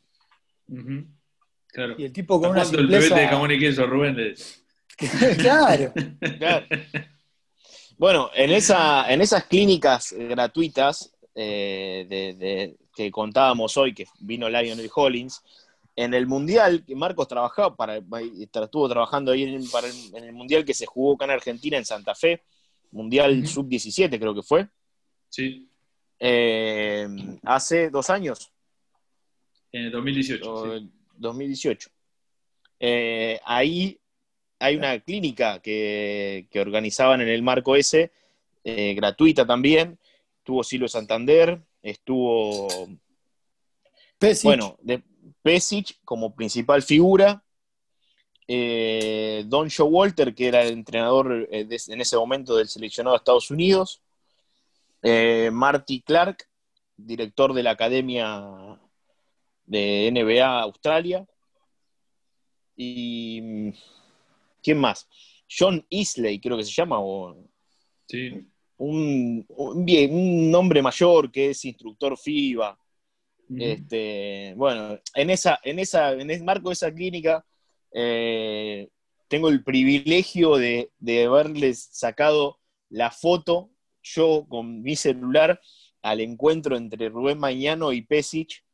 Claro. 1.67 1.95
Y 1.99 2.05
el 2.05 2.13
tipo 2.13 2.41
con 2.41 2.51
una 2.51 2.65
simpleza... 2.65 3.15
el 3.15 3.21
de 3.21 3.29
jamón 3.29 3.53
y 3.53 3.59
queso, 3.59 3.87
Rubén? 3.87 4.17
claro. 5.39 5.93
Bueno, 8.01 8.31
en, 8.35 8.51
esa, 8.51 9.13
en 9.13 9.21
esas 9.21 9.45
clínicas 9.45 10.15
gratuitas 10.15 11.15
eh, 11.35 12.75
que 12.97 13.11
contábamos 13.11 13.77
hoy, 13.77 13.93
que 13.93 14.07
vino 14.21 14.49
Lionel 14.49 14.91
Hollins, 14.95 15.45
en 15.95 16.15
el 16.15 16.27
Mundial, 16.27 16.83
que 16.87 16.97
Marcos 16.97 17.29
trabajaba, 17.29 17.77
para, 17.77 17.99
estuvo 17.99 18.89
trabajando 18.89 19.33
ahí 19.33 19.43
en, 19.43 19.63
el 20.15 20.33
Mundial 20.33 20.65
que 20.65 20.73
se 20.73 20.87
jugó 20.87 21.13
acá 21.13 21.27
en 21.27 21.33
Argentina, 21.33 21.77
en 21.77 21.85
Santa 21.85 22.15
Fe, 22.15 22.43
Mundial 22.91 23.47
Sub-17 23.47 24.19
creo 24.19 24.35
que 24.35 24.43
fue. 24.45 24.67
Sí. 25.29 25.69
Eh, 26.19 27.07
hace 27.43 27.91
dos 27.91 28.09
años. 28.09 28.51
En 29.73 29.85
el 29.85 29.93
2018. 29.93 30.89
2018. 31.19 31.91
Eh, 32.81 33.39
ahí 33.45 34.00
hay 34.61 34.77
una 34.77 34.99
clínica 35.01 35.59
que, 35.61 36.47
organizaban 36.55 37.21
en 37.23 37.29
el 37.29 37.43
marco 37.43 37.75
ese, 37.75 38.13
eh, 38.63 38.95
gratuita 38.95 39.47
también. 39.47 39.99
Estuvo 40.39 40.63
Silvio 40.63 40.89
Santander, 40.89 41.61
estuvo. 41.83 42.69
Pesic. 44.19 44.45
Bueno, 44.45 44.77
de 44.83 45.03
Pesic 45.43 45.99
como 46.05 46.35
principal 46.35 46.83
figura. 46.83 47.43
Eh, 48.47 49.45
Don 49.47 49.71
Joe 49.71 49.89
Walter, 49.89 50.35
que 50.35 50.49
era 50.49 50.63
el 50.63 50.73
entrenador 50.73 51.49
en 51.51 52.01
ese 52.01 52.17
momento 52.17 52.57
del 52.57 52.69
seleccionado 52.69 53.15
de 53.15 53.19
Estados 53.19 53.51
Unidos. 53.51 54.03
Marty 55.53 56.03
Clark, 56.03 56.47
director 56.97 57.55
de 57.55 57.63
la 57.63 57.71
Academia 57.71 58.79
de 59.65 60.11
NBA 60.13 60.61
Australia. 60.61 61.27
Y. 62.77 63.73
¿Quién 64.63 64.79
más? 64.79 65.09
John 65.49 65.85
Isley, 65.89 66.41
creo 66.41 66.57
que 66.57 66.65
se 66.65 66.73
llama. 66.73 66.99
sí. 68.07 68.47
Un, 68.77 69.45
bien, 69.85 70.15
un 70.15 70.55
hombre 70.55 70.81
mayor 70.81 71.31
que 71.31 71.51
es 71.51 71.65
instructor 71.67 72.17
FIBA. 72.17 72.79
este, 73.59 74.55
bueno, 74.57 74.99
en, 75.15 75.29
esa, 75.29 75.61
en, 75.63 75.79
esa, 75.79 76.13
en 76.13 76.31
el 76.31 76.43
marco 76.45 76.71
de 76.71 76.75
esa 76.75 76.95
clínica 76.95 77.45
eh, 77.93 78.89
tengo 79.29 79.49
el 79.49 79.63
privilegio 79.65 80.57
de, 80.57 80.91
de 80.99 81.25
haberles 81.25 81.91
sacado 81.93 82.59
la 82.89 83.11
foto 83.11 83.71
yo 84.03 84.47
con 84.49 84.83
mi 84.83 84.97
celular 84.97 85.61
al 86.03 86.21
encuentro 86.21 86.77
entre 86.77 87.09
Rubén 87.09 87.39
Mañano 87.39 87.93
y 87.93 88.03
Pesic 88.03 88.65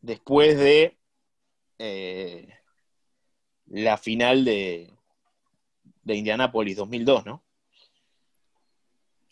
después 0.00 0.56
de 0.56 0.96
eh, 1.78 2.48
la 3.66 3.96
final 3.96 4.44
de, 4.44 4.90
de 6.02 6.14
Indianápolis 6.14 6.76
2002, 6.76 7.26
¿no? 7.26 7.42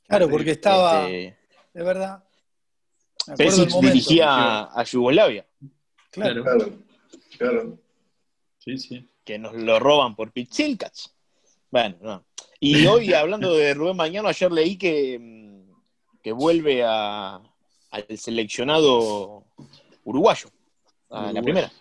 Claro, 0.07 0.29
porque 0.29 0.53
estaba, 0.53 1.09
este, 1.09 1.39
de 1.73 1.83
verdad. 1.83 2.25
Pesic 3.37 3.71
dirigía 3.81 4.65
a, 4.65 4.85
Yugoslavia. 4.85 5.47
Claro. 6.11 6.45
claro. 7.39 7.79
Sí, 8.59 8.79
sí. 8.79 9.09
Que 9.25 9.39
nos 9.39 9.55
lo 9.55 9.79
roban 9.79 10.15
por 10.15 10.31
Pichilcats. 10.31 11.15
Bueno, 11.71 11.97
no. 12.03 12.25
Y 12.61 12.87
hoy, 12.87 13.13
hablando 13.15 13.55
de 13.55 13.73
Rubén 13.75 13.97
Mañano, 13.97 14.29
ayer 14.29 14.53
leí 14.53 14.77
que, 14.77 15.65
que 16.23 16.33
vuelve 16.33 16.85
a, 16.85 17.41
al 17.91 18.19
seleccionado 18.19 19.45
uruguayo, 20.05 20.51
a 21.11 21.33
la 21.33 21.43
primera. 21.43 21.73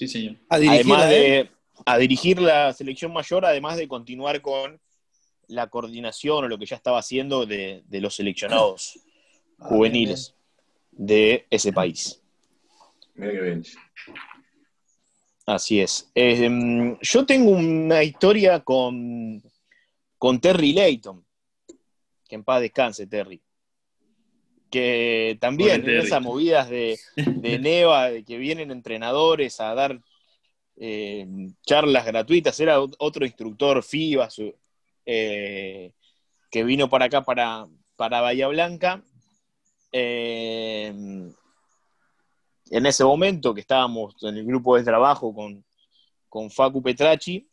Sí, 0.00 0.08
señor. 0.08 0.36
Además 0.48 1.10
de, 1.10 1.50
a 1.84 1.98
dirigir 1.98 2.40
la 2.40 2.72
selección 2.72 3.12
mayor, 3.12 3.44
además 3.44 3.76
de 3.76 3.86
continuar 3.86 4.40
con 4.40 4.80
la 5.46 5.66
coordinación 5.66 6.42
o 6.42 6.48
lo 6.48 6.56
que 6.56 6.64
ya 6.64 6.76
estaba 6.76 7.00
haciendo 7.00 7.44
de, 7.44 7.84
los 7.90 8.14
seleccionados 8.14 8.98
ah, 9.58 9.66
juveniles 9.66 10.34
de 10.90 11.46
ese 11.50 11.74
país. 11.74 12.22
Así 15.44 15.82
es. 15.82 16.10
Em, 16.14 16.98
yo 17.02 17.26
tengo 17.26 17.50
una 17.50 18.02
historia 18.02 18.60
con, 18.60 19.42
con 20.16 20.40
Terry 20.40 20.72
Layton, 20.72 21.22
que 22.26 22.36
en 22.36 22.42
paz 22.42 22.62
descanse 22.62 23.06
Terry 23.06 23.42
que 24.70 25.36
también 25.40 25.88
en 25.88 25.98
esas 25.98 26.22
movidas 26.22 26.70
de, 26.70 26.98
de 27.16 27.58
Neva, 27.58 28.10
de 28.10 28.24
que 28.24 28.38
vienen 28.38 28.70
entrenadores 28.70 29.60
a 29.60 29.74
dar 29.74 30.00
eh, 30.76 31.26
charlas 31.66 32.06
gratuitas, 32.06 32.58
era 32.60 32.80
otro 32.80 33.26
instructor 33.26 33.82
FIBA 33.82 34.28
eh, 35.04 35.92
que 36.50 36.64
vino 36.64 36.88
para 36.88 37.06
acá, 37.06 37.22
para, 37.22 37.66
para 37.96 38.20
Bahía 38.20 38.48
Blanca. 38.48 39.02
Eh, 39.92 40.88
en 42.72 42.86
ese 42.86 43.04
momento 43.04 43.52
que 43.52 43.60
estábamos 43.60 44.14
en 44.22 44.36
el 44.36 44.46
grupo 44.46 44.76
de 44.76 44.84
trabajo 44.84 45.34
con, 45.34 45.64
con 46.28 46.50
Facu 46.50 46.82
Petracci, 46.82 47.46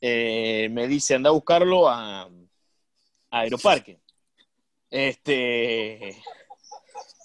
me 0.00 0.86
dice 0.86 1.14
anda 1.14 1.30
a 1.30 1.32
buscarlo 1.32 1.88
a, 1.88 2.24
a 2.24 2.28
Aeroparque. 3.30 4.03
Este, 4.94 6.22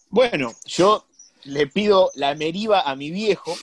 bueno, 0.10 0.56
yo 0.66 1.06
le 1.44 1.68
pido 1.68 2.10
la 2.16 2.34
meriva 2.34 2.82
a 2.82 2.96
mi 2.96 3.12
viejo, 3.12 3.56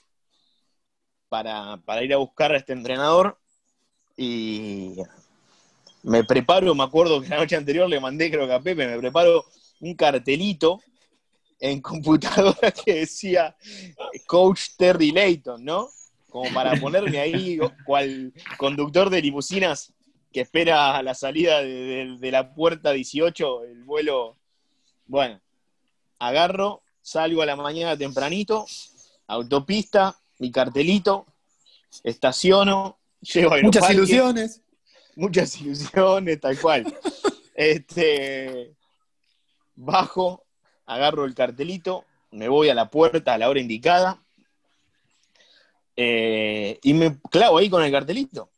para, 1.27 1.77
ir 2.01 2.13
a 2.13 2.17
buscar 2.17 2.53
a 2.53 2.57
este 2.57 2.71
entrenador 2.71 3.37
y 4.15 4.93
me 6.03 6.23
preparo, 6.23 6.73
me 6.73 6.85
acuerdo 6.85 7.19
que 7.19 7.27
la 7.27 7.35
noche 7.35 7.57
anterior 7.57 7.89
le 7.89 7.99
mandé, 7.99 8.31
creo 8.31 8.47
que 8.47 8.53
a 8.53 8.61
Pepe, 8.61 8.87
me 8.87 8.97
preparo 8.97 9.43
un 9.81 9.93
cartelito 9.93 10.79
en 11.59 11.81
computadora 11.81 12.71
que 12.71 12.99
decía 12.99 13.57
Coach 14.25 14.69
Terry 14.77 15.11
Layton, 15.11 15.65
¿no? 15.65 15.89
Como 16.29 16.53
para 16.53 16.79
ponerme 16.79 17.19
ahí 17.19 17.59
cual 17.85 18.31
conductor 18.57 19.09
de 19.09 19.21
limusinas 19.21 19.91
que 20.31 20.41
espera 20.41 20.97
a 20.97 21.03
la 21.03 21.13
salida 21.13 21.61
de, 21.61 22.17
de 22.19 22.31
la 22.31 22.53
puerta 22.53 22.91
18, 22.91 23.63
el 23.63 23.83
vuelo. 23.83 24.37
Bueno, 25.05 25.39
agarro, 26.19 26.83
salgo 27.01 27.41
a 27.41 27.45
la 27.45 27.55
mañana 27.55 27.97
tempranito, 27.97 28.65
autopista, 29.27 30.19
mi 30.39 30.51
cartelito, 30.51 31.25
estaciono, 32.03 32.97
llego 33.21 33.53
a 33.53 33.61
Muchas 33.61 33.89
ilusiones. 33.91 34.61
Muchas 35.15 35.59
ilusiones, 35.59 36.39
tal 36.39 36.59
cual. 36.59 36.95
este, 37.55 38.75
bajo, 39.75 40.43
agarro 40.85 41.25
el 41.25 41.33
cartelito, 41.33 42.05
me 42.31 42.49
voy 42.49 42.69
a 42.69 42.75
la 42.75 42.89
puerta 42.89 43.33
a 43.33 43.37
la 43.37 43.49
hora 43.49 43.59
indicada 43.59 44.21
eh, 45.95 46.79
y 46.83 46.93
me 46.93 47.17
clavo 47.31 47.57
ahí 47.57 47.69
con 47.69 47.83
el 47.83 47.91
cartelito. 47.91 48.49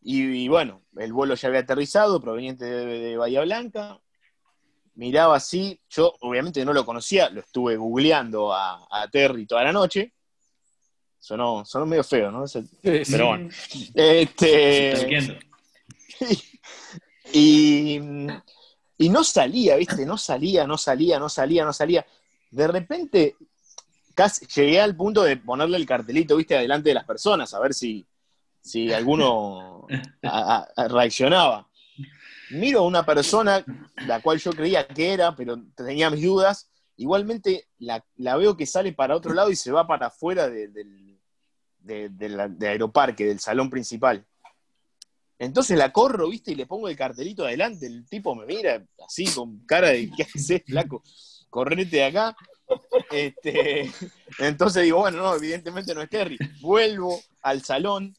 Y, 0.00 0.48
bueno, 0.48 0.82
el 0.96 1.12
vuelo 1.12 1.34
ya 1.34 1.48
había 1.48 1.60
aterrizado, 1.60 2.20
proveniente 2.20 2.64
de 2.64 3.16
Bahía 3.16 3.42
Blanca 3.42 4.00
miraba 4.98 5.36
así, 5.36 5.80
yo 5.88 6.12
obviamente 6.20 6.64
no 6.64 6.72
lo 6.72 6.84
conocía, 6.84 7.30
lo 7.30 7.40
estuve 7.40 7.76
googleando 7.76 8.52
a, 8.52 9.08
Terry 9.10 9.46
toda 9.46 9.62
la 9.62 9.72
noche. 9.72 10.12
Sonó, 11.20 11.64
sonó 11.64 11.86
medio 11.86 12.02
feo, 12.04 12.30
¿no? 12.30 12.44
pero 12.82 13.26
bueno. 13.28 13.48
Este, 13.94 15.28
y, 17.32 18.00
y 18.98 19.08
no 19.08 19.22
salía, 19.22 19.76
¿viste? 19.76 20.04
No 20.04 20.18
salía, 20.18 20.66
no 20.66 20.76
salía, 20.76 21.18
no 21.18 21.28
salía, 21.28 21.64
no 21.64 21.72
salía. 21.72 22.04
De 22.50 22.66
repente, 22.66 23.36
casi 24.14 24.46
llegué 24.46 24.80
al 24.80 24.96
punto 24.96 25.22
de 25.22 25.36
ponerle 25.36 25.76
el 25.76 25.86
cartelito, 25.86 26.36
¿viste? 26.36 26.56
Adelante 26.56 26.90
de 26.90 26.94
las 26.94 27.04
personas, 27.04 27.54
a 27.54 27.60
ver 27.60 27.72
si, 27.72 28.04
si 28.68 28.92
alguno 28.92 29.86
reaccionaba 30.76 31.68
miro 32.50 32.80
a 32.80 32.86
una 32.86 33.04
persona 33.04 33.64
la 34.06 34.20
cual 34.20 34.38
yo 34.38 34.52
creía 34.52 34.86
que 34.86 35.12
era, 35.12 35.34
pero 35.34 35.60
tenía 35.74 36.10
mis 36.10 36.22
dudas, 36.22 36.70
igualmente 36.96 37.68
la, 37.78 38.04
veo 38.16 38.56
que 38.56 38.66
sale 38.66 38.92
para 38.92 39.16
otro 39.16 39.34
lado 39.34 39.50
y 39.50 39.56
se 39.56 39.72
va 39.72 39.86
para 39.86 40.06
afuera 40.06 40.48
de, 40.48 41.18
Aeroparque, 42.60 43.24
del 43.24 43.40
salón 43.40 43.70
principal. 43.70 44.24
Entonces 45.38 45.78
la 45.78 45.92
corro, 45.92 46.28
viste, 46.28 46.52
y 46.52 46.56
le 46.56 46.66
pongo 46.66 46.88
el 46.88 46.96
cartelito 46.96 47.44
adelante, 47.44 47.86
el 47.86 48.06
tipo 48.08 48.34
me 48.34 48.44
mira 48.44 48.84
así 49.06 49.24
con 49.26 49.60
cara 49.66 49.90
de 49.90 50.10
¿qué 50.10 50.24
haces, 50.24 50.62
flaco? 50.66 51.02
Correte 51.48 51.96
de 51.96 52.04
acá. 52.04 52.36
Este, 53.10 53.90
entonces 54.38 54.82
digo, 54.82 54.98
bueno, 54.98 55.18
no, 55.18 55.34
evidentemente 55.36 55.94
no 55.94 56.02
es 56.02 56.10
Terry. 56.10 56.36
Vuelvo 56.60 57.18
al 57.40 57.62
salón, 57.62 58.14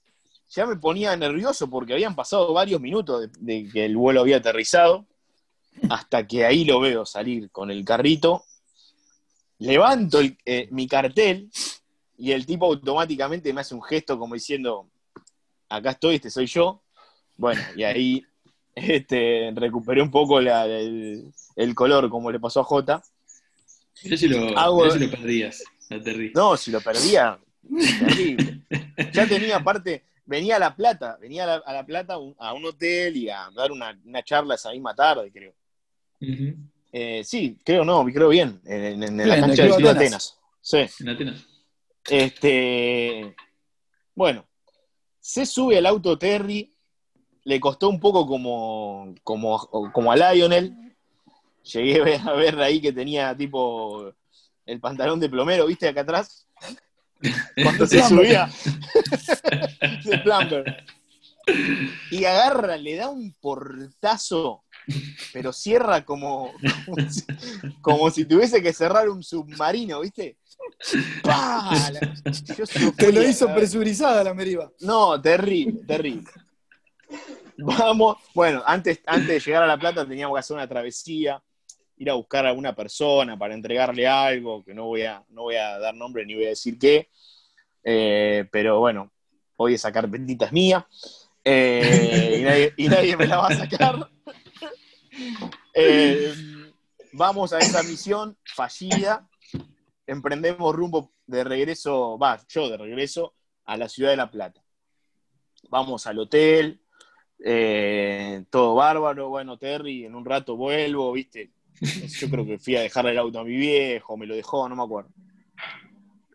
ya 0.49 0.65
me 0.65 0.75
ponía 0.77 1.15
nervioso 1.15 1.69
porque 1.69 1.93
habían 1.93 2.15
pasado 2.15 2.53
varios 2.53 2.81
minutos 2.81 3.29
de, 3.39 3.69
que 3.71 3.85
el 3.85 3.95
vuelo 3.95 4.21
había 4.21 4.37
aterrizado, 4.37 5.05
hasta 5.89 6.25
que 6.25 6.45
ahí 6.45 6.65
lo 6.65 6.79
veo 6.79 7.05
salir 7.05 7.51
con 7.51 7.69
el 7.71 7.85
carrito, 7.85 8.43
levanto 9.59 10.19
eh, 10.45 10.67
mi 10.71 10.87
cartel 10.87 11.49
y 12.17 12.31
el 12.31 12.45
tipo 12.45 12.65
automáticamente 12.65 13.53
me 13.53 13.61
hace 13.61 13.75
un 13.75 13.83
gesto 13.83 14.17
como 14.17 14.33
diciendo, 14.33 14.89
acá 15.69 15.91
estoy, 15.91 16.15
este 16.15 16.29
soy 16.29 16.47
yo. 16.47 16.81
Bueno, 17.37 17.61
y 17.75 17.83
ahí 17.83 18.25
este, 18.75 19.51
recuperé 19.55 20.01
un 20.01 20.11
poco 20.11 20.39
el, 20.39 21.75
color, 21.75 22.09
como 22.09 22.31
le 22.31 22.39
pasó 22.39 22.61
a 22.61 22.63
Jota. 22.63 23.01
Mirá 24.03 24.17
si 24.17 24.27
lo, 24.27 24.49
lo 24.49 25.11
perdías, 25.11 25.63
No, 26.33 26.57
si 26.57 26.71
lo 26.71 26.81
perdía, 26.81 27.37
terrible. 27.99 28.61
ya 29.11 29.27
tenía 29.27 29.57
aparte, 29.57 30.03
venía 30.29 30.57
a 30.57 30.59
La 30.59 30.75
Plata, 30.75 31.17
venía 31.19 31.55
a 31.55 31.73
La, 31.73 31.85
Plata 31.85 32.13
a 32.13 32.53
un 32.53 32.65
hotel 32.65 33.17
y 33.17 33.29
a 33.29 33.49
dar 33.53 33.71
una, 33.71 33.97
charla 34.23 34.55
esa 34.55 34.71
misma 34.71 34.95
tarde, 34.95 35.31
creo. 35.31 35.53
Eh, 36.91 37.23
sí, 37.23 37.57
creo 37.65 37.83
no, 37.83 38.05
creo 38.05 38.29
bien, 38.29 38.61
en, 38.65 39.17
la 39.27 39.39
cancha 39.39 39.65
de 39.65 39.89
Atenas. 39.89 40.39
Sí. 40.61 40.85
En 40.99 41.09
Atenas. 41.09 41.45
Este, 42.07 43.35
bueno, 44.13 44.47
se 45.19 45.45
sube 45.47 45.79
al 45.79 45.87
auto 45.87 46.17
Terry, 46.17 46.73
le 47.43 47.59
costó 47.59 47.89
un 47.89 47.99
poco 47.99 48.27
como, 48.27 49.15
como, 49.23 49.57
como 49.91 50.11
a 50.11 50.15
Lionel. 50.15 50.75
Llegué 51.63 52.15
a 52.23 52.33
ver 52.33 52.59
ahí 52.59 52.79
que 52.79 52.93
tenía 52.93 53.35
tipo 53.35 54.13
el 54.65 54.79
pantalón 54.79 55.19
de 55.19 55.29
plomero, 55.29 55.65
¿viste? 55.65 55.87
Acá 55.87 56.01
atrás. 56.01 56.47
Cuando 57.63 57.85
se 57.85 58.01
subía. 58.07 58.49
de 60.03 60.17
plumber. 60.23 60.85
Y 62.11 62.25
agarra, 62.25 62.77
le 62.77 62.95
da 62.95 63.09
un 63.09 63.33
portazo, 63.39 64.63
pero 65.33 65.51
cierra 65.51 66.05
como, 66.05 66.53
como, 67.81 68.09
si, 68.11 68.25
tuviese 68.25 68.61
que 68.61 68.71
cerrar 68.71 69.09
un 69.09 69.23
submarino, 69.23 70.01
¿viste? 70.01 70.37
Te 72.95 73.11
lo 73.11 73.23
hizo 73.23 73.53
presurizada 73.53 74.23
la 74.23 74.33
meriva. 74.33 74.71
No, 74.81 75.19
terrible, 75.19 75.81
terrible. 75.87 76.29
Vamos, 77.57 78.17
bueno, 78.33 78.63
antes, 78.65 79.01
antes 79.05 79.27
de 79.27 79.39
llegar 79.39 79.63
a 79.63 79.67
La 79.67 79.79
Plata 79.79 80.07
teníamos 80.07 80.35
que 80.35 80.39
hacer 80.39 80.55
una 80.55 80.67
travesía, 80.67 81.41
ir 81.99 82.09
a 82.09 82.15
buscar 82.15 82.45
a 82.45 82.49
alguna 82.49 82.73
persona 82.73 83.37
para 83.37 83.53
entregarle 83.53 84.07
algo, 84.07 84.63
que 84.63 84.73
no 84.73 84.85
voy 84.85 85.03
a, 85.03 85.23
no 85.29 85.43
voy 85.43 85.55
a 85.55 85.77
dar 85.77 85.93
nombre 85.93 86.25
ni 86.25 86.33
voy 86.33 86.45
a 86.45 86.49
decir 86.49 86.79
qué, 86.79 87.09
eh, 87.83 88.45
pero 88.51 88.79
bueno, 88.79 89.11
hoy 89.57 89.75
esa 89.75 89.91
carpetita 89.91 90.45
es 90.45 90.51
mía 90.51 90.87
eh, 91.43 92.73
y, 92.77 92.87
nadie, 92.87 93.17
me 93.17 93.27
la 93.27 93.37
va 93.37 93.47
a 93.47 93.55
sacar. 93.55 94.09
Eh, 95.75 96.33
vamos 97.13 97.53
a 97.53 97.59
esa 97.59 97.83
misión 97.83 98.37
fallida, 98.43 99.29
emprendemos 100.07 100.75
rumbo 100.75 101.13
de 101.25 101.43
regreso, 101.43 102.17
va, 102.17 102.39
yo 102.47 102.69
de 102.69 102.77
regreso 102.77 103.33
a 103.65 103.77
la 103.77 103.87
ciudad 103.87 104.11
de 104.11 104.17
La 104.17 104.31
Plata. 104.31 104.61
Vamos 105.69 106.07
al 106.07 106.19
hotel, 106.19 106.81
eh, 107.43 108.43
todo 108.49 108.75
bárbaro, 108.75 109.29
bueno, 109.29 109.57
Terry, 109.57 110.05
en 110.05 110.15
un 110.15 110.25
rato 110.25 110.55
vuelvo, 110.55 111.11
viste. 111.11 111.51
Yo 111.81 112.29
creo 112.29 112.45
que 112.45 112.59
fui 112.59 112.75
a 112.75 112.81
dejarle 112.81 113.11
el 113.11 113.17
auto 113.17 113.39
a 113.39 113.43
mi 113.43 113.55
viejo, 113.55 114.17
me 114.17 114.25
lo 114.25 114.35
dejó, 114.35 114.67
no 114.67 114.75
me 114.75 114.83
acuerdo. 114.83 115.09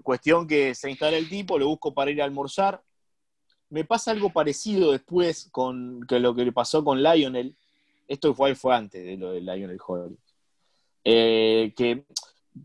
Cuestión 0.03 0.47
que 0.47 0.75
se 0.75 0.91
instala 0.91 1.17
el 1.17 1.29
tipo, 1.29 1.59
lo 1.59 1.69
busco 1.69 1.95
para 1.95 2.11
ir 2.11 2.21
a 2.21 2.25
almorzar. 2.25 2.83
Me 3.71 3.85
pasa 3.85 4.11
algo 4.11 4.31
parecido 4.31 4.93
después 4.93 5.49
con 5.51 6.07
que 6.07 6.21
lo 6.21 6.35
que 6.35 6.45
le 6.45 6.53
pasó 6.53 6.85
con 6.85 7.03
Lionel. 7.03 7.57
Esto 8.07 8.35
fue, 8.35 8.55
fue 8.55 8.75
antes 8.75 9.05
de 9.05 9.17
lo 9.17 9.33
de 9.33 9.41
Lionel 9.41 9.79
Holly. 9.87 10.17
Eh, 11.05 11.73
que 11.77 12.05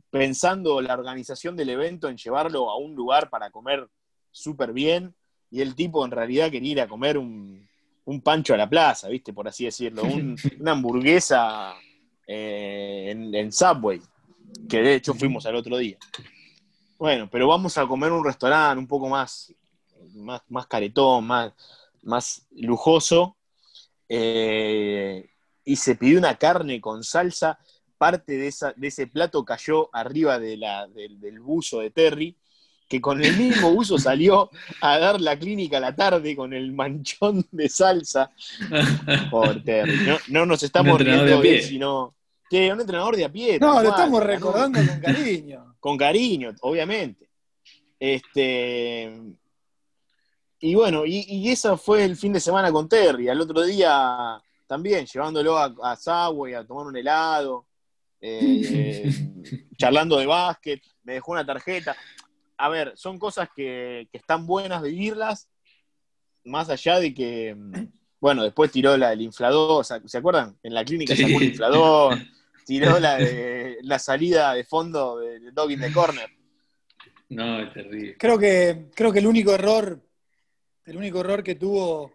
pensando 0.09 0.81
la 0.81 0.93
organización 0.93 1.55
del 1.55 1.69
evento 1.69 2.09
en 2.09 2.17
llevarlo 2.17 2.69
a 2.69 2.77
un 2.77 2.95
lugar 2.95 3.29
para 3.29 3.49
comer 3.49 3.87
súper 4.31 4.73
bien, 4.73 5.15
y 5.51 5.61
el 5.61 5.75
tipo 5.75 6.05
en 6.05 6.11
realidad 6.11 6.51
quería 6.51 6.71
ir 6.71 6.81
a 6.81 6.87
comer 6.87 7.17
un, 7.17 7.67
un 8.05 8.21
pancho 8.21 8.53
a 8.53 8.57
la 8.57 8.69
plaza, 8.69 9.07
¿viste? 9.07 9.33
Por 9.33 9.47
así 9.47 9.65
decirlo, 9.65 10.03
una 10.59 10.71
hamburguesa 10.71 11.75
eh, 12.31 13.09
en, 13.09 13.51
Subway, 13.51 13.99
que 14.69 14.83
de 14.83 14.93
hecho 14.93 15.15
fuimos 15.15 15.47
al 15.47 15.55
otro 15.55 15.77
día. 15.77 15.97
Bueno, 16.99 17.27
pero 17.31 17.47
vamos 17.47 17.75
a 17.79 17.87
comer 17.87 18.11
un 18.11 18.23
restaurante 18.23 18.77
un 18.77 18.85
poco 18.85 19.09
más, 19.09 19.51
más, 20.13 20.41
más 20.47 20.67
caretón, 20.67 21.25
más, 21.25 21.53
más 22.03 22.45
lujoso, 22.51 23.35
eh, 24.07 25.27
y 25.65 25.75
se 25.75 25.95
pidió 25.95 26.19
una 26.19 26.35
carne 26.35 26.79
con 26.79 27.03
salsa, 27.03 27.57
parte 27.97 28.37
de, 28.37 28.47
esa, 28.47 28.73
de 28.75 28.87
ese 28.89 29.07
plato 29.07 29.43
cayó 29.43 29.89
arriba 29.91 30.37
de 30.37 30.57
la, 30.57 30.87
del 30.87 31.39
buzo 31.39 31.79
de 31.79 31.89
Terry, 31.89 32.37
que 32.87 33.01
con 33.01 33.23
el 33.23 33.35
mismo 33.37 33.69
uso 33.69 33.97
salió 33.97 34.51
a 34.81 34.99
dar 34.99 35.19
la 35.19 35.37
clínica 35.37 35.77
a 35.77 35.81
la 35.81 35.95
tarde 35.95 36.35
con 36.35 36.53
el 36.53 36.73
manchón 36.73 37.43
de 37.51 37.69
salsa. 37.69 38.31
Por 39.31 39.63
Terry. 39.63 39.97
No, 40.27 40.45
nos 40.45 40.61
estamos 40.61 41.01
riendo 41.01 41.41
de 41.41 41.55
él, 41.55 41.63
sino. 41.63 42.18
Que 42.49 42.71
un 42.71 42.81
entrenador 42.81 43.15
de 43.15 43.25
a 43.25 43.31
pie. 43.31 43.59
No, 43.59 43.81
lo 43.81 43.89
estamos 43.89 44.23
recordando 44.23 44.79
con 44.79 44.99
cariño. 44.99 45.65
Con 45.79 45.97
cariño, 45.97 46.53
obviamente. 46.61 47.29
Este. 47.97 49.09
Y 50.59 50.75
bueno, 50.75 51.05
y, 51.05 51.49
ese 51.49 51.77
fue 51.77 52.03
el 52.03 52.17
fin 52.17 52.33
de 52.33 52.41
semana 52.41 52.69
con 52.69 52.89
Terry. 52.89 53.29
Al 53.29 53.39
otro 53.39 53.61
día 53.61 54.41
también, 54.67 55.05
llevándolo 55.05 55.57
a, 55.57 55.73
a 55.83 55.95
Subway 55.95 56.53
a 56.53 56.65
tomar 56.65 56.87
un 56.87 56.97
helado, 56.97 57.65
eh, 58.19 59.09
charlando 59.77 60.17
de 60.17 60.25
básquet, 60.25 60.81
me 61.03 61.13
dejó 61.13 61.31
una 61.31 61.45
tarjeta 61.45 61.95
a 62.59 62.67
ver, 62.67 62.93
son 62.95 63.17
cosas 63.17 63.49
que, 63.55 64.09
están 64.11 64.45
buenas 64.45 64.83
vivirlas, 64.83 65.47
más 66.43 66.69
allá 66.69 66.99
de 66.99 67.13
que, 67.13 67.55
mm, 67.55 67.87
bueno, 68.19 68.43
después 68.43 68.69
tiró 68.69 68.97
la 68.97 69.11
del 69.11 69.21
inflador, 69.21 69.85
¿se 69.85 70.17
acuerdan? 70.17 70.59
En 70.61 70.73
la 70.73 70.83
clínica 70.83 71.15
sacó 71.15 71.37
el 71.37 71.43
inflador, 71.43 72.17
tiró 72.69 72.99
la, 72.99 73.17
de, 73.17 73.79
la 73.81 73.97
salida 73.97 74.53
de 74.53 74.63
fondo 74.63 75.17
del 75.17 75.51
dog 75.53 75.71
in 75.71 75.81
the 75.81 75.91
corner. 75.91 76.29
No, 77.29 77.61
es 77.61 77.73
terrible. 77.73 78.15
Creo 78.17 78.37
que, 78.37 78.89
creo 78.93 79.11
que 79.11 79.19
el 79.19 79.27
único 79.27 79.51
error, 79.53 79.99
el 80.85 80.97
único 80.97 81.19
error 81.21 81.43
que 81.43 81.55
tuvo 81.55 82.13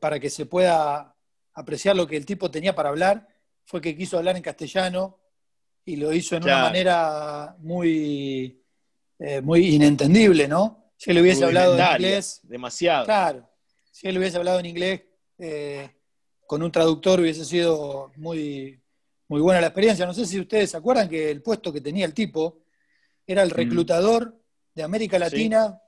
para 0.00 0.20
que 0.20 0.30
se 0.30 0.46
pueda 0.46 1.16
apreciar 1.52 1.96
lo 1.96 2.06
que 2.06 2.16
el 2.16 2.24
tipo 2.24 2.48
tenía 2.48 2.74
para 2.74 2.90
hablar 2.90 3.26
fue 3.64 3.80
que 3.80 3.96
quiso 3.96 4.18
hablar 4.18 4.36
en 4.36 4.42
castellano 4.42 5.18
y 5.84 5.96
lo 5.96 6.12
hizo 6.12 6.36
en 6.36 6.44
una 6.44 6.62
manera 6.62 7.56
muy 7.58 8.62
eh, 9.18 9.40
muy 9.40 9.74
inentendible, 9.74 10.46
¿no? 10.46 10.92
Si 10.96 11.10
él 11.10 11.18
hubiese 11.18 11.44
hablado 11.44 11.76
en 11.76 11.92
inglés. 11.92 12.40
Demasiado. 12.44 13.04
Claro. 13.04 13.48
Si 13.90 14.06
él 14.08 14.18
hubiese 14.18 14.36
hablado 14.36 14.60
en 14.60 14.66
inglés 14.66 15.02
eh, 15.38 15.90
con 16.46 16.62
un 16.62 16.70
traductor 16.70 17.20
hubiese 17.20 17.44
sido 17.44 18.12
muy, 18.16 18.83
muy 19.28 19.40
buena 19.40 19.60
la 19.60 19.68
experiencia. 19.68 20.06
No 20.06 20.14
sé 20.14 20.26
si 20.26 20.40
ustedes 20.40 20.70
se 20.70 20.76
acuerdan 20.76 21.08
que 21.08 21.30
el 21.30 21.42
puesto 21.42 21.72
que 21.72 21.80
tenía 21.80 22.06
el 22.06 22.14
tipo 22.14 22.62
era 23.26 23.42
el 23.42 23.50
mm. 23.50 23.54
reclutador 23.54 24.40
de 24.74 24.82
América 24.82 25.18
Latina 25.18 25.78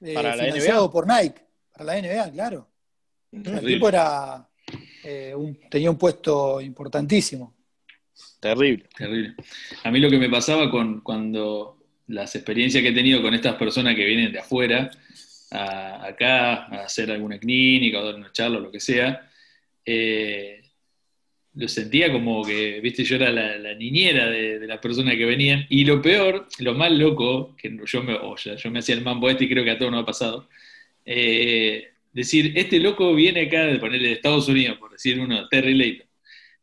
eh, 0.00 0.14
financiado 0.16 0.90
por 0.90 1.06
Nike, 1.06 1.40
para 1.72 1.84
la 1.84 2.00
NBA, 2.00 2.32
claro. 2.32 2.68
El 3.32 3.60
tipo 3.64 3.88
era, 3.88 4.48
tenía 5.70 5.90
un 5.90 5.98
puesto 5.98 6.60
importantísimo. 6.60 7.54
Terrible. 8.40 8.88
Terrible. 8.96 9.34
A 9.84 9.90
mí 9.90 10.00
lo 10.00 10.10
que 10.10 10.18
me 10.18 10.30
pasaba 10.30 10.70
con 10.70 11.00
cuando 11.00 11.78
las 12.08 12.34
experiencias 12.34 12.82
que 12.82 12.90
he 12.90 12.94
tenido 12.94 13.20
con 13.22 13.34
estas 13.34 13.56
personas 13.56 13.94
que 13.94 14.04
vienen 14.04 14.32
de 14.32 14.38
afuera, 14.38 14.90
acá, 15.50 16.66
a 16.66 16.84
hacer 16.84 17.10
alguna 17.10 17.38
clínica 17.38 18.00
o 18.00 18.04
dar 18.04 18.14
una 18.14 18.32
charla 18.32 18.58
o 18.58 18.60
lo 18.60 18.70
que 18.70 18.80
sea, 18.80 19.28
eh, 19.84 20.57
lo 21.54 21.68
sentía 21.68 22.12
como 22.12 22.44
que, 22.44 22.80
viste, 22.80 23.04
yo 23.04 23.16
era 23.16 23.30
la, 23.30 23.74
niñera 23.74 24.30
de, 24.30 24.66
las 24.66 24.78
personas 24.78 25.16
que 25.16 25.24
venían. 25.24 25.66
Y 25.68 25.84
lo 25.84 26.00
peor, 26.00 26.46
lo 26.60 26.74
más 26.74 26.92
loco, 26.92 27.56
que 27.56 27.76
yo 27.84 28.02
me, 28.02 28.16
yo 28.56 28.70
me 28.70 28.78
hacía 28.78 28.94
el 28.94 29.02
mambo 29.02 29.28
este 29.28 29.44
y 29.44 29.48
creo 29.48 29.64
que 29.64 29.72
a 29.72 29.78
todos 29.78 29.90
nos 29.90 30.02
ha 30.02 30.06
pasado, 30.06 30.48
eh, 31.04 31.88
decir, 32.12 32.52
este 32.56 32.78
loco 32.78 33.14
viene 33.14 33.42
acá 33.42 33.64
de 33.64 33.78
ponerle 33.78 34.08
de 34.08 34.14
Estados 34.14 34.48
Unidos, 34.48 34.78
por 34.78 34.92
decir 34.92 35.18
uno, 35.20 35.48
Terry 35.48 35.74
Layton. 35.74 36.06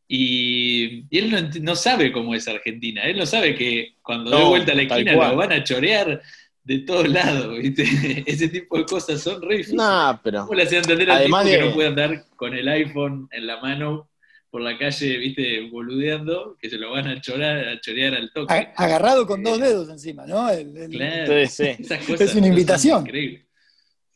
Y, 0.08 1.04
él 1.10 1.50
no, 1.62 1.74
sabe 1.74 2.12
cómo 2.12 2.34
es 2.34 2.46
Argentina. 2.46 3.02
Él 3.02 3.18
no 3.18 3.26
sabe 3.26 3.56
que 3.56 3.96
cuando 4.02 4.30
dé 4.30 4.44
vuelta 4.44 4.72
a 4.72 4.76
la 4.76 4.82
esquina 4.82 5.12
lo 5.12 5.36
van 5.36 5.52
a 5.52 5.64
chorear 5.64 6.22
de 6.62 6.78
todos 6.80 7.08
lados, 7.08 7.58
¿viste? 7.58 7.82
Ese 8.26 8.48
tipo 8.48 8.78
de 8.78 8.84
cosas 8.84 9.20
son 9.20 9.42
re 9.42 9.64
No, 9.72 10.20
pero. 10.22 10.42
¿Cómo 10.42 10.54
le 10.54 10.62
hacían 10.62 10.82
entender 10.82 11.10
al 11.10 11.24
tipo 11.24 11.42
que 11.42 11.58
no 11.58 11.74
puede 11.74 11.88
andar 11.88 12.24
con 12.36 12.54
el 12.54 12.68
iPhone 12.68 13.28
en 13.32 13.46
la 13.46 13.60
mano 13.60 14.08
por 14.50 14.62
la 14.62 14.78
calle, 14.78 15.18
¿viste? 15.18 15.68
Boludeando, 15.70 16.56
que 16.58 16.70
se 16.70 16.78
lo 16.78 16.92
van 16.92 17.08
a 17.08 17.20
chorear, 17.20 17.68
a 17.68 17.80
chorear 17.80 18.14
al 18.14 18.32
toque. 18.32 18.68
Agarrado 18.76 19.26
con 19.26 19.42
dos 19.42 19.60
dedos 19.60 19.88
encima, 19.88 20.26
¿no? 20.26 20.48
claro. 20.90 21.32
es 21.38 22.34
una 22.34 22.46
invitación. 22.46 23.00
Increíble. 23.06 23.46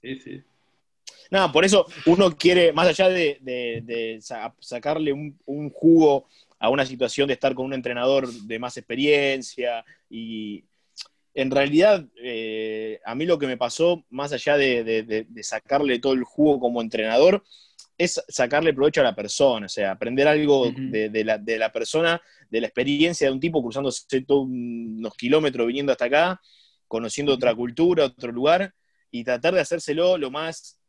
Sí, 0.03 0.16
sí. 0.20 0.43
No, 1.31 1.53
por 1.53 1.64
eso 1.64 1.87
uno 2.07 2.37
quiere, 2.37 2.72
más 2.72 2.89
allá 2.89 3.09
de, 3.09 4.18
sacarle 4.61 5.12
un, 5.12 5.70
jugo 5.70 6.26
a 6.59 6.68
una 6.68 6.85
situación 6.85 7.28
de 7.28 7.35
estar 7.35 7.55
con 7.55 7.66
un 7.66 7.74
entrenador 7.74 8.28
de 8.28 8.59
más 8.59 8.76
experiencia 8.76 9.85
y, 10.09 10.64
en 11.35 11.51
realidad, 11.51 12.05
eh, 12.22 13.01
a 13.05 13.14
mí 13.14 13.24
lo 13.24 13.39
que 13.39 13.47
me 13.47 13.57
pasó, 13.57 14.05
más 14.11 14.33
allá 14.33 14.57
de, 14.57 15.26
sacarle 15.43 16.01
todo 16.01 16.14
el 16.14 16.24
jugo 16.24 16.59
como 16.59 16.83
entrenador, 16.83 17.45
es 18.01 18.18
sacarle 18.28 18.72
provecho 18.72 19.03
a 19.03 19.05
la 19.05 19.14
persona, 19.14 19.66
o 19.66 19.68
sea, 19.68 19.90
aprender 19.90 20.26
algo 20.26 20.72
de, 20.72 21.22
la, 21.22 21.70
persona, 21.70 22.18
de 22.48 22.61
la 22.62 22.66
experiencia 22.66 23.26
de 23.26 23.32
un 23.34 23.40
tipo 23.40 23.62
cruzándose 23.62 24.22
todos 24.22 24.46
unos 24.46 25.14
kilómetros 25.16 25.66
viniendo 25.66 25.92
hasta 25.92 26.07
acá, 26.07 26.40
conociendo 26.88 27.34
otra 27.34 27.55
cultura, 27.55 28.07
otro 28.07 28.32
lugar, 28.32 28.72
y 29.11 29.22
tratar 29.22 29.53
de 29.53 29.61
hacérselo 29.61 30.16
lo 30.16 30.30
más 30.30 30.80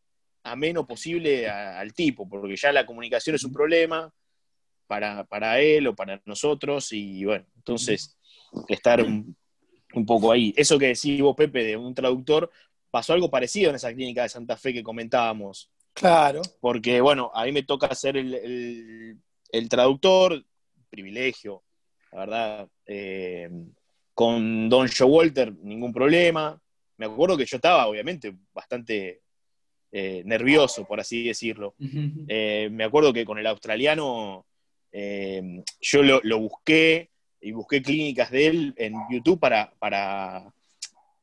ameno 0.44 0.88
posible 0.88 1.50
al 1.50 1.94
tipo, 1.94 2.30
porque 2.30 2.56
ya 2.56 2.72
la 2.72 2.86
comunicación 2.86 3.36
es 3.36 3.44
un 3.44 3.52
problema 3.52 4.10
para, 4.88 5.26
para 5.26 5.60
él 5.60 5.88
o 5.88 5.94
para 5.94 6.22
nosotros, 6.24 6.94
y 6.94 7.26
bueno, 7.26 7.46
entonces 7.58 8.18
estar 8.70 9.04
un, 9.04 9.36
un 9.96 10.06
poco 10.06 10.32
ahí. 10.32 10.54
Eso 10.56 10.80
que 10.80 10.88
decís 10.88 11.20
vos, 11.20 11.36
Pepe, 11.36 11.66
de 11.66 11.76
un 11.76 11.94
traductor, 11.94 12.50
pasó 12.90 13.12
algo 13.12 13.30
parecido 13.30 13.70
en 13.70 13.76
esa 13.76 13.94
clínica 13.94 14.24
de 14.24 14.30
Santa 14.30 14.56
Fe 14.56 14.72
que 14.72 14.82
comentábamos. 14.82 15.70
Claro. 15.94 16.42
Porque, 16.60 17.02
bueno, 17.02 17.32
a 17.34 17.46
mí 17.46 17.52
me 17.52 17.64
toca 17.64 17.94
ser 17.94 18.18
el, 18.18 19.20
traductor, 19.70 20.44
privilegio, 20.90 21.64
la 22.12 22.20
verdad. 22.20 22.70
Eh, 22.86 23.50
con 24.14 24.70
Don 24.70 24.88
Joe 24.88 25.08
Walter, 25.08 25.54
ningún 25.62 25.94
problema. 25.94 26.60
Me 26.98 27.06
acuerdo 27.06 27.38
que 27.38 27.46
yo 27.46 27.58
estaba, 27.58 27.88
obviamente, 27.88 28.36
bastante 28.54 29.22
eh, 29.92 30.22
nervioso, 30.26 30.86
por 30.86 31.00
así 31.00 31.24
decirlo. 31.24 31.76
Eh, 32.28 32.70
me 32.72 32.84
acuerdo 32.84 33.14
que 33.14 33.26
con 33.26 33.40
el 33.40 33.48
australiano 33.48 34.46
yo 34.92 36.04
lo, 36.04 36.20
lo 36.24 36.40
busqué, 36.40 37.12
y 37.42 37.52
busqué 37.52 37.82
clínicas 37.82 38.32
de 38.32 38.48
él 38.48 38.74
en 38.78 38.94
YouTube 39.10 39.40
para, 39.40 39.74
para 39.80 40.54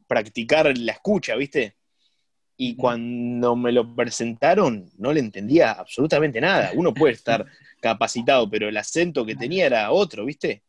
practicar 0.06 0.76
la 0.76 0.92
escucha, 0.92 1.36
¿viste? 1.36 1.76
Y 2.60 2.74
cuando 2.74 3.54
me 3.54 3.70
lo 3.70 3.94
presentaron, 3.94 4.90
no 4.98 5.12
le 5.12 5.20
entendía 5.20 5.70
absolutamente 5.70 6.40
nada. 6.40 6.72
Uno 6.74 6.92
puede 6.92 7.14
estar 7.14 7.46
capacitado, 7.80 8.50
pero 8.50 8.68
el 8.68 8.76
acento 8.76 9.24
que 9.24 9.36
tenía 9.36 9.66
era 9.66 9.92
otro, 9.92 10.24
¿viste? 10.24 10.64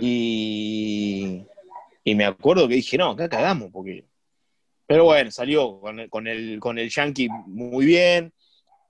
Y, 0.00 1.44
y 2.02 2.14
me 2.16 2.24
acuerdo 2.24 2.66
que 2.66 2.74
dije, 2.74 2.98
no, 2.98 3.10
acá 3.10 3.28
cagamos, 3.28 3.70
porque. 3.72 4.04
Pero 4.86 5.04
bueno, 5.04 5.30
salió 5.30 5.78
con 5.80 6.00
el, 6.00 6.10
con 6.10 6.26
el, 6.26 6.58
con 6.58 6.78
el 6.78 6.90
Yankee 6.90 7.28
muy 7.46 7.86
bien. 7.86 8.32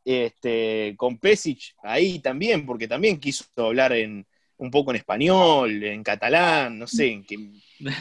Este, 0.02 0.94
con 0.96 1.18
Pesic 1.18 1.74
ahí 1.82 2.20
también, 2.20 2.64
porque 2.64 2.88
también 2.88 3.20
quiso 3.20 3.44
hablar 3.58 3.92
en, 3.92 4.26
un 4.56 4.70
poco 4.70 4.90
en 4.90 4.96
español, 4.96 5.84
en 5.84 6.02
catalán, 6.02 6.78
no 6.78 6.86
sé 6.86 7.12
en 7.12 7.24
qué 7.24 7.36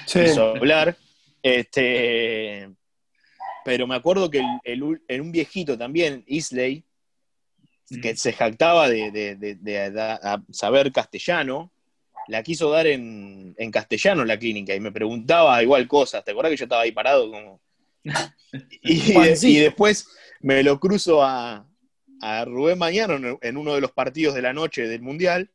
quiso 0.05 0.55
hablar. 0.55 0.95
Este, 1.43 2.69
pero 3.67 3.85
me 3.85 3.95
acuerdo 3.95 4.31
que 4.31 4.41
el, 4.63 5.01
en 5.09 5.21
un 5.21 5.29
viejito 5.29 5.77
también, 5.77 6.23
Isley, 6.25 6.85
que 8.01 8.15
se 8.15 8.31
jactaba 8.31 8.87
de, 8.87 10.39
saber 10.51 10.93
castellano, 10.93 11.69
la 12.29 12.43
quiso 12.43 12.71
dar 12.71 12.87
en, 12.87 13.53
castellano 13.69 14.21
en 14.21 14.29
la 14.29 14.39
clínica 14.39 14.73
y 14.73 14.79
me 14.79 14.93
preguntaba 14.93 15.61
igual 15.61 15.85
cosas. 15.85 16.23
¿Te 16.23 16.31
acuerdas 16.31 16.51
que 16.51 16.55
yo 16.55 16.63
estaba 16.63 16.83
ahí 16.83 16.93
parado 16.93 17.29
como... 17.29 17.59
y, 18.83 19.59
después 19.59 20.07
me 20.39 20.63
lo 20.63 20.79
cruzo 20.79 21.21
a, 21.21 21.67
a 22.21 22.45
Rubén 22.45 22.77
Mañana 22.77 23.19
en 23.41 23.57
uno 23.57 23.75
de 23.75 23.81
los 23.81 23.91
partidos 23.91 24.33
de 24.33 24.43
la 24.43 24.53
noche 24.53 24.87
del 24.87 25.01
Mundial. 25.01 25.51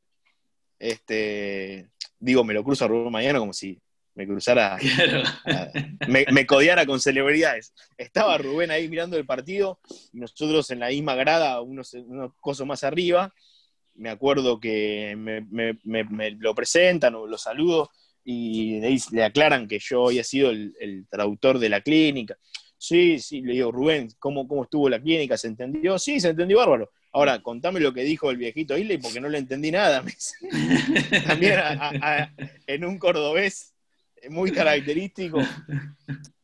Este, 0.79 1.89
digo, 2.21 2.45
me 2.45 2.53
lo 2.53 2.63
cruzo 2.63 2.85
a 2.85 2.89
Rubén 2.89 3.11
mañana 3.11 3.39
como 3.39 3.55
si 3.55 3.81
me 4.15 4.27
cruzara, 4.27 4.79
me, 6.09 6.47
codiara 6.47 6.85
con 6.85 7.01
celebridades. 7.01 7.73
Estaba 7.97 8.37
Rubén 8.39 8.71
ahí 8.71 8.89
mirando 8.89 9.17
el 9.17 9.25
partido, 9.25 9.81
y 10.13 10.21
nosotros 10.21 10.71
en 10.71 10.81
la 10.81 10.89
misma 10.89 11.15
grada, 11.15 11.61
unos, 11.61 11.95
unos 11.95 12.33
cosos 12.41 12.67
más 12.67 12.85
arriba. 12.85 13.33
Me 13.95 14.11
acuerdo 14.11 14.59
que 14.59 15.15
me, 15.17 15.79
lo 16.39 16.55
presentan 16.55 17.15
o 17.15 17.27
lo 17.27 17.39
saludo 17.39 17.91
y 18.25 18.81
le 19.11 19.25
aclaran 19.25 19.69
que 19.69 19.79
yo 19.79 20.07
había 20.07 20.25
sido 20.25 20.51
el, 20.51 21.07
traductor 21.11 21.59
de 21.59 21.69
la 21.69 21.81
clínica. 21.81 22.37
Sí, 22.79 23.19
sí, 23.19 23.43
le 23.43 23.53
digo, 23.53 23.71
Rubén, 23.71 24.09
¿cómo, 24.19 24.49
¿cómo 24.49 24.65
estuvo 24.65 24.89
la 24.89 25.01
clínica? 25.01 25.37
¿Se 25.37 25.47
entendió? 25.47 25.99
Sí, 25.99 26.21
se 26.21 26.31
entendió 26.31 26.59
bárbaro. 26.59 26.91
Ahora, 27.13 27.41
contame 27.43 27.79
lo 27.79 27.93
que 27.93 28.03
dijo 28.03 28.31
el 28.31 28.39
viejito 28.39 28.77
Isley 28.77 28.99
porque 28.99 29.21
no 29.21 29.29
le 29.29 29.39
entendí 29.39 29.71
nada. 29.71 30.03
También 31.27 31.61
en 32.67 32.85
un 32.85 32.99
cordobés 32.99 33.72
muy 34.31 34.51
característico. 34.53 35.41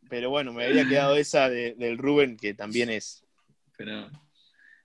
Pero 0.08 0.30
bueno, 0.30 0.52
me 0.52 0.64
había 0.64 0.88
quedado 0.88 1.16
esa 1.16 1.50
del 1.50 1.98
Rubén, 1.98 2.36
que 2.36 2.54
también 2.54 2.90
es. 2.90 3.24
Pero, 3.76 4.10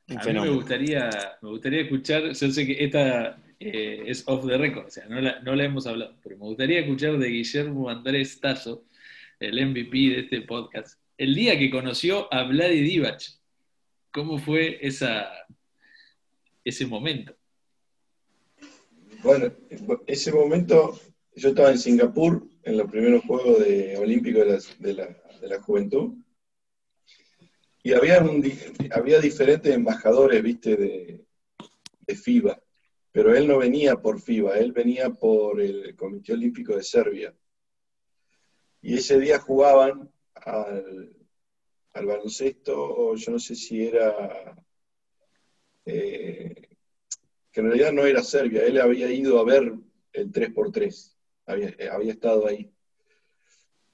a 0.08 0.26
mí 0.26 0.34
me 0.34 0.50
gustaría, 0.50 1.10
me 1.42 1.50
gustaría 1.50 1.82
escuchar, 1.82 2.34
yo 2.34 2.52
sé 2.52 2.66
que 2.66 2.84
esta 2.84 3.42
eh, 3.60 4.04
es 4.06 4.24
off 4.28 4.46
the 4.46 4.58
record, 4.58 4.88
o 4.88 4.90
sea, 4.90 5.06
no 5.08 5.22
la, 5.22 5.40
no 5.40 5.56
la, 5.56 5.64
hemos 5.64 5.88
hablado, 5.88 6.18
pero 6.22 6.38
me 6.38 6.44
gustaría 6.44 6.82
escuchar 6.82 7.18
de 7.18 7.30
Guillermo 7.30 7.90
Andrés 7.90 8.40
Tazo, 8.40 8.86
el 9.40 9.66
MVP 9.66 9.98
de 9.98 10.20
este 10.20 10.42
podcast, 10.42 11.00
el 11.18 11.34
día 11.34 11.58
que 11.58 11.72
conoció 11.72 12.32
a 12.34 12.44
Vladi 12.44 12.82
Divac. 12.82 13.22
¿Cómo 14.12 14.38
fue 14.38 14.78
esa, 14.86 15.28
ese 16.64 16.86
momento? 16.86 17.36
Bueno, 19.24 19.52
ese 20.06 20.32
momento 20.32 21.00
yo 21.36 21.50
estaba 21.50 21.72
en 21.72 21.80
Singapur 21.80 22.48
en 22.64 22.78
los 22.78 22.90
primeros 22.90 23.24
Juegos 23.26 23.60
de 23.60 23.98
Olímpicos 23.98 24.78
de, 24.80 24.94
la, 24.94 25.62
Juventud 25.62 26.16
y 27.84 27.94
había, 27.94 28.24
había 28.92 29.20
diferentes 29.20 29.74
embajadores, 29.74 30.42
viste, 30.42 30.76
de, 30.76 31.26
FIBA, 32.16 32.62
pero 33.12 33.36
él 33.36 33.48
no 33.48 33.58
venía 33.58 33.96
por 33.96 34.22
FIBA, 34.22 34.58
él 34.58 34.72
venía 34.72 35.10
por 35.10 35.60
el 35.60 35.96
Comité 35.96 36.34
Olímpico 36.34 36.76
de 36.76 36.84
Serbia. 36.84 37.34
Y 38.82 38.96
ese 38.96 39.20
día 39.20 39.40
jugaban 39.40 40.12
al, 40.36 41.16
al 41.94 42.06
baloncesto, 42.06 43.16
yo 43.16 43.32
no 43.32 43.40
sé 43.40 43.56
si 43.56 43.88
era 43.88 44.56
eh, 45.86 46.68
que 47.52 47.60
en 47.60 47.68
realidad 47.68 47.92
no 47.92 48.06
era 48.06 48.24
Serbia, 48.24 48.64
él 48.66 48.80
había 48.80 49.12
ido 49.12 49.40
a 49.40 49.44
ver 49.44 49.74
el 50.14 50.32
3x3, 50.32 51.13
eh, 51.48 51.90
había, 51.92 52.12
estado 52.12 52.48
ahí. 52.48 52.72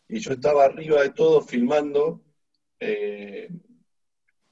Y 0.07 0.19
yo 0.19 0.33
estaba 0.33 0.65
arriba 0.65 1.01
de 1.01 1.11
todo 1.11 1.41
filmando, 1.41 2.21
eh, 2.79 3.49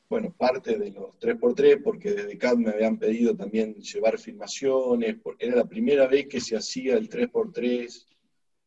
bueno, 0.10 0.34
parte 0.38 0.78
de 0.78 0.92
los 0.92 1.18
3x3, 1.20 1.82
porque 1.84 2.12
desde 2.12 2.38
CAD 2.38 2.58
me 2.58 2.72
habían 2.72 2.98
pedido 2.98 3.36
también 3.36 3.76
llevar 3.76 4.18
filmaciones, 4.18 5.16
porque 5.22 5.48
era 5.48 5.56
la 5.58 5.66
primera 5.66 6.08
vez 6.08 6.28
que 6.28 6.40
se 6.40 6.56
hacía 6.56 6.96
el 6.96 7.10
3x3, 7.10 8.06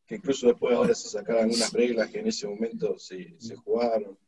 que 0.07 0.16
incluso 0.16 0.49
después 0.49 0.74
ahora 0.74 0.95
se 0.95 1.09
sacaron 1.09 1.45
algunas 1.45 1.72
reglas 1.72 2.11
que 2.11 2.18
en 2.18 2.26
ese 2.26 2.47
momento 2.47 2.99
se, 2.99 3.37
jugaron. 3.64 4.18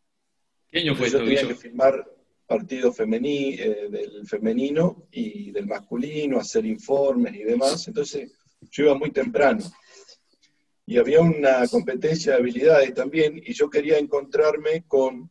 ¿Qué 0.70 0.78
año 0.78 0.94
fue 0.94 1.09
esto? 1.09 1.24
que 1.24 1.55
filmar 1.55 2.09
partido 2.46 2.92
femení, 2.92 3.55
eh, 3.55 3.88
del 3.90 4.26
femenino 4.26 5.07
y 5.11 5.50
del 5.50 5.66
masculino, 5.66 6.38
hacer 6.38 6.66
informes 6.66 7.34
y 7.34 7.44
demás. 7.44 7.88
Entonces 7.88 8.30
yo 8.70 8.84
iba 8.84 8.94
muy 8.94 9.11
temprano. 9.11 9.64
Y 10.87 10.99
había 10.99 11.20
una 11.20 11.66
competencia 11.68 12.33
de 12.33 12.39
habilidades 12.39 12.95
también, 12.95 13.41
y 13.45 13.53
yo 13.53 13.70
quería 13.70 13.99
encontrarme 13.99 14.85
con, 14.87 15.30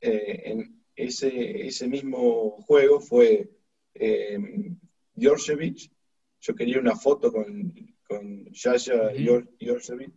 eh, 0.00 0.42
en 0.44 0.82
ese, 0.94 1.66
ese 1.66 1.88
mismo 1.88 2.62
juego 2.62 3.00
fue 3.00 3.50
eh, 3.94 4.38
yo 6.40 6.54
quería 6.56 6.78
una 6.78 6.96
foto 6.96 7.30
con, 7.32 7.74
con 8.06 8.50
Yaya 8.52 9.12
uh 9.12 10.12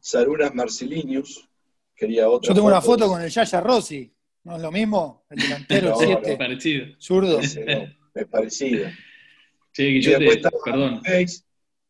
Sarunas 0.00 0.54
Marcelinius, 0.54 1.48
quería 1.94 2.28
otra. 2.28 2.48
Yo 2.48 2.54
tengo 2.54 2.68
una 2.68 2.80
foto 2.80 3.08
con 3.08 3.22
el 3.22 3.30
Yaya 3.30 3.60
Rossi. 3.60 4.12
¿No 4.44 4.56
es 4.56 4.62
lo 4.62 4.70
mismo? 4.70 5.24
El 5.30 5.38
delantero 5.38 5.94
7. 5.98 6.30
No, 6.32 6.38
parecido. 6.38 6.86
Zurdo. 7.00 7.40
es 7.40 8.26
parecido. 8.30 8.88
Sí, 9.72 10.00
yo 10.00 10.18
te, 10.18 10.40
perdón. 10.64 11.02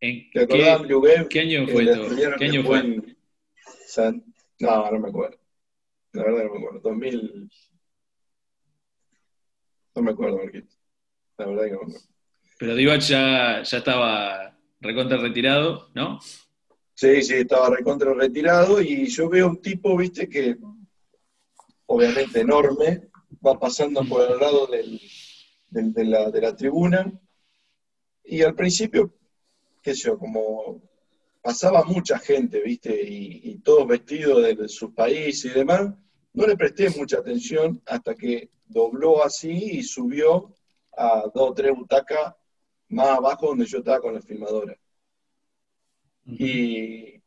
¿En 0.00 0.30
qué, 0.30 0.46
¿Qué, 0.46 1.40
año 1.40 1.66
fue 1.66 1.84
esto? 1.84 2.36
¿Qué 2.38 2.44
año 2.44 2.62
fue? 2.64 2.82
no, 4.60 4.90
no 4.90 5.00
me 5.00 5.08
acuerdo. 5.08 5.38
La 6.12 6.22
verdad 6.24 6.44
no 6.44 6.50
me 6.50 6.58
acuerdo. 6.58 6.80
2000. 6.80 7.50
No 9.94 10.02
me 10.02 10.10
acuerdo, 10.10 10.38
Marquito. 10.38 10.74
La 11.38 11.46
verdad 11.46 11.64
que 11.64 11.70
no 11.70 11.78
me 11.78 11.84
acuerdo. 11.84 12.06
Pero 12.58 12.74
Divac 12.74 13.00
ya, 13.00 13.62
ya 13.62 13.78
estaba 13.78 14.58
recontra 14.80 15.18
retirado, 15.18 15.90
¿no? 15.94 16.20
Sí, 16.94 17.22
sí, 17.22 17.34
estaba 17.34 17.76
recontra 17.76 18.14
retirado 18.14 18.80
y 18.80 19.06
yo 19.06 19.28
veo 19.28 19.48
un 19.48 19.60
tipo, 19.60 19.96
viste, 19.96 20.28
que 20.28 20.56
obviamente 21.86 22.40
enorme, 22.40 23.10
va 23.46 23.58
pasando 23.58 24.04
por 24.04 24.30
el 24.30 24.38
lado 24.38 24.66
del, 24.66 25.00
de, 25.68 26.04
la, 26.04 26.56
tribuna, 26.56 27.12
y 28.24 28.42
al 28.42 28.54
principio, 28.54 29.14
qué 29.86 29.94
sé 29.94 30.08
yo, 30.08 30.18
como 30.18 30.82
pasaba 31.40 31.84
mucha 31.84 32.18
gente, 32.18 32.60
¿viste? 32.60 33.00
Y, 33.08 33.58
todos 33.58 33.86
vestidos 33.86 34.42
de, 34.42 34.68
sus 34.68 34.92
países 34.92 35.52
y 35.52 35.58
demás. 35.58 35.94
No 36.32 36.44
le 36.44 36.56
presté 36.56 36.90
mucha 36.90 37.18
atención 37.18 37.80
hasta 37.86 38.16
que 38.16 38.50
dobló 38.66 39.22
así 39.22 39.52
y 39.78 39.82
subió 39.84 40.52
a 40.96 41.30
dos 41.32 41.50
o 41.50 41.54
tres 41.54 41.72
butacas 41.72 42.34
más 42.88 43.08
abajo 43.18 43.46
donde 43.48 43.66
yo 43.66 43.78
estaba 43.78 44.00
con 44.00 44.14
la 44.14 44.20
filmadora. 44.20 44.76
Y 46.24 47.22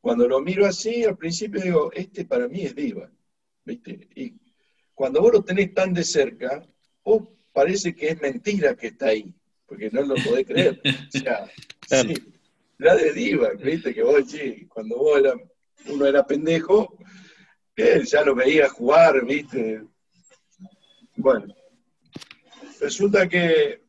cuando 0.00 0.28
lo 0.28 0.40
miro 0.40 0.66
así, 0.66 1.02
al 1.02 1.16
principio 1.16 1.60
digo, 1.60 1.90
este 1.92 2.24
para 2.24 2.46
mí 2.46 2.62
es 2.62 2.76
diva, 2.76 3.10
¿viste? 3.64 4.08
Y 4.14 4.34
cuando 4.94 5.20
vos 5.20 5.32
lo 5.32 5.42
tenés 5.42 5.74
tan 5.74 5.92
de 5.92 6.04
cerca, 6.04 6.64
vos 7.04 7.24
parece 7.52 7.92
que 7.92 8.10
es 8.10 8.20
mentira 8.20 8.76
que 8.76 8.88
está 8.88 9.06
ahí, 9.08 9.34
porque 9.72 9.90
no 9.90 10.02
lo 10.02 10.14
podés 10.16 10.46
creer. 10.46 10.80
O 11.14 11.18
sea, 11.88 12.02
sí, 12.02 12.14
era 12.78 12.94
de 12.94 13.12
diva, 13.12 13.50
¿viste? 13.54 13.94
Que 13.94 14.02
vos, 14.02 14.30
sí, 14.30 14.66
cuando 14.68 14.98
vos 14.98 15.18
era, 15.18 15.32
uno 15.86 16.06
era 16.06 16.26
pendejo, 16.26 16.98
él 17.74 18.04
ya 18.04 18.22
lo 18.22 18.34
veía 18.34 18.68
jugar, 18.68 19.24
¿viste? 19.24 19.82
Bueno, 21.16 21.54
resulta 22.80 23.26
que 23.26 23.82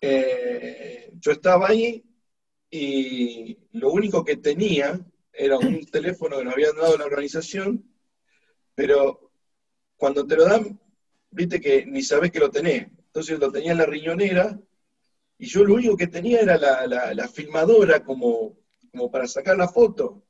eh, 0.00 1.12
yo 1.20 1.30
estaba 1.30 1.68
ahí 1.68 2.04
y 2.68 3.58
lo 3.72 3.92
único 3.92 4.24
que 4.24 4.38
tenía 4.38 5.00
era 5.32 5.56
un 5.56 5.86
teléfono 5.86 6.38
que 6.38 6.44
nos 6.44 6.54
habían 6.54 6.74
dado 6.74 6.98
la 6.98 7.04
organización, 7.04 7.84
pero 8.74 9.30
cuando 9.96 10.26
te 10.26 10.34
lo 10.34 10.46
dan, 10.46 10.80
viste 11.30 11.60
que 11.60 11.86
ni 11.86 12.02
sabes 12.02 12.32
que 12.32 12.40
lo 12.40 12.50
tenés. 12.50 12.88
Entonces 13.10 13.38
lo 13.40 13.50
tenía 13.50 13.72
en 13.72 13.78
la 13.78 13.86
riñonera 13.86 14.58
y 15.36 15.46
yo 15.46 15.64
lo 15.64 15.74
único 15.74 15.96
que 15.96 16.06
tenía 16.06 16.40
era 16.40 16.56
la, 16.58 17.28
filmadora 17.28 18.04
como, 18.04 18.56
como 18.92 19.10
para 19.10 19.26
sacar 19.26 19.56
la 19.56 19.68
foto. 19.68 20.22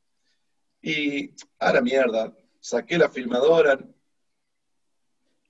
Y 0.81 1.35
a 1.59 1.73
la 1.75 1.83
mierda, 1.83 2.35
saqué 2.59 2.97
la 2.97 3.11
filmadora, 3.11 3.79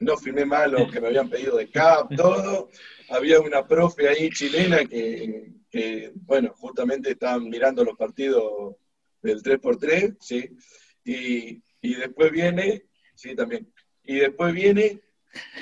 no 0.01 0.16
filmé 0.16 0.45
mal 0.45 0.72
lo 0.72 0.91
que 0.91 1.01
me 1.01 1.09
habían 1.09 1.28
pedido 1.28 1.57
de 1.57 1.70
CAP, 1.70 2.14
todo. 2.16 2.70
Había 3.11 3.41
una 3.41 3.66
profe 3.66 4.09
ahí 4.09 4.31
chilena 4.31 4.85
que, 4.87 6.12
bueno, 6.14 6.55
justamente 6.57 7.12
estaban 7.12 7.49
mirando 7.49 7.85
los 7.85 7.97
partidos 7.97 8.76
del 9.22 9.43
3x3, 9.43 10.16
¿sí? 10.18 10.57
Y, 11.05 11.62
después 11.95 12.33
viene, 12.33 12.87
sí, 13.14 13.35
también. 13.35 13.72
Y 14.03 14.16
después 14.16 14.55
viene 14.55 15.01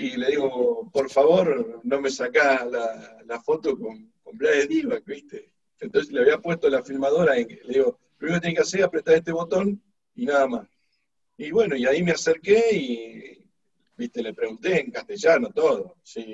y 0.00 0.16
le 0.16 0.28
digo, 0.28 0.90
por 0.92 1.10
favor, 1.10 1.80
no 1.84 2.00
me 2.00 2.10
saca 2.10 2.64
la, 2.64 3.40
foto 3.40 3.76
con, 3.78 4.12
con 4.22 4.38
de 4.38 4.66
Diva, 4.66 4.98
¿viste? 5.04 5.52
Entonces 5.80 6.12
le 6.12 6.20
había 6.20 6.38
puesto 6.38 6.68
la 6.68 6.82
filmadora, 6.82 7.38
y 7.38 7.44
le 7.46 7.74
digo, 7.74 7.98
lo 8.18 8.26
único 8.26 8.34
que 8.34 8.40
tiene 8.40 8.54
que 8.56 8.62
hacer 8.62 8.80
es 8.80 8.86
apretar 8.86 9.14
este 9.14 9.32
botón 9.32 9.82
y 10.14 10.26
nada 10.26 10.46
más. 10.46 10.68
Y 11.36 11.50
bueno, 11.50 11.76
y 11.76 11.86
ahí 11.86 12.02
me 12.02 12.12
acerqué 12.12 12.74
y 12.74 13.48
viste, 13.96 14.22
le 14.22 14.34
pregunté 14.34 14.80
en 14.80 14.90
castellano 14.90 15.50
todo. 15.50 15.96
Sí, 16.02 16.24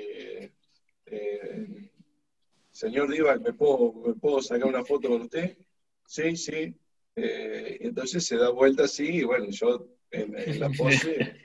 eh, 1.05 1.91
señor 2.71 3.11
Diva, 3.11 3.37
¿me 3.37 3.53
puedo, 3.53 3.93
¿me 4.05 4.13
puedo 4.13 4.41
sacar 4.41 4.67
una 4.67 4.83
foto 4.83 5.09
con 5.09 5.21
usted? 5.23 5.57
Sí, 6.07 6.35
sí. 6.35 6.75
Eh, 7.15 7.77
entonces 7.81 8.25
se 8.25 8.37
da 8.37 8.49
vuelta 8.49 8.83
así, 8.83 9.17
y 9.17 9.23
bueno, 9.23 9.47
yo 9.49 9.87
en, 10.11 10.59
la 10.59 10.69
pose. 10.69 11.35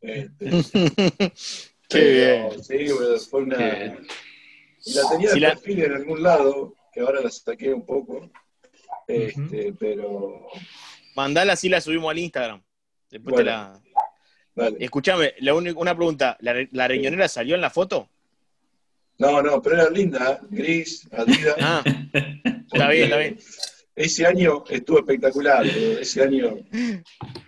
Este, 0.00 1.32
Qué 1.88 2.12
bien. 2.12 2.64
Sí, 2.64 2.88
fue 3.30 3.42
una. 3.42 3.98
Y 4.84 4.94
la 4.94 5.08
tenía 5.10 5.32
de 5.32 5.40
perfil 5.40 5.84
en 5.84 5.92
algún 5.92 6.22
lado, 6.22 6.74
que 6.92 7.00
ahora 7.00 7.20
la 7.20 7.30
saqué 7.30 7.72
un 7.72 7.84
poco. 7.84 8.30
Este, 9.06 9.72
pero. 9.78 10.46
Mandala 11.16 11.56
si 11.56 11.68
la 11.68 11.80
subimos 11.80 12.10
al 12.10 12.18
Instagram. 12.18 12.62
Después 13.10 13.36
te 13.36 13.44
la. 13.44 13.80
Escúchame, 14.78 15.34
una 15.76 15.96
pregunta. 15.96 16.36
¿La, 16.40 16.88
riñonera 16.88 17.28
salió 17.28 17.54
en 17.54 17.60
la 17.60 17.70
foto? 17.70 18.08
No, 19.18 19.42
no, 19.42 19.60
pero 19.60 19.80
era 19.80 19.90
linda, 19.90 20.40
gris, 20.48 21.08
Adidas. 21.12 21.56
Ah, 21.60 21.82
está 22.72 22.88
bien, 22.88 23.04
está 23.04 23.16
bien. 23.16 23.38
Ese 23.98 24.24
año 24.24 24.62
estuvo 24.70 25.00
espectacular. 25.00 25.66
Ese 25.66 26.22
año 26.22 26.56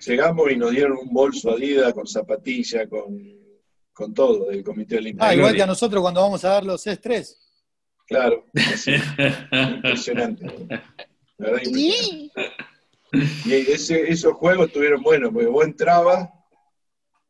llegamos 0.05 0.51
y 0.51 0.57
nos 0.57 0.72
dieron 0.72 0.98
un 1.01 1.14
bolso 1.14 1.53
Adidas 1.53 1.94
con 1.94 2.09
zapatilla, 2.09 2.88
con, 2.88 4.12
todo 4.12 4.46
del 4.46 4.64
Comité 4.64 4.96
Olímpico. 4.96 5.24
Ah, 5.24 5.32
igual 5.32 5.55
que 5.55 5.62
a 5.62 5.66
nosotros 5.66 6.03
cuando 6.03 6.20
vamos 6.20 6.44
a 6.44 6.48
dar 6.48 6.64
los 6.64 6.84
S3. 6.84 7.36
Claro, 8.05 8.46
impresionante. 9.53 10.46
La 11.38 11.51
verdad, 11.51 11.62
impresionante. 11.64 12.32
Y 13.44 13.53
esos 13.53 14.32
juegos 14.32 14.66
estuvieron 14.66 15.03
buenos, 15.03 15.32
porque 15.32 15.46
vos 15.46 15.64
entrabas 15.64 16.30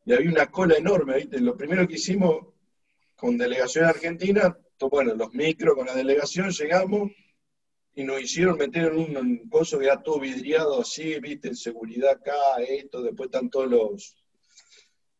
y 0.03 0.13
había 0.13 0.31
una 0.31 0.47
cola 0.47 0.77
enorme, 0.77 1.17
¿viste? 1.17 1.39
Lo 1.39 1.55
primero 1.55 1.87
que 1.87 1.95
hicimos 1.95 2.47
con 3.15 3.37
delegación 3.37 3.85
argentina, 3.85 4.57
bueno, 4.89 5.13
los 5.13 5.31
micros 5.33 5.75
con 5.75 5.85
la 5.85 5.93
delegación 5.93 6.49
llegamos 6.49 7.11
y 7.93 8.03
nos 8.03 8.21
hicieron 8.21 8.57
meter 8.57 8.93
en 8.93 9.17
un, 9.17 9.49
pozo 9.49 9.77
que 9.77 9.85
era 9.85 10.01
todo 10.01 10.19
vidriado 10.19 10.81
así, 10.81 11.19
¿viste? 11.19 11.49
En 11.49 11.55
seguridad 11.55 12.11
acá, 12.11 12.33
esto, 12.67 13.01
después 13.01 13.27
están 13.27 13.49
todos 13.49 13.69
los, 13.69 14.15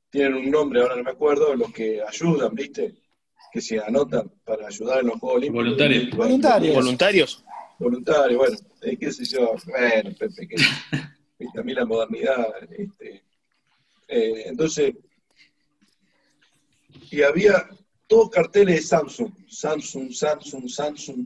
tienen 0.10 0.36
un 0.36 0.50
nombre, 0.50 0.82
ahora 0.82 0.96
no 0.96 1.04
me 1.04 1.12
acuerdo, 1.12 1.56
los 1.56 1.72
que 1.74 2.02
ayudan, 2.02 2.56
¿viste? 2.56 2.96
Que 3.52 3.62
se 3.62 3.80
anotan 3.80 4.32
para 4.46 4.68
ayudar 4.68 5.02
en 5.02 5.08
los 5.08 5.20
Juegos 5.20 5.38
Olímpicos. 5.38 5.66
Voluntarios. 5.66 6.18
Voluntarios. 6.18 6.76
Voluntarios. 6.76 7.46
Voluntarios, 7.80 8.38
bueno, 8.38 8.58
qué 9.00 9.12
sé 9.12 9.26
yo, 9.26 9.56
bueno, 9.66 10.16
Pepe, 10.18 10.48
que, 10.48 10.56
a 11.60 11.64
mí 11.64 11.74
la 11.74 11.86
modernidad, 11.86 12.48
este, 12.72 13.24
eh, 14.08 14.44
entonces, 14.46 14.94
y 17.10 17.22
había 17.24 17.68
todos 18.08 18.30
carteles 18.30 18.76
de 18.76 18.82
Samsung, 18.82 19.32
Samsung, 19.48 20.12
Samsung, 20.12 20.68
Samsung. 20.70 21.26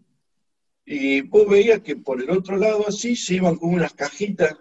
Y 0.85 1.21
vos 1.21 1.49
veías 1.49 1.81
que 1.81 1.95
por 1.95 2.21
el 2.21 2.29
otro 2.29 2.57
lado 2.57 2.87
así 2.87 3.15
se 3.15 3.35
iban 3.35 3.55
con 3.55 3.73
unas 3.73 3.93
cajitas, 3.93 4.55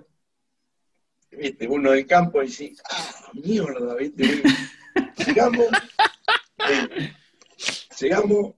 ¿viste? 1.31 1.69
Uno 1.69 1.91
del 1.91 2.07
campo 2.07 2.43
y 2.43 2.77
ah, 2.91 3.31
mierda, 3.35 3.95
¿viste? 3.95 4.43
Llegamos, 5.27 5.67
eh, 6.69 7.13
llegamos 8.01 8.55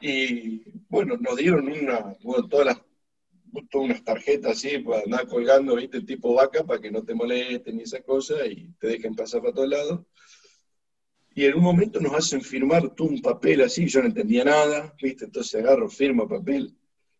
y 0.00 0.62
bueno, 0.88 1.16
nos 1.16 1.36
dieron 1.36 1.66
una, 1.66 2.14
bueno, 2.22 2.48
todas 2.48 2.66
las 2.66 2.80
todas 3.70 3.86
unas 3.86 4.04
tarjetas 4.04 4.52
así 4.52 4.78
para 4.78 5.02
andar 5.02 5.26
colgando, 5.26 5.76
¿viste? 5.76 5.98
El 5.98 6.06
tipo 6.06 6.34
vaca 6.34 6.64
para 6.64 6.80
que 6.80 6.90
no 6.90 7.02
te 7.02 7.14
molesten 7.14 7.76
ni 7.76 7.82
esa 7.84 8.02
cosa 8.02 8.46
y 8.46 8.72
te 8.78 8.88
dejen 8.88 9.14
pasar 9.14 9.40
para 9.40 9.54
todos 9.54 9.68
lados. 9.68 10.00
Y 11.34 11.44
en 11.46 11.54
un 11.56 11.62
momento 11.62 12.00
nos 12.00 12.14
hacen 12.14 12.40
firmar 12.40 12.94
tú 12.94 13.06
un 13.06 13.20
papel 13.20 13.62
así, 13.62 13.86
yo 13.86 14.00
no 14.00 14.06
entendía 14.06 14.44
nada, 14.44 14.94
¿viste? 15.00 15.24
Entonces 15.24 15.54
agarro, 15.54 15.88
firmo 15.88 16.28
papel. 16.28 16.76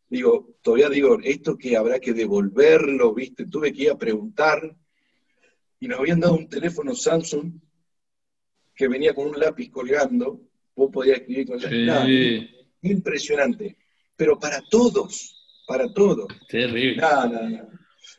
Digo, 0.08 0.56
todavía 0.62 0.88
digo, 0.88 1.18
esto 1.22 1.56
que 1.56 1.76
habrá 1.76 1.98
que 1.98 2.12
devolverlo, 2.12 3.14
¿viste? 3.14 3.46
Tuve 3.46 3.72
que 3.72 3.84
ir 3.84 3.90
a 3.90 3.98
preguntar. 3.98 4.74
Y 5.80 5.88
nos 5.88 5.98
habían 5.98 6.20
dado 6.20 6.34
un 6.34 6.48
teléfono 6.48 6.94
Samsung 6.94 7.52
que 8.74 8.88
venía 8.88 9.14
con 9.14 9.28
un 9.28 9.38
lápiz 9.38 9.70
colgando. 9.70 10.40
Vos 10.74 10.90
podías 10.92 11.18
escribir 11.18 11.46
con 11.46 11.60
la 11.86 12.04
sí. 12.06 12.48
Impresionante. 12.82 13.76
Pero 14.16 14.38
para 14.38 14.62
todos 14.70 15.34
para 15.66 15.92
todo. 15.92 16.26
Terrible. 16.48 17.02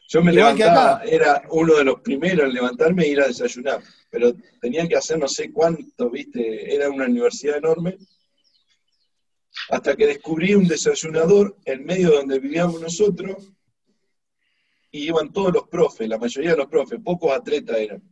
Yo 0.07 0.21
me 0.23 0.31
levantaba, 0.31 1.01
era 1.05 1.43
uno 1.49 1.75
de 1.75 1.83
los 1.83 1.99
primeros 2.01 2.47
en 2.47 2.53
levantarme 2.53 3.03
e 3.03 3.09
ir 3.09 3.21
a 3.21 3.27
desayunar, 3.27 3.81
pero 4.09 4.33
tenía 4.61 4.87
que 4.87 4.95
hacer 4.95 5.17
no 5.17 5.27
sé 5.27 5.51
cuánto, 5.51 6.09
viste, 6.09 6.73
era 6.73 6.89
una 6.89 7.05
universidad 7.05 7.57
enorme, 7.57 7.97
hasta 9.69 9.95
que 9.95 10.07
descubrí 10.07 10.55
un 10.55 10.67
desayunador 10.67 11.57
en 11.65 11.85
medio 11.85 12.11
de 12.11 12.17
donde 12.17 12.39
vivíamos 12.39 12.81
nosotros, 12.81 13.51
y 14.91 15.07
iban 15.07 15.33
todos 15.33 15.53
los 15.53 15.67
profes, 15.67 16.07
la 16.07 16.17
mayoría 16.17 16.51
de 16.51 16.57
los 16.57 16.67
profes, 16.67 16.99
pocos 17.03 17.31
atletas 17.31 17.77
eran. 17.77 18.03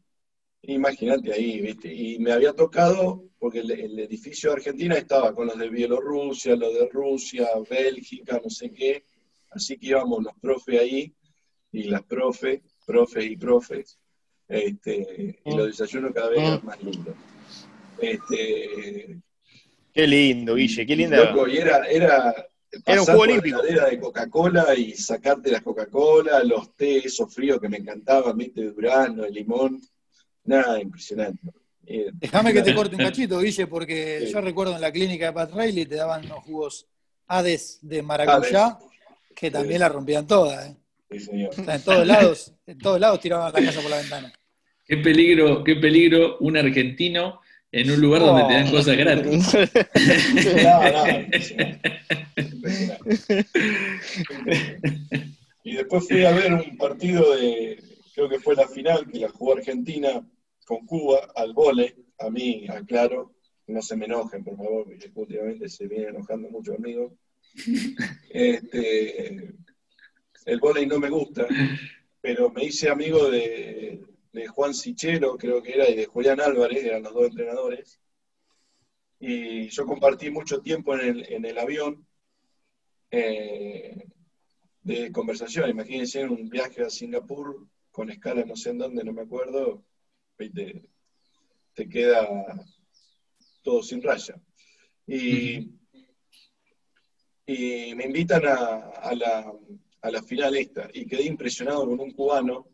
Imagínate 0.63 1.33
ahí, 1.33 1.61
viste, 1.61 1.93
y 1.93 2.19
me 2.19 2.31
había 2.31 2.53
tocado, 2.53 3.23
porque 3.39 3.59
el, 3.59 3.71
el 3.71 3.99
edificio 3.99 4.49
de 4.49 4.57
Argentina 4.57 4.95
estaba 4.95 5.33
con 5.33 5.47
los 5.47 5.57
de 5.57 5.69
Bielorrusia, 5.69 6.55
los 6.55 6.73
de 6.73 6.87
Rusia, 6.89 7.47
Bélgica, 7.69 8.39
no 8.43 8.49
sé 8.49 8.71
qué, 8.71 9.05
Así 9.55 9.77
que 9.77 9.87
íbamos 9.87 10.23
los 10.23 10.33
profes 10.39 10.79
ahí, 10.79 11.13
y 11.71 11.83
las 11.83 12.03
profes, 12.03 12.61
profes 12.85 13.25
y 13.25 13.37
profes, 13.37 13.99
este, 14.47 15.39
y 15.45 15.55
los 15.55 15.67
desayunos 15.67 16.11
cada 16.13 16.29
vez 16.29 16.39
eran 16.39 16.65
más 16.65 16.83
lindos. 16.83 17.15
Este, 17.99 19.19
qué 19.93 20.07
lindo, 20.07 20.55
Guille, 20.55 20.85
qué 20.85 20.95
lindo. 20.95 21.47
y 21.47 21.57
era, 21.57 21.85
era, 21.85 22.33
era 22.85 23.01
un 23.01 23.05
juego 23.05 23.21
olímpico. 23.21 23.61
La 23.63 23.89
de 23.89 23.99
Coca-Cola 23.99 24.75
y 24.75 24.93
sacarte 24.93 25.51
las 25.51 25.61
Coca-Cola, 25.61 26.43
los 26.43 26.75
té 26.75 27.05
esos 27.05 27.33
fríos 27.33 27.59
que 27.59 27.69
me 27.69 27.77
encantaban, 27.77 28.37
viste, 28.37 28.61
de 28.61 28.71
Durano, 28.71 29.23
de 29.23 29.31
limón. 29.31 29.79
Nada, 30.45 30.81
impresionante. 30.81 31.49
Déjame 31.85 32.53
que 32.53 32.61
te 32.61 32.73
corte 32.73 32.95
un 32.95 33.03
cachito, 33.03 33.39
Guille, 33.39 33.67
porque 33.67 34.29
yo 34.31 34.41
recuerdo 34.41 34.75
en 34.75 34.81
la 34.81 34.91
clínica 34.91 35.27
de 35.27 35.33
Pat 35.33 35.51
Riley 35.53 35.85
te 35.85 35.95
daban 35.95 36.25
unos 36.25 36.39
jugos 36.39 36.87
Hades 37.27 37.79
de 37.81 38.01
maracuyá 38.01 38.77
Que 39.35 39.51
también 39.51 39.79
la 39.79 39.89
rompían 39.89 40.25
todas, 40.25 40.69
¿eh? 40.69 40.75
Sí, 41.11 41.19
señor. 41.19 41.49
O 41.51 41.63
sea, 41.63 41.75
en 41.75 41.83
todos 41.83 42.07
lados, 42.07 42.53
en 42.65 42.77
todos 42.79 42.99
lados 42.99 43.19
tiraban 43.19 43.53
la 43.53 43.61
casa 43.61 43.81
por 43.81 43.91
la 43.91 43.97
ventana. 43.97 44.33
Qué 44.85 44.97
peligro, 44.97 45.63
qué 45.63 45.75
peligro 45.75 46.37
un 46.39 46.57
argentino 46.57 47.41
en 47.73 47.89
un 47.89 47.99
lugar 47.99 48.21
donde 48.21 48.43
te 48.43 48.53
dan 48.53 48.71
cosas 48.71 48.95
gratis. 48.95 49.53
Y 55.65 55.75
después 55.75 56.05
fui 56.09 56.25
a 56.25 56.33
ver 56.33 56.53
un 56.53 56.77
partido 56.77 57.37
de, 57.37 57.81
creo 58.13 58.27
que 58.27 58.39
fue 58.39 58.53
la 58.53 58.67
final, 58.67 59.09
que 59.09 59.19
la 59.19 59.29
jugó 59.29 59.53
Argentina 59.53 60.09
con 60.65 60.85
Cuba 60.85 61.31
al 61.35 61.53
vole. 61.53 61.95
A 62.19 62.29
mí, 62.29 62.65
aclaro, 62.67 63.33
no 63.67 63.81
se 63.81 63.95
me 63.95 64.05
enojen, 64.05 64.43
por 64.43 64.57
favor, 64.57 64.83
porque 64.83 65.09
últimamente 65.15 65.69
se 65.69 65.87
vienen 65.87 66.09
enojando 66.09 66.49
mucho 66.49 66.73
conmigo. 66.73 67.17
Este, 68.29 69.53
el 70.45 70.59
volei 70.59 70.85
no 70.85 70.99
me 70.99 71.09
gusta, 71.09 71.47
pero 72.19 72.51
me 72.51 72.65
hice 72.65 72.89
amigo 72.89 73.31
de, 73.31 74.01
de 74.33 74.47
Juan 74.47 74.73
Sichero, 74.73 75.37
creo 75.37 75.61
que 75.61 75.73
era, 75.75 75.87
y 75.89 75.95
de 75.95 76.07
Julián 76.07 76.41
Álvarez, 76.41 76.83
eran 76.83 77.03
los 77.03 77.13
dos 77.13 77.27
entrenadores. 77.27 77.99
Y 79.19 79.69
yo 79.69 79.85
compartí 79.85 80.31
mucho 80.31 80.59
tiempo 80.61 80.95
en 80.95 81.01
el, 81.01 81.33
en 81.33 81.45
el 81.45 81.57
avión 81.57 82.05
eh, 83.11 84.07
de 84.81 85.11
conversación. 85.11 85.69
Imagínense 85.69 86.25
un 86.25 86.49
viaje 86.49 86.83
a 86.83 86.89
Singapur 86.89 87.67
con 87.91 88.09
escala 88.09 88.43
no 88.43 88.55
sé 88.55 88.71
en 88.71 88.79
dónde, 88.79 89.03
no 89.03 89.13
me 89.13 89.21
acuerdo, 89.21 89.85
y 90.39 90.49
te, 90.49 90.89
queda 91.87 92.27
todo 93.61 93.83
sin 93.83 94.01
raya. 94.01 94.41
Y, 95.05 95.69
y 97.45 97.93
me 97.93 98.05
invitan 98.05 98.47
a, 98.47 98.77
a 98.89 99.15
la, 99.15 99.53
a 100.01 100.11
la 100.11 100.23
final 100.23 100.57
esta, 100.57 100.89
y 100.91 101.05
quedé 101.05 101.23
impresionado 101.23 101.85
con 101.87 101.99
un 101.99 102.11
cubano 102.11 102.72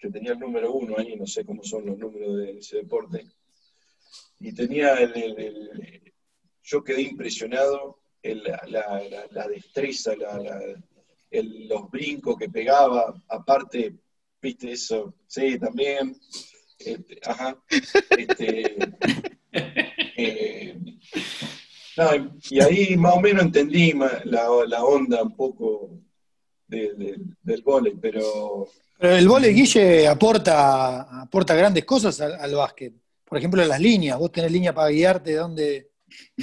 que 0.00 0.10
tenía 0.10 0.32
el 0.32 0.38
número 0.38 0.72
uno 0.72 0.96
ahí, 0.98 1.14
no 1.16 1.26
sé 1.26 1.44
cómo 1.44 1.62
son 1.62 1.86
los 1.86 1.98
números 1.98 2.36
de 2.38 2.58
ese 2.58 2.78
deporte, 2.78 3.26
y 4.40 4.52
tenía 4.54 4.94
el, 4.94 5.12
el- 5.16 5.38
el- 5.38 6.12
yo 6.62 6.82
quedé 6.82 7.02
impresionado 7.02 8.00
en 8.22 8.42
la, 8.44 8.60
la- 8.68 9.02
la- 9.08 9.26
la 9.30 9.48
destreza, 9.48 10.12
el- 11.30 11.68
los 11.68 11.90
brincos 11.90 12.36
que 12.38 12.48
pegaba, 12.48 13.14
aparte, 13.28 13.94
viste 14.40 14.72
eso, 14.72 15.14
sí, 15.26 15.58
también, 15.58 16.16
este, 16.78 17.18
ajá, 17.24 17.62
este, 18.16 18.76
eh, 20.16 20.78
no, 21.96 22.40
y 22.50 22.60
ahí 22.60 22.96
más 22.96 23.14
o 23.16 23.20
menos 23.20 23.42
entendí 23.44 23.92
la, 24.24 24.48
la 24.66 24.84
onda 24.84 25.22
un 25.22 25.36
poco 25.36 25.90
de- 26.66 26.94
de- 26.94 27.18
del 27.42 27.62
vóley, 27.62 27.94
pero 28.00 28.66
Pero 29.00 29.16
el 29.16 29.26
vole 29.26 29.48
Guille 29.48 30.06
aporta, 30.06 31.22
aporta 31.22 31.54
grandes 31.54 31.86
cosas 31.86 32.20
al, 32.20 32.34
al 32.34 32.54
básquet. 32.54 32.92
Por 33.24 33.38
ejemplo, 33.38 33.64
las 33.64 33.80
líneas. 33.80 34.18
Vos 34.18 34.30
tenés 34.30 34.52
línea 34.52 34.74
para 34.74 34.90
guiarte 34.90 35.34
dónde, 35.36 35.90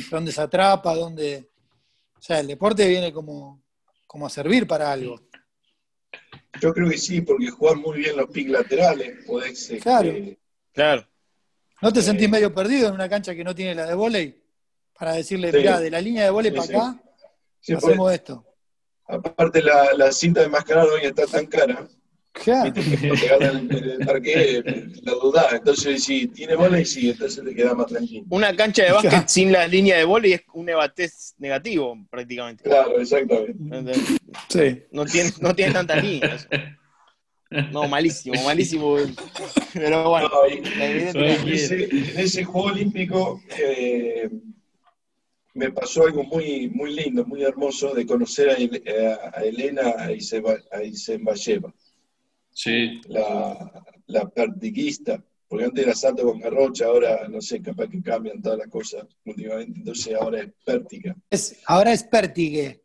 dónde 0.10 0.32
se 0.32 0.42
atrapa, 0.42 0.96
dónde. 0.96 1.52
O 2.18 2.22
sea, 2.22 2.40
el 2.40 2.48
deporte 2.48 2.88
viene 2.88 3.14
como, 3.14 3.62
como 4.08 4.26
a 4.26 4.30
servir 4.30 4.66
para 4.66 4.92
algo. 4.92 5.22
yo 6.60 6.74
creo 6.74 6.90
que 6.90 6.98
sí, 6.98 7.22
porque 7.22 7.52
jugás 7.52 7.76
muy 7.78 8.00
bien 8.00 8.18
los 8.18 8.28
pick 8.32 8.50
laterales, 8.50 9.24
podés, 9.28 9.52
este, 9.70 9.78
Claro. 9.80 10.12
Claro. 10.74 11.08
¿No 11.82 11.94
te 11.94 12.02
sentís 12.02 12.26
Eh. 12.26 12.30
medio 12.32 12.52
perdido 12.56 12.88
en 12.88 12.96
una 12.96 13.08
cancha 13.08 13.36
que 13.36 13.44
no 13.44 13.54
tiene 13.54 13.76
la 13.76 13.86
de 13.86 13.94
volei? 13.94 14.42
Para 14.98 15.14
decirle, 15.14 15.52
Sí. 15.52 15.58
mirá, 15.58 15.80
de 15.80 15.92
la 15.92 16.02
línea 16.02 16.24
de 16.24 16.32
volei 16.32 16.52
Sí, 16.52 16.58
para 16.58 16.68
sí. 16.68 16.74
acá, 16.74 17.04
sí, 17.60 17.74
hacemos 17.74 18.12
esto. 18.12 18.44
Aparte 19.06 19.62
la, 19.62 19.94
la 19.94 20.12
cinta 20.12 20.42
de 20.42 20.50
mascarado 20.50 20.92
hoy 20.96 21.02
está 21.04 21.28
tan 21.28 21.46
cara, 21.46 21.88
Claro. 22.44 22.72
viste, 22.72 22.98
que 22.98 23.08
pegar 23.14 23.42
en 23.44 23.72
el, 23.72 23.78
en 23.84 23.90
el 24.02 24.06
parque, 24.06 24.64
la 25.04 25.12
dudás. 25.14 25.54
Entonces, 25.54 26.04
si 26.04 26.28
tiene 26.28 26.56
bola 26.56 26.80
y 26.80 26.86
sí, 26.86 27.10
entonces 27.10 27.44
te 27.44 27.54
queda 27.56 27.74
más 27.74 27.88
tranquilo. 27.88 28.26
Una 28.30 28.56
cancha 28.56 28.84
de 28.84 28.92
básquet 28.92 29.12
Claro. 29.12 29.28
sin 29.28 29.52
la 29.52 29.68
línea 29.68 29.98
de 29.98 30.04
vóley 30.06 30.34
es 30.34 30.42
un 30.54 30.70
evatés 30.70 31.36
negativo, 31.40 31.98
prácticamente. 32.10 32.64
Claro, 32.64 33.00
exactamente. 33.00 33.94
Sí. 34.50 34.84
No 34.92 35.06
tiene, 35.06 35.32
no 35.42 35.56
tiene 35.56 35.74
tantas 35.74 36.04
líneas. 36.04 36.48
No, 37.72 37.88
malísimo, 37.88 38.42
malísimo. 38.44 38.98
Pero 39.74 40.10
bueno, 40.10 40.30
No, 40.30 40.48
y- 40.54 40.62
en, 40.82 41.48
ese, 41.50 41.84
en 41.86 42.20
ese 42.20 42.44
juego 42.44 42.68
olímpico 42.68 43.42
eh, 43.58 44.30
me 45.54 45.72
pasó 45.72 46.04
algo 46.06 46.24
muy, 46.24 46.70
muy 46.70 46.94
lindo, 46.94 47.26
muy 47.26 47.44
hermoso 47.44 47.94
de 47.94 48.06
conocer 48.06 48.50
a, 48.50 48.56
a 49.38 49.42
Elena 49.44 49.94
Aizenbayeva, 50.72 51.74
Sí, 52.60 53.00
la, 53.10 53.84
la 54.08 54.28
pertiquista, 54.30 55.24
porque 55.48 55.66
antes 55.66 55.86
era 55.86 55.94
salto 55.94 56.24
con 56.24 56.40
garrocha, 56.40 56.86
ahora 56.88 57.28
no 57.28 57.40
sé, 57.40 57.62
capaz 57.62 57.88
que 57.88 58.02
cambian 58.02 58.42
todas 58.42 58.58
las 58.58 58.68
cosas 58.68 59.06
últimamente, 59.26 59.78
entonces 59.78 60.16
ahora 60.16 60.42
es 60.42 60.50
pértica. 60.66 61.16
Es- 61.30 61.62
ahora 61.68 61.94
es 61.94 62.02
Pertigue. 62.04 62.82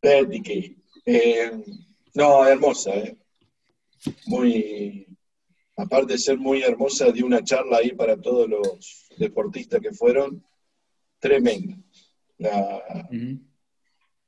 Pertique. 0.00 0.78
Eh, 1.06 1.52
no, 2.14 2.44
hermosa, 2.44 2.92
¿eh? 2.96 3.16
Muy, 4.26 5.06
aparte 5.76 6.14
de 6.14 6.18
ser 6.18 6.36
muy 6.36 6.62
hermosa, 6.64 7.12
dio 7.12 7.24
una 7.24 7.44
charla 7.44 7.76
ahí 7.76 7.92
para 7.92 8.20
todos 8.20 8.48
los 8.50 9.06
deportistas 9.16 9.80
que 9.80 9.92
fueron, 9.92 10.44
tremendo. 11.20 11.76
La, 12.38 13.08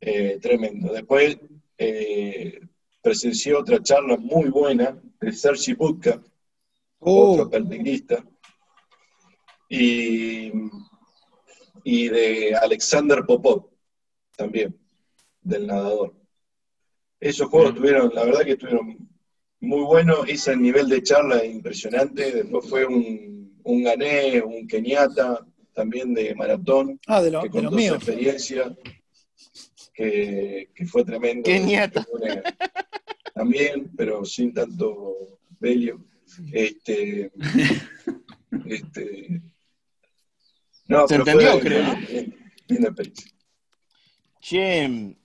eh, 0.01 0.39
tremendo. 0.41 0.93
Después 0.93 1.37
eh, 1.77 2.61
presencié 3.11 3.55
otra 3.55 3.81
charla 3.81 4.17
muy 4.17 4.51
buena 4.51 5.01
de 5.21 5.33
Sergi 5.33 5.75
Budka, 5.75 6.21
otro 6.99 7.45
Uh, 7.45 7.51
pertiquista, 7.51 8.25
y, 9.69 10.51
y 11.85 12.09
de 12.09 12.57
Alexander 12.57 13.25
Popov, 13.25 13.69
también, 14.37 14.77
del 15.41 15.69
nadador. 15.69 16.15
Esos 17.21 17.49
juegos 17.49 17.75
Mm. 17.75 17.77
tuvieron, 17.77 18.11
la 18.13 18.25
verdad 18.25 18.45
que 18.45 18.53
estuvieron 18.53 19.09
muy 19.61 19.83
buenos, 19.85 20.29
ese 20.29 20.57
nivel 20.57 20.89
de 20.89 21.01
charla 21.05 21.37
es 21.39 21.55
impresionante, 21.55 22.33
después 22.33 22.69
fue 22.69 22.87
un, 22.87 23.61
un 23.63 23.85
gané, 23.85 24.43
un 24.43 24.67
keniata, 24.67 25.47
también 25.75 26.13
de 26.13 26.35
maratón, 26.35 26.99
ah, 27.07 27.23
de, 27.23 27.31
lo- 27.31 27.43
que 27.43 27.51
de 27.51 27.63
los 27.63 27.71
contó 27.73 27.87
su 27.87 27.95
experiencia, 27.95 28.77
que, 29.95 30.71
que 30.75 30.87
fue 30.87 31.05
tremendo. 31.05 31.45
Keniata. 31.45 32.05
Una- 32.11 32.43
También, 33.37 33.93
pero 33.95 34.25
sin 34.25 34.55
tanto 34.55 35.39
velio. 35.61 36.03
Este, 36.51 37.31
este, 38.67 39.43
no, 40.89 41.07
Se 41.07 41.15
pero 41.15 41.21
entendió, 41.21 41.53
fue 41.53 41.61
creo, 41.61 41.85
linda 42.67 42.89
experiencia. 42.89 43.33
Che, 44.41 45.17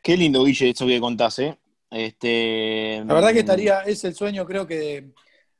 qué 0.00 0.16
lindo, 0.16 0.44
Guille, 0.44 0.70
eso 0.70 0.86
que 0.86 1.00
contás, 1.00 1.40
¿eh? 1.40 1.58
Este, 1.90 3.02
La 3.04 3.14
verdad 3.14 3.32
que 3.32 3.40
estaría, 3.40 3.80
es 3.80 4.04
el 4.04 4.14
sueño 4.14 4.46
creo 4.46 4.64
que 4.64 4.76
de, 4.76 5.12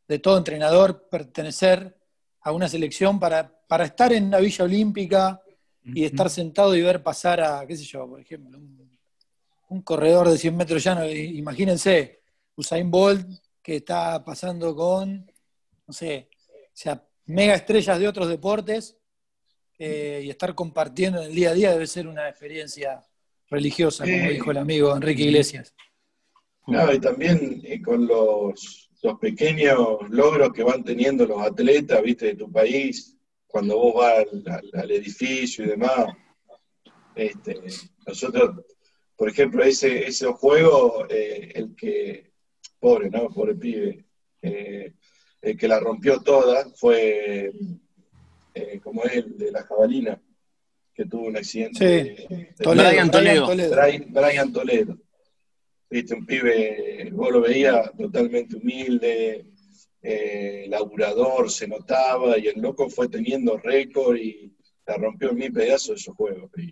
de 0.06 0.18
todo 0.20 0.38
entrenador 0.38 1.08
pertenecer 1.10 1.98
a 2.42 2.52
una 2.52 2.68
selección 2.68 3.18
para, 3.18 3.50
para 3.66 3.84
estar 3.84 4.12
en 4.12 4.30
la 4.30 4.38
Villa 4.38 4.64
Olímpica 4.64 5.42
y 5.82 6.04
estar 6.04 6.30
sentado 6.30 6.76
y 6.76 6.82
ver 6.82 7.02
pasar 7.02 7.40
a, 7.40 7.66
qué 7.66 7.76
sé 7.76 7.82
yo, 7.82 8.06
por 8.06 8.20
ejemplo, 8.20 8.58
un, 8.58 8.77
un 9.68 9.82
corredor 9.82 10.28
de 10.28 10.38
100 10.38 10.56
metros 10.56 10.82
llano. 10.82 11.08
Imagínense, 11.08 12.20
Usain 12.56 12.90
Bolt 12.90 13.26
que 13.62 13.76
está 13.76 14.24
pasando 14.24 14.74
con, 14.74 15.30
no 15.86 15.92
sé, 15.92 16.30
o 16.48 16.70
sea, 16.72 17.04
mega 17.26 17.54
estrellas 17.54 17.98
de 17.98 18.08
otros 18.08 18.28
deportes 18.28 18.96
eh, 19.78 20.22
y 20.24 20.30
estar 20.30 20.54
compartiendo 20.54 21.20
en 21.20 21.28
el 21.28 21.34
día 21.34 21.50
a 21.50 21.54
día 21.54 21.70
debe 21.72 21.86
ser 21.86 22.06
una 22.08 22.28
experiencia 22.28 23.04
religiosa, 23.50 24.04
como 24.04 24.30
dijo 24.30 24.50
el 24.50 24.56
amigo 24.58 24.94
Enrique 24.96 25.22
Iglesias. 25.24 25.74
No, 26.66 26.92
y 26.92 27.00
también 27.00 27.60
eh, 27.64 27.80
con 27.80 28.06
los, 28.06 28.90
los 29.02 29.18
pequeños 29.18 29.78
logros 30.10 30.52
que 30.52 30.62
van 30.62 30.82
teniendo 30.84 31.26
los 31.26 31.40
atletas, 31.42 32.02
viste, 32.02 32.26
de 32.26 32.34
tu 32.36 32.50
país, 32.50 33.16
cuando 33.46 33.76
vos 33.78 33.94
vas 33.94 34.26
al, 34.32 34.44
al- 34.52 34.70
al 34.82 34.90
edificio 34.90 35.64
y 35.64 35.68
demás. 35.68 36.06
Este, 37.14 37.60
nosotros, 38.06 38.64
por 39.18 39.28
ejemplo, 39.28 39.64
ese, 39.64 40.06
ese 40.06 40.26
juego, 40.26 41.04
eh, 41.10 41.50
el 41.56 41.74
que, 41.74 42.30
pobre, 42.78 43.10
¿no? 43.10 43.28
Pobre 43.30 43.56
pibe, 43.56 44.04
eh, 44.40 44.92
el 45.42 45.56
que 45.58 45.66
la 45.66 45.80
rompió 45.80 46.20
toda 46.22 46.70
fue, 46.76 47.52
eh, 48.54 48.80
como 48.80 49.02
él, 49.02 49.36
de 49.36 49.50
la 49.50 49.64
jabalina, 49.64 50.22
que 50.94 51.04
tuvo 51.04 51.26
un 51.26 51.36
accidente. 51.36 51.84
de- 51.84 52.02
de- 52.28 52.54
Toledo, 52.62 52.88
Brian 52.88 53.10
Toledo. 53.10 53.46
Brian, 53.48 54.06
Brian 54.12 54.52
Toledo. 54.52 54.98
Viste, 55.90 56.14
un 56.14 56.24
pibe, 56.24 57.08
vos 57.12 57.32
lo 57.32 57.40
veías 57.40 57.90
totalmente 57.96 58.56
humilde, 58.56 59.46
eh, 60.00 60.66
laburador, 60.68 61.50
se 61.50 61.66
notaba, 61.66 62.38
y 62.38 62.46
el 62.46 62.60
loco 62.60 62.88
fue 62.88 63.08
teniendo 63.08 63.56
récord 63.58 64.16
y 64.16 64.52
la 64.86 64.96
rompió 64.96 65.30
en 65.30 65.36
mil 65.38 65.52
pedazos 65.52 66.00
esos 66.00 66.14
juegos. 66.14 66.50
Y, 66.56 66.70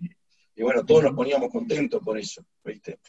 y 0.57 0.63
bueno, 0.63 0.83
todos 0.83 1.03
nos 1.03 1.13
poníamos 1.13 1.51
contentos 1.51 2.01
por 2.03 2.17
eso, 2.17 2.43
¿viste? 2.63 2.99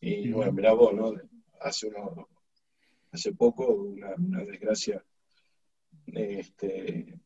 Y 0.00 0.32
bueno, 0.32 0.50
mirá 0.50 0.72
vos, 0.72 0.92
¿no? 0.92 1.14
Hace, 1.60 1.86
uno, 1.86 2.28
hace 3.12 3.32
poco, 3.34 3.72
una, 3.72 4.16
desgracia, 4.44 5.04
este, 6.06 7.20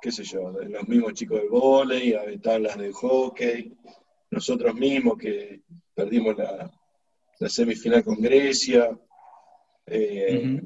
qué 0.00 0.10
sé 0.10 0.24
yo, 0.24 0.52
de 0.52 0.70
los 0.70 0.88
mismos 0.88 1.12
chicos 1.12 1.42
de 1.42 1.48
volei, 1.48 2.12
estaban 2.12 2.62
las 2.62 2.78
de 2.78 2.90
hockey, 2.92 3.76
nosotros 4.30 4.74
mismos 4.74 5.18
que 5.18 5.64
perdimos 5.94 6.38
la, 6.38 6.70
semifinal 7.46 8.02
con 8.02 8.22
Grecia. 8.22 8.98
Eh, 9.84 10.62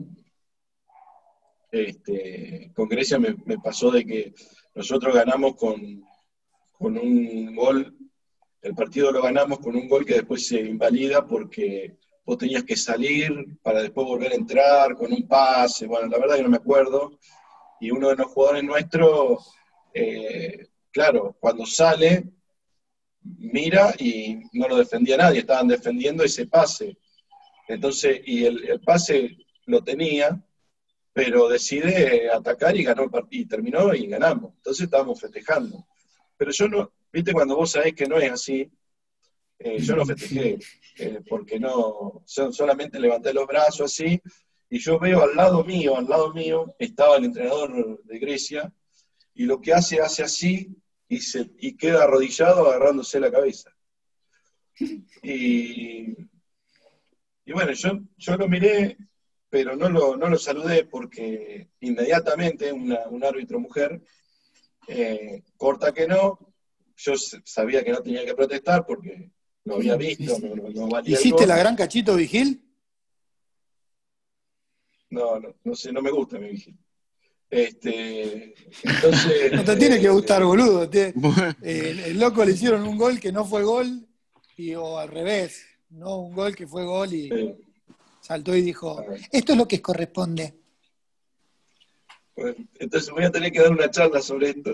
este, 1.73 2.71
con 2.73 2.89
Grecia 2.89 3.19
me, 3.19 3.35
pasó 3.59 3.91
de 3.91 4.05
que 4.05 4.33
nosotros 4.77 5.13
ganamos 5.13 5.57
con, 5.57 6.05
con 6.79 6.97
un 6.97 7.57
gol 7.57 8.04
el 8.65 8.75
partido 8.75 9.13
lo 9.13 9.23
ganamos 9.23 9.59
con 9.59 9.77
un 9.77 9.87
gol 9.87 10.07
que 10.07 10.15
después 10.15 10.47
se 10.47 10.59
invalida 10.59 11.27
porque 11.27 11.99
vos 12.25 12.39
tenías 12.39 12.65
que 12.65 12.77
salir 12.77 13.59
para 13.63 13.83
después 13.83 14.07
volver 14.07 14.33
a 14.33 14.37
entrar 14.37 14.95
con 14.97 15.13
un 15.13 15.29
pase, 15.29 15.87
bueno, 15.87 16.09
la 16.09 16.19
verdad 16.19 16.37
que 16.37 16.43
no 16.45 16.49
me 16.49 16.57
acuerdo. 16.57 17.19
Y 17.79 17.91
uno 17.91 18.09
de 18.09 18.17
los 18.17 18.29
jugadores 18.29 18.65
nuestros, 18.65 19.53
eh, 19.93 20.69
claro, 20.91 21.37
cuando 21.39 21.67
sale, 21.67 22.25
mira 23.21 23.95
y 23.99 24.41
no 24.55 24.67
lo 24.67 24.77
defendía 24.77 25.19
nadie, 25.19 25.41
estaban 25.41 25.69
defendiendo 25.69 26.25
ese 26.25 26.47
pase. 26.47 26.97
Entonces, 27.69 28.23
y 28.25 28.47
el, 28.47 28.81
pase 28.81 29.37
lo 29.67 29.85
tenía, 29.85 30.43
pero 31.13 31.51
decide 31.51 32.31
atacar 32.31 32.75
y 32.79 32.85
ganó 32.85 33.03
el 33.03 33.11
partido, 33.11 33.43
y 33.43 33.47
terminó 33.47 33.95
y 33.95 34.07
ganamos. 34.07 34.55
Entonces 34.57 34.85
estábamos 34.85 35.21
festejando. 35.21 35.87
Pero 36.39 36.51
yo 36.51 36.67
no, 36.67 36.93
Viste, 37.15 37.33
cuando 37.33 37.55
vos 37.55 37.71
sabés 37.71 37.95
que 37.95 38.09
no 38.09 38.19
es 38.19 38.29
así, 38.29 38.69
eh, 39.61 39.79
yo 39.79 39.95
no 39.95 40.05
festejé, 40.05 40.59
eh, 40.99 41.21
porque 41.29 41.61
no, 41.61 42.25
solamente 42.27 42.99
levanté 42.99 43.33
los 43.33 43.47
brazos 43.47 43.93
así, 43.93 44.21
y 44.69 44.81
yo 44.81 44.99
veo 44.99 45.23
al 45.23 45.37
lado 45.37 45.63
mío, 45.63 45.97
al 45.97 46.09
lado 46.09 46.35
mío, 46.35 46.75
estaba 46.77 47.17
el 47.17 47.27
entrenador 47.27 48.03
de 48.03 48.19
Grecia, 48.19 48.75
y 49.33 49.45
lo 49.45 49.61
que 49.61 49.73
hace, 49.73 50.01
hace 50.01 50.25
así, 50.25 50.77
y, 51.07 51.21
se, 51.21 51.53
y 51.61 51.77
queda 51.77 52.03
arrodillado 52.03 52.67
agarrándose 52.67 53.21
la 53.21 53.31
cabeza. 53.31 53.71
Y, 55.23 56.17
y 57.45 57.53
bueno, 57.53 57.71
yo, 57.75 58.01
yo 58.17 58.37
lo 58.37 58.49
miré, 58.49 58.99
pero 59.49 59.77
no 59.77 59.89
lo, 59.89 60.17
no 60.17 60.29
lo 60.29 60.37
saludé 60.37 60.85
porque 60.85 61.69
inmediatamente 61.79 62.73
una, 62.73 63.07
un 63.09 63.23
árbitro 63.23 63.61
mujer 63.61 64.03
eh, 64.89 65.45
corta 65.57 65.95
que 65.95 66.09
no, 66.09 66.54
yo 66.97 67.15
sabía 67.45 67.85
que 67.85 67.93
no 67.93 68.03
tenía 68.03 68.25
que 68.25 68.35
protestar 68.35 68.87
porque 68.87 69.31
lo 69.65 69.77
había 69.77 69.97
visto, 69.97 70.39
no, 70.39 71.01
¿Hiciste 71.05 71.47
la 71.47 71.57
gran 71.57 71.75
cachito 71.75 72.17
vigil? 72.17 72.63
No, 75.11 75.39
no, 75.41 75.55
no 75.63 75.75
sé, 75.75 75.93
no 75.93 76.03
me 76.03 76.11
gusta 76.11 76.39
mi 76.39 76.51
vigil. 76.51 76.77
Este, 77.51 78.55
entonces, 78.83 79.53
no 79.53 79.65
te 79.65 79.77
tiene 79.77 80.01
que 80.01 80.09
gustar, 80.09 80.45
boludo. 80.45 80.91
el, 81.63 82.19
loco 82.19 82.45
le 82.45 82.53
hicieron 82.53 82.87
un 82.87 82.97
gol 82.97 83.21
que 83.21 83.33
no 83.33 83.45
fue 83.45 83.63
gol, 83.63 84.07
y, 84.57 84.75
o 84.75 84.99
al 84.99 85.09
revés, 85.09 85.65
no 85.91 86.19
un 86.19 86.35
gol 86.35 86.55
que 86.55 86.67
fue 86.67 86.85
gol 86.85 87.13
y 87.13 87.31
saltó 88.21 88.57
y 88.57 88.63
dijo, 88.63 89.05
esto 89.31 89.53
es 89.53 89.59
lo 89.59 89.69
que 89.69 89.81
corresponde 89.81 90.64
entonces 92.37 93.11
voy 93.11 93.25
a 93.25 93.31
tener 93.31 93.53
que 93.53 93.61
dar 93.61 93.71
una 93.71 93.91
charla 93.91 94.21
sobre 94.21 94.51
esto. 94.51 94.73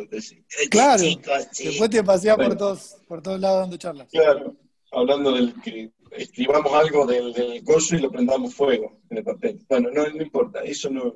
claro, 0.71 1.03
después 1.03 1.91
te 1.91 2.03
paseas 2.03 2.37
por, 2.37 2.57
todos, 2.57 2.97
por 3.07 3.23
todos 3.23 3.41
lados 3.41 3.61
dando 3.61 3.77
charlas. 3.77 4.09
Claro, 4.11 4.57
hablando 4.91 5.33
del 5.33 5.55
que 5.63 5.93
escribamos 6.13 6.73
algo 6.73 7.07
del, 7.07 7.33
del 7.33 7.63
coso 7.65 7.97
y 7.97 8.01
lo 8.01 8.11
prendamos 8.11 8.55
fuego 8.55 9.01
en 9.11 9.19
el 9.19 9.25
papel. 9.25 9.61
Bueno, 9.69 9.91
no, 9.91 10.07
importa, 10.09 10.61
eso 10.61 10.91
no... 10.91 11.15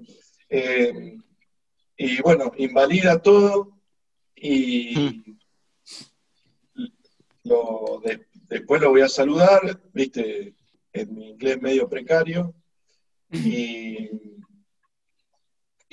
Eh, 0.48 1.16
y 1.96 2.20
bueno, 2.22 2.52
invalida 2.58 3.22
todo 3.22 3.78
y 4.34 4.98
hmm. 4.98 5.38
lo, 7.44 8.02
después 8.48 8.80
lo 8.80 8.90
voy 8.90 9.00
a 9.00 9.08
saludar, 9.08 9.80
viste, 9.92 10.54
en 10.92 11.14
mi 11.14 11.30
inglés 11.30 11.60
medio 11.60 11.88
precario, 11.88 12.54
y 13.30 14.10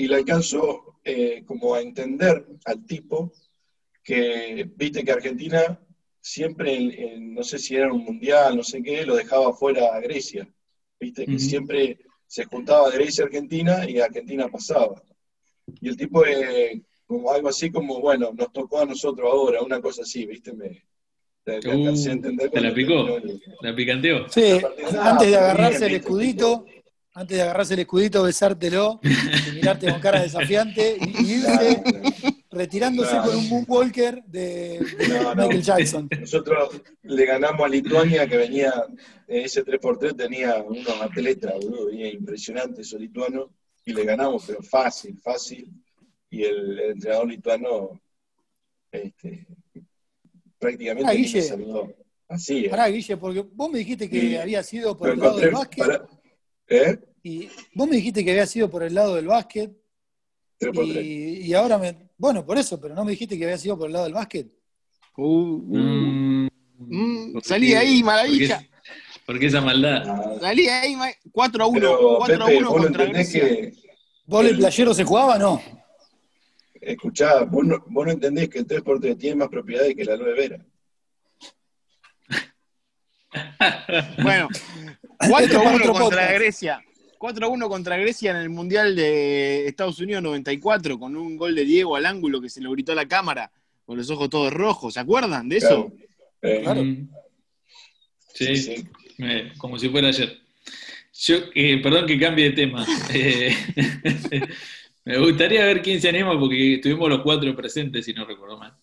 y 0.02 0.08
le 0.08 0.16
alcanzó 0.16 0.96
eh, 1.04 1.44
como 1.46 1.76
a 1.76 1.82
entender 1.82 2.44
al 2.66 2.84
tipo 2.88 3.32
que, 4.04 4.68
viste 4.76 5.04
que 5.04 5.12
Argentina 5.12 5.80
siempre, 6.20 7.20
no 7.20 7.44
sé 7.44 7.60
si 7.60 7.76
era 7.76 7.94
un 7.94 8.04
mundial, 8.04 8.58
no 8.58 8.64
sé 8.64 8.82
qué, 8.82 9.06
lo 9.06 9.16
dejaba 9.16 9.54
fuera 9.54 9.96
a 9.96 10.00
Grecia, 10.00 10.52
viste, 11.00 11.28
que 11.28 11.38
siempre 11.38 12.00
se 12.26 12.46
juntaba 12.46 12.90
Grecia 12.90 13.26
Argentina 13.26 13.88
y 13.88 14.00
Argentina 14.00 14.48
pasaba. 14.48 15.04
Y 15.80 15.90
el 15.90 15.98
tipo, 15.98 16.26
eh, 16.26 16.82
como 17.06 17.32
algo 17.32 17.50
así 17.50 17.72
como, 17.72 18.00
bueno, 18.00 18.32
nos 18.34 18.52
tocó 18.52 18.80
a 18.80 18.86
nosotros 18.86 19.30
ahora, 19.32 19.62
una 19.62 19.80
cosa 19.82 20.02
así, 20.02 20.26
viste, 20.26 20.52
me, 20.54 20.84
te, 21.44 21.60
uh, 21.68 22.10
entender. 22.10 22.50
¿Te 22.50 22.62
la 22.62 22.74
picó? 22.74 23.20
¿La 23.62 23.76
picanteó? 23.76 24.28
Sí, 24.30 24.60
antes 25.00 25.30
de 25.30 25.38
agarrarse 25.38 25.86
el 25.86 25.96
escudito, 25.96 26.66
antes 27.14 27.38
de 27.38 27.44
agarrarse 27.44 27.74
el 27.74 27.82
escudito, 27.82 28.24
besártelo, 28.24 29.00
y 29.04 29.56
mirarte 29.56 29.92
con 29.92 30.00
cara 30.00 30.22
desafiante 30.22 30.98
y, 31.00 31.34
irse 31.34 31.84
retirándose 32.50 33.18
con 33.18 33.36
un 33.36 33.50
moonwalker 33.50 34.24
de, 34.26 34.80
Michael 35.36 35.62
Jackson. 35.62 36.10
Nosotros 36.20 36.82
le 37.04 37.26
ganamos 37.26 37.62
a 37.62 37.68
Lituania, 37.70 38.28
que 38.28 38.38
venía, 38.38 38.74
ese 39.28 39.66
3x3 39.66 40.16
tenía 40.16 40.58
unos 40.62 41.02
atletas, 41.02 41.54
boludo, 41.54 41.88
venía 41.88 42.12
impresionante 42.12 42.82
esos 42.82 43.00
lituanos, 43.00 43.50
y 43.86 43.94
le 43.94 44.04
ganamos, 44.04 44.44
pero 44.46 44.62
fácil, 44.62 45.18
fácil. 45.22 45.70
Y 46.30 46.44
el, 46.44 46.80
entrenador 46.80 47.28
lituano 47.28 48.02
este, 48.92 49.48
prácticamente 50.58 51.14
me 51.14 51.42
saludó. 51.42 51.94
Así, 52.28 52.70
Pará, 52.70 52.88
Guille, 52.88 53.18
porque 53.18 53.42
vos 53.42 53.70
me 53.70 53.80
dijiste 53.80 54.10
que 54.10 54.40
había 54.40 54.64
sido 54.64 54.98
por 54.98 55.10
el 55.10 55.20
lado 55.20 55.38
del 55.38 55.52
básquet. 55.52 56.02
¿Eh? 56.72 56.98
Y 57.22 57.50
vos 57.76 57.88
me 57.88 57.98
dijiste 57.98 58.24
que 58.24 58.32
había 58.32 58.48
sido 58.48 58.70
por 58.70 58.84
el 58.84 58.94
lado 58.94 59.16
del 59.16 59.28
básquet. 59.28 59.72
Y, 60.60 61.54
ahora 61.54 61.78
me. 61.78 62.10
Bueno, 62.18 62.46
por 62.46 62.58
eso, 62.58 62.80
pero 62.80 62.96
no 62.96 63.04
me 63.04 63.12
dijiste 63.12 63.38
que 63.38 63.44
había 63.44 63.58
sido 63.58 63.78
por 63.78 63.88
el 63.88 63.94
lado 63.94 64.06
del 64.06 64.14
básquet. 64.14 64.48
Uh, 65.18 65.26
uh. 65.26 65.78
Mm, 65.78 66.48
mm, 66.78 67.42
salí 67.44 67.74
ahí, 67.74 68.02
maravilla. 68.04 68.66
¿Por 69.26 69.38
qué, 69.38 69.48
esa 69.48 69.60
maldad? 69.60 70.40
Salí 70.40 70.68
ahí, 70.68 70.96
4 71.32 71.64
a 71.64 71.68
1. 71.68 71.98
4 72.18 72.44
a 72.44 72.48
1 72.48 72.70
contra 72.70 73.06
Grecia. 73.06 73.42
Que 73.42 73.74
¿Vos 74.26 74.46
el 74.46 74.58
playero 74.58 74.94
se 74.94 75.04
jugaba 75.04 75.38
no? 75.38 75.62
Escuchá, 76.80 77.44
vos 77.44 77.66
no, 77.66 77.84
vos 77.88 78.06
no 78.06 78.12
entendés 78.12 78.50
que 78.50 78.60
el 78.60 78.68
3x3 78.68 79.18
tiene 79.18 79.36
más 79.36 79.50
propiedades 79.50 79.96
que 79.96 80.06
la 80.06 80.16
9 80.16 80.34
Vera. 80.36 80.66
bueno, 84.24 84.50
4-1 85.22 85.92
contra 85.98 86.32
Grecia. 86.34 86.84
4-1 87.22 87.68
contra 87.68 87.98
Grecia 87.98 88.32
en 88.32 88.38
el 88.38 88.50
Mundial 88.50 88.96
de 88.96 89.68
Estados 89.68 90.00
Unidos 90.00 90.24
94, 90.24 90.98
con 90.98 91.16
un 91.16 91.38
gol 91.38 91.54
de 91.54 91.66
Diego 91.66 91.96
al 91.96 92.08
ángulo 92.08 92.42
que 92.42 92.50
se 92.50 92.62
lo 92.62 92.72
gritó 92.72 92.94
a 92.94 92.96
la 92.96 93.08
cámara, 93.08 93.52
con 93.86 93.96
los 93.96 94.10
ojos 94.10 94.28
todos 94.30 94.52
rojos. 94.52 94.96
¿Se 94.96 95.00
acuerdan 95.00 95.48
de 95.48 95.58
eso? 95.58 95.94
Claro. 96.40 96.82
Eh, 96.82 97.06
sí, 98.34 98.56
sí. 98.56 98.86
como 99.60 99.78
si 99.78 99.90
fuera 99.90 100.08
ayer. 100.08 100.40
Yo, 101.14 101.36
eh, 101.54 101.80
perdón 101.84 102.08
que 102.08 102.20
cambie 102.20 102.46
de 102.46 102.56
tema. 102.56 102.86
Eh, 103.14 103.56
me 105.06 105.18
gustaría 105.20 105.66
ver 105.66 105.84
quién 105.84 106.02
se 106.02 106.10
anima, 106.10 106.40
porque 106.40 106.76
estuvimos 106.76 107.08
los 107.10 107.22
cuatro 107.22 107.56
presentes, 107.56 108.06
si 108.06 108.14
no 108.14 108.26
recuerdo 108.26 108.58
mal. 108.58 108.74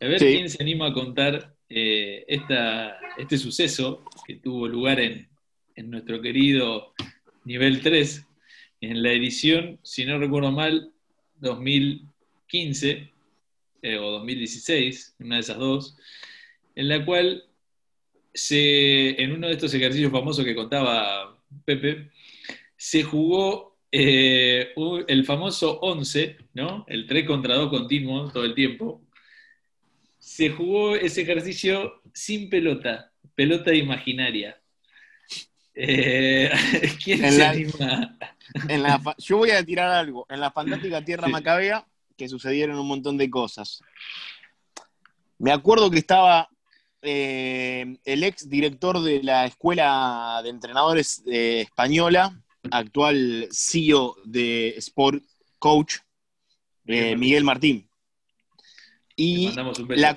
A 0.00 0.06
ver 0.06 0.18
quién 0.18 0.48
se 0.48 0.62
anima 0.62 0.88
a 0.88 0.92
contar 0.92 1.56
esta, 1.68 2.98
este 3.16 3.38
suceso 3.38 4.04
que 4.26 4.36
tuvo 4.36 4.68
lugar 4.68 5.00
en, 5.00 5.28
en 5.76 5.90
nuestro 5.90 6.20
querido 6.20 6.94
nivel 7.44 7.80
3, 7.80 8.26
en 8.80 9.02
la 9.02 9.12
edición, 9.12 9.78
si 9.82 10.04
no 10.04 10.18
recuerdo 10.18 10.50
mal, 10.50 10.92
2015 11.40 13.12
eh, 13.82 13.98
o 13.98 14.10
2016, 14.12 15.16
una 15.20 15.36
de 15.36 15.40
esas 15.40 15.58
dos, 15.58 15.96
en 16.74 16.88
la 16.88 17.04
cual 17.04 17.44
se, 18.32 19.22
en 19.22 19.32
uno 19.32 19.46
de 19.46 19.54
estos 19.54 19.72
ejercicios 19.74 20.10
famosos 20.10 20.44
que 20.44 20.54
contaba 20.54 21.38
Pepe, 21.64 22.10
se 22.76 23.02
jugó 23.02 23.78
eh, 23.92 24.74
el 25.06 25.24
famoso 25.24 25.78
11, 25.80 26.36
¿no? 26.54 26.84
el 26.88 27.06
3 27.06 27.26
contra 27.26 27.54
2 27.54 27.70
continuo 27.70 28.30
todo 28.32 28.44
el 28.44 28.54
tiempo. 28.54 29.00
Se 30.18 30.50
jugó 30.50 30.96
ese 30.96 31.22
ejercicio 31.22 32.02
sin 32.12 32.48
pelota, 32.48 33.12
pelota 33.34 33.72
imaginaria. 33.74 34.60
Eh, 35.74 36.50
¿Quién 37.04 37.32
se 37.32 37.44
anima? 37.44 38.16
yo 39.18 39.38
voy 39.38 39.50
a 39.50 39.64
tirar 39.64 39.90
algo. 39.90 40.26
En 40.28 40.40
la 40.40 40.50
fantástica 40.50 41.04
Tierra 41.04 41.28
Macabea, 41.28 41.86
que 42.16 42.28
sucedieron 42.28 42.78
un 42.78 42.86
montón 42.86 43.16
de 43.16 43.30
cosas. 43.30 43.80
Me 45.38 45.52
acuerdo 45.52 45.90
que 45.90 45.98
estaba 45.98 46.48
eh, 47.02 47.98
el 48.04 48.24
ex 48.24 48.48
director 48.48 49.00
de 49.02 49.22
la 49.22 49.44
Escuela 49.44 50.40
de 50.42 50.48
Entrenadores 50.48 51.22
eh, 51.26 51.60
Española, 51.62 52.40
actual 52.70 53.48
CEO 53.50 54.16
de 54.24 54.68
Sport 54.78 55.22
Coach, 55.58 55.96
eh, 56.86 57.16
Miguel 57.16 57.44
Martín. 57.44 57.86
Y 59.16 59.52
la, 59.52 60.16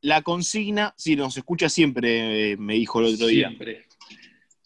la, 0.00 0.22
consigna, 0.22 0.94
si 0.96 1.16
nos 1.16 1.36
escucha 1.36 1.68
siempre, 1.68 2.56
me 2.56 2.74
dijo 2.74 3.00
el 3.00 3.14
otro 3.14 3.26
día. 3.26 3.50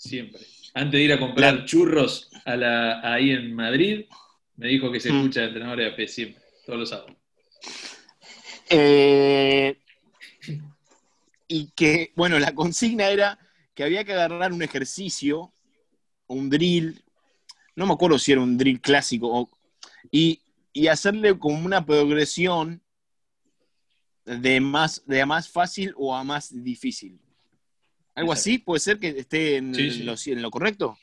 Siempre. 0.01 0.41
Antes 0.73 0.93
de 0.93 1.05
ir 1.05 1.13
a 1.13 1.19
comprar 1.19 1.67
churros 1.67 2.31
a 2.47 2.57
la, 2.57 3.13
ahí 3.13 3.33
en 3.33 3.55
Madrid, 3.55 4.07
me 4.57 4.69
dijo 4.69 4.91
que 4.91 4.99
se 4.99 5.13
mm. 5.13 5.17
escucha 5.17 5.41
el 5.43 5.49
entrenador 5.49 5.79
de 5.79 5.87
AP 5.89 6.09
siempre, 6.09 6.43
todos 6.65 6.79
los 6.79 6.89
sábados. 6.89 7.17
Eh, 8.71 9.79
y 11.49 11.71
que, 11.73 12.13
bueno, 12.17 12.39
la 12.39 12.55
consigna 12.55 13.09
era 13.09 13.39
que 13.75 13.85
había 13.85 14.03
que 14.03 14.15
agarrar 14.15 14.55
un 14.55 14.63
ejercicio, 14.63 15.53
un 16.29 16.49
drill, 16.49 17.05
no 17.77 17.85
me 17.85 17.93
acuerdo 17.93 18.19
si 18.19 18.33
era 18.33 18.41
un 18.41 18.57
drill 18.57 18.81
clásico, 18.81 19.51
y, 20.11 20.41
hacerle 20.91 21.39
como 21.39 21.67
una 21.67 21.85
progresión 21.85 22.81
de 24.25 24.63
más, 24.63 25.03
de 25.05 25.27
más 25.27 25.51
fácil 25.51 25.93
o 25.99 26.17
a 26.17 26.25
más 26.25 26.65
difícil. 26.65 27.21
¿Algo 28.15 28.33
así? 28.33 28.59
¿Puede 28.59 28.81
ser 28.81 28.99
que 28.99 29.09
esté 29.09 29.57
en, 29.57 29.73
Lo, 30.43 30.51
correcto? 30.51 30.99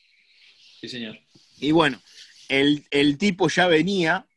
Sí, 0.81 0.89
señor. 0.89 1.17
Y 1.59 1.71
bueno, 1.71 2.01
el, 2.49 3.17
tipo 3.17 3.49
ya 3.49 3.67
venía 3.67 4.27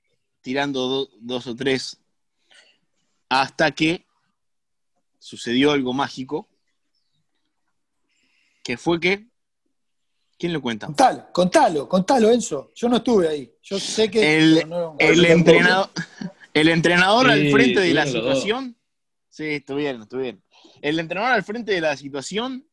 tirando 0.40 1.08
dos 1.20 1.46
o 1.46 1.54
tres 1.54 1.98
hasta 3.28 3.70
que 3.72 4.06
sucedió 5.18 5.72
algo 5.72 5.92
mágico, 5.92 6.48
que 8.62 8.76
fue 8.76 9.00
que... 9.00 9.26
¿Quién 10.38 10.54
lo 10.54 10.62
cuenta? 10.62 10.86
Contalo, 10.86 11.26
contalo, 11.32 11.88
contalo, 11.88 12.30
Enzo. 12.30 12.72
Yo 12.74 12.88
no 12.88 12.96
estuve 12.96 13.28
ahí. 13.28 13.52
Yo 13.62 13.78
sé 13.78 14.10
que... 14.10 14.38
El, 14.38 14.56
entrenador, 15.26 15.90
el 16.54 16.68
entrenador 16.68 17.30
al 17.30 17.50
frente 17.50 17.80
de 17.80 17.92
la 17.92 18.06
situación... 18.06 18.76
Sí, 19.28 19.44
estuvieron, 19.44 20.08
bien. 20.10 20.42
El 20.80 20.98
entrenador 20.98 21.32
al 21.32 21.42
frente 21.42 21.72
de 21.72 21.80
la 21.80 21.96
situación 21.96 22.66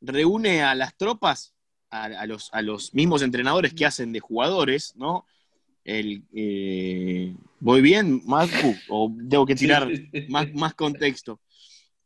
reúne 0.00 0.62
a 0.62 0.74
las 0.74 0.96
tropas, 0.96 1.54
a, 1.90 2.26
los, 2.26 2.50
a 2.52 2.62
los 2.62 2.94
mismos 2.94 3.22
entrenadores 3.22 3.74
que 3.74 3.86
hacen 3.86 4.12
de 4.12 4.20
jugadores, 4.20 4.94
¿no? 4.96 5.26
El, 5.84 6.22
eh, 6.34 7.34
¿Voy 7.58 7.80
bien, 7.80 8.22
Marco? 8.26 8.74
¿O 8.88 9.12
tengo 9.28 9.44
que 9.44 9.56
tirar 9.56 9.88
más, 10.28 10.52
más 10.54 10.74
contexto? 10.74 11.40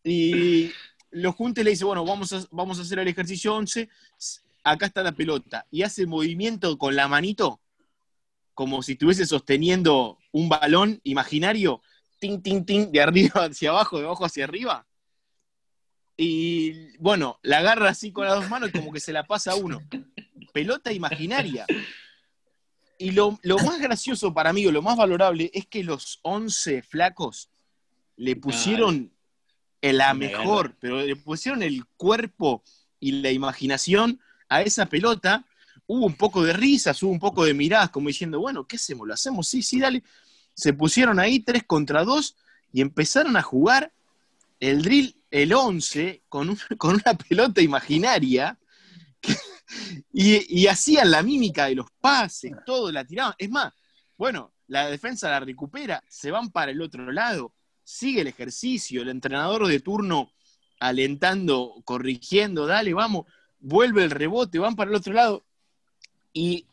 Y 0.03 0.71
lo 1.11 1.33
junta 1.33 1.61
y 1.61 1.65
le 1.65 1.71
dice, 1.71 1.85
bueno, 1.85 2.05
vamos 2.05 2.33
a, 2.33 2.45
vamos 2.51 2.79
a 2.79 2.83
hacer 2.83 2.99
el 2.99 3.09
ejercicio 3.09 3.55
11, 3.55 3.89
acá 4.63 4.87
está 4.87 5.03
la 5.03 5.13
pelota. 5.13 5.67
Y 5.71 5.83
hace 5.83 6.07
movimiento 6.07 6.77
con 6.79 6.97
la 6.97 7.09
manito, 7.09 7.61
como 8.53 8.83
si 8.83 8.93
estuviese 8.93 9.27
sosteniendo 9.27 10.19
un 10.33 10.49
balón 10.49 11.01
imaginario, 11.05 11.83
ting, 12.21 12.41
ting, 12.41 12.65
ting, 12.65 12.91
de 12.91 13.01
arriba 13.01 13.45
hacia 13.45 13.71
abajo, 13.71 13.99
de 13.99 14.07
abajo 14.07 14.25
hacia 14.25 14.45
arriba. 14.45 14.87
Y 16.17 16.97
bueno, 16.99 17.39
la 17.43 17.59
agarra 17.59 17.91
así 17.91 18.13
con 18.13 18.27
las 18.27 18.37
dos 18.37 18.49
manos 18.49 18.71
y 18.71 18.79
como 18.79 18.93
que 18.93 19.01
se 19.01 19.13
la 19.13 19.25
pasa 19.25 19.53
a 19.53 19.57
uno. 19.57 19.81
Pelota 20.53 20.93
imaginaria. 20.93 21.67
Y 22.99 23.11
lo, 23.11 23.39
lo 23.43 23.59
más 23.59 23.81
gracioso 23.81 24.33
para 24.33 24.53
mí, 24.53 24.65
o 24.67 24.73
lo 24.73 24.83
más 24.83 24.97
valorable, 24.97 25.51
es 25.53 25.67
que 25.67 25.83
los 25.83 26.21
11 26.23 26.83
flacos 26.83 27.51
le 28.17 28.37
pusieron 28.37 29.13
la 29.93 30.15
mejor, 30.15 30.77
pero 30.81 31.03
le 31.03 31.17
pusieron 31.17 31.63
el 31.63 31.85
cuerpo 31.97 32.63
y 33.01 33.13
la 33.13 33.31
imaginación 33.31 34.21
a 34.49 34.63
esa 34.63 34.87
pelota. 34.87 35.45
Hubo 35.87 36.07
un 36.07 36.15
poco 36.15 36.43
de 36.43 36.55
risas, 36.55 37.03
hubo 37.03 37.11
un 37.11 37.19
poco 37.19 37.45
de 37.45 37.53
miradas, 37.53 37.91
como 37.91 38.09
diciendo, 38.09 38.41
bueno, 38.41 38.67
¿qué 38.67 38.77
hacemos? 38.77 39.07
¿Lo 39.07 39.13
hacemos? 39.13 39.49
Sí, 39.49 39.63
sí, 39.63 39.81
dale. 39.81 40.03
Se 40.55 40.73
pusieron 40.73 41.19
ahí 41.19 41.41
tres 41.41 41.65
contra 41.65 42.05
dos 42.05 42.37
y 42.73 42.81
empezaron 42.81 43.37
a 43.37 43.43
jugar 43.43 43.93
el 44.61 44.83
drill, 44.83 45.15
el 45.35 45.53
11, 45.53 46.23
con, 46.29 46.57
con 46.79 46.95
una 46.95 47.15
pelota 47.15 47.61
imaginaria. 47.61 48.59
y, 50.13 50.61
y 50.63 50.67
hacían 50.67 51.11
la 51.11 51.23
mímica 51.23 51.67
de 51.67 51.77
los 51.77 51.87
pases, 52.01 52.53
todo, 52.65 52.93
la 52.93 53.05
tiraban. 53.05 53.35
Es 53.39 53.51
más, 53.51 53.73
bueno, 54.17 54.53
la 54.67 54.89
defensa 54.89 55.31
la 55.31 55.41
recupera, 55.41 56.03
se 56.09 56.31
van 56.31 56.51
para 56.51 56.71
el 56.71 56.81
otro 56.81 57.11
lado 57.11 57.55
sigue 57.85 58.23
el 58.23 58.27
ejercicio, 58.27 59.03
el 59.03 59.11
entrenador 59.11 59.67
de 59.67 59.81
turno 59.81 60.33
alentando, 60.81 61.83
corrigiendo, 61.85 62.67
dale, 62.67 62.95
vamos, 62.95 63.27
vuelve 63.61 64.05
el 64.05 64.11
rebote, 64.11 64.59
van 64.59 64.75
para 64.75 64.91
el 64.91 64.97
otro 64.97 65.13
lado. 65.13 65.45
Y 66.33 66.67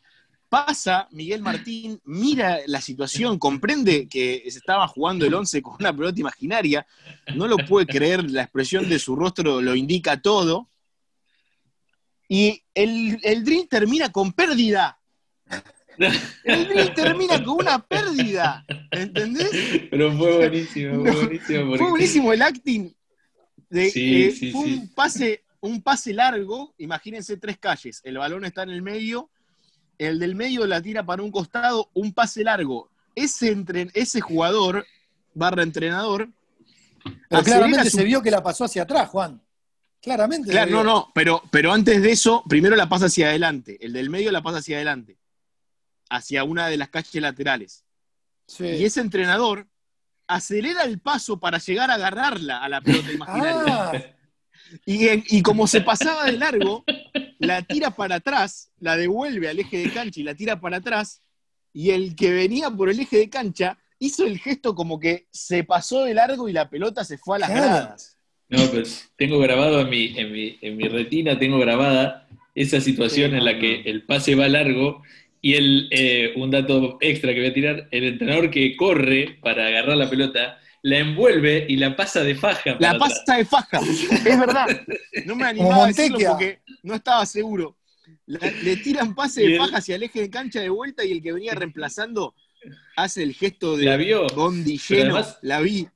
pasa 0.52 1.08
Miguel 1.12 1.40
Martín, 1.40 1.98
mira 2.04 2.58
la 2.66 2.82
situación, 2.82 3.38
comprende 3.38 4.06
que 4.06 4.42
se 4.50 4.58
estaba 4.58 4.86
jugando 4.86 5.24
el 5.24 5.32
11 5.32 5.62
con 5.62 5.76
una 5.80 5.96
pelota 5.96 6.20
imaginaria, 6.20 6.86
no 7.34 7.48
lo 7.48 7.56
puede 7.56 7.86
creer, 7.86 8.30
la 8.30 8.42
expresión 8.42 8.86
de 8.86 8.98
su 8.98 9.16
rostro 9.16 9.62
lo 9.62 9.74
indica 9.74 10.20
todo. 10.20 10.68
Y 12.28 12.62
el, 12.74 13.18
el 13.22 13.44
drill 13.44 13.66
termina 13.66 14.12
con 14.12 14.34
pérdida. 14.34 14.98
El 16.44 16.68
drill 16.68 16.92
termina 16.92 17.42
con 17.42 17.60
una 17.60 17.78
pérdida. 17.78 18.62
¿Entendés? 18.90 19.50
Pero 19.90 20.14
fue 20.18 20.36
buenísimo, 20.36 21.00
fue 21.00 21.14
buenísimo. 21.14 21.76
Fue 21.78 21.90
buenísimo 21.90 22.32
el 22.34 22.42
acting. 22.42 22.92
De, 23.70 23.90
sí, 23.90 24.52
fue 24.52 24.64
un 24.64 24.92
pase, 24.92 25.44
un 25.60 25.80
pase 25.80 26.12
largo, 26.12 26.74
imagínense 26.76 27.38
tres 27.38 27.56
calles. 27.56 28.02
El 28.04 28.18
balón 28.18 28.44
está 28.44 28.64
en 28.64 28.70
el 28.70 28.82
medio, 28.82 29.30
el 30.06 30.18
del 30.18 30.34
medio 30.34 30.66
la 30.66 30.80
tira 30.80 31.04
para 31.04 31.22
un 31.22 31.30
costado, 31.30 31.90
un 31.94 32.12
pase 32.12 32.44
largo. 32.44 32.90
Ese, 33.14 33.56
ese 33.94 34.20
jugador, 34.20 34.86
barra 35.34 35.62
entrenador. 35.62 36.28
Pero 37.28 37.42
claramente 37.42 37.90
se 37.90 38.04
vio 38.04 38.22
que 38.22 38.30
la 38.30 38.42
pasó 38.42 38.64
hacia 38.64 38.82
atrás, 38.82 39.08
Juan. 39.08 39.40
Claramente. 40.00 40.50
Claro, 40.50 40.70
no, 40.70 40.84
no, 40.84 41.12
pero, 41.14 41.42
pero 41.50 41.72
antes 41.72 42.02
de 42.02 42.10
eso, 42.10 42.42
primero 42.48 42.74
la 42.74 42.88
pasa 42.88 43.06
hacia 43.06 43.28
adelante. 43.28 43.78
El 43.80 43.92
del 43.92 44.10
medio 44.10 44.32
la 44.32 44.42
pasa 44.42 44.58
hacia 44.58 44.76
adelante 44.76 45.16
hacia 46.12 46.44
una 46.44 46.68
de 46.68 46.76
las 46.76 46.90
calles 46.90 47.22
laterales. 47.22 47.84
Y 48.58 48.84
ese 48.84 49.00
entrenador 49.00 49.66
acelera 50.26 50.84
el 50.84 50.98
paso 51.00 51.40
para 51.40 51.58
llegar 51.58 51.90
a 51.90 51.94
agarrarla 51.94 52.58
a 52.58 52.68
la 52.68 52.80
pelota 52.80 53.12
imaginaria. 53.12 53.64
Ah. 53.66 53.92
Y, 54.86 55.42
como 55.42 55.66
se 55.66 55.82
pasaba 55.82 56.24
de 56.24 56.32
largo, 56.32 56.82
la 57.42 57.62
tira 57.62 57.90
para 57.90 58.16
atrás, 58.16 58.70
la 58.78 58.96
devuelve 58.96 59.48
al 59.48 59.58
eje 59.58 59.78
de 59.78 59.92
cancha 59.92 60.20
y 60.20 60.22
la 60.22 60.34
tira 60.34 60.60
para 60.60 60.78
atrás, 60.78 61.22
y 61.72 61.90
el 61.90 62.14
que 62.14 62.30
venía 62.30 62.70
por 62.70 62.88
el 62.88 63.00
eje 63.00 63.18
de 63.18 63.30
cancha 63.30 63.78
hizo 63.98 64.26
el 64.26 64.38
gesto 64.38 64.74
como 64.74 64.98
que 64.98 65.26
se 65.30 65.64
pasó 65.64 66.04
de 66.04 66.14
largo 66.14 66.48
y 66.48 66.52
la 66.52 66.70
pelota 66.70 67.04
se 67.04 67.18
fue 67.18 67.36
a 67.36 67.40
las 67.40 67.50
gradas. 67.50 68.18
No, 68.48 68.64
pues 68.66 69.10
tengo 69.16 69.38
grabado 69.38 69.80
en 69.80 69.90
mi, 69.90 70.14
en 70.60 70.76
mi, 70.76 70.88
retina, 70.88 71.38
tengo 71.38 71.58
grabada 71.58 72.28
esa 72.54 72.80
situación 72.80 73.34
en 73.34 73.44
la 73.44 73.58
que 73.58 73.82
el 73.82 74.02
pase 74.02 74.34
va 74.34 74.46
largo 74.48 75.02
y 75.40 75.54
el, 75.54 75.88
eh, 75.90 76.32
un 76.36 76.50
dato 76.50 76.98
extra 77.00 77.32
que 77.32 77.40
voy 77.40 77.48
a 77.48 77.54
tirar, 77.54 77.88
el 77.90 78.04
entrenador 78.04 78.50
que 78.50 78.76
corre 78.76 79.38
para 79.40 79.66
agarrar 79.66 79.96
la 79.96 80.10
pelota, 80.10 80.60
la 80.82 80.98
envuelve 80.98 81.64
y 81.68 81.76
la 81.76 81.96
pasa 81.96 82.22
de 82.22 82.34
faja. 82.34 82.76
La 82.80 82.98
pasa 82.98 83.36
de 83.36 83.44
faja, 83.44 83.80
es 83.80 84.38
verdad. 84.38 84.66
No 85.26 85.36
me 85.36 85.44
animaba 85.46 85.84
a 85.84 85.86
decirlo 85.88 86.18
porque 86.28 86.60
no 86.82 86.94
estaba 86.94 87.24
seguro. 87.26 87.76
le 88.26 88.76
tiran 88.76 89.14
pase 89.14 89.42
de 89.42 89.58
faja 89.58 89.78
hacia 89.78 89.96
el 89.96 90.02
eje 90.02 90.20
de 90.22 90.30
cancha 90.30 90.60
de 90.60 90.68
vuelta 90.68 91.04
y 91.04 91.12
el 91.12 91.22
que 91.22 91.32
venía 91.32 91.54
reemplazando 91.54 92.34
hace 92.96 93.22
el 93.22 93.34
gesto 93.34 93.76
de 93.76 93.84
¿La 93.84 93.96
vio? 93.96 94.26
la 95.42 95.60
vi 95.60 95.88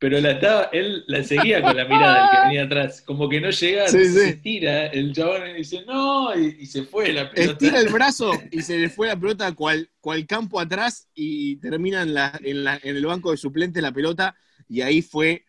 pero 0.00 0.18
la 0.18 0.30
estaba, 0.30 0.70
él 0.72 1.04
la 1.08 1.22
seguía 1.22 1.60
con 1.60 1.76
la 1.76 1.84
mirada 1.84 2.22
del 2.22 2.30
que 2.30 2.42
venía 2.46 2.64
atrás, 2.64 3.02
como 3.02 3.28
que 3.28 3.38
no 3.38 3.50
llega, 3.50 3.86
se 3.86 4.32
tira, 4.36 4.86
el 4.86 5.12
chabón 5.12 5.42
dice 5.54 5.84
no, 5.86 6.34
y, 6.34 6.64
se 6.64 6.84
fue 6.84 7.12
la 7.12 7.30
pelota. 7.30 7.52
Estira 7.52 7.80
el 7.80 7.92
brazo 7.92 8.32
y 8.50 8.62
se 8.62 8.78
le 8.78 8.88
fue 8.88 9.08
la 9.08 9.20
pelota 9.20 9.52
cual, 9.52 9.90
cual 10.00 10.26
campo 10.26 10.58
atrás 10.58 11.06
y 11.14 11.56
termina 11.56 12.00
en, 12.00 12.14
la, 12.14 12.40
en, 12.42 12.64
la, 12.64 12.80
en 12.82 12.96
el 12.96 13.04
banco 13.04 13.30
de 13.30 13.36
suplente 13.36 13.82
la 13.82 13.92
pelota, 13.92 14.34
y 14.70 14.80
ahí 14.80 15.02
fue 15.02 15.44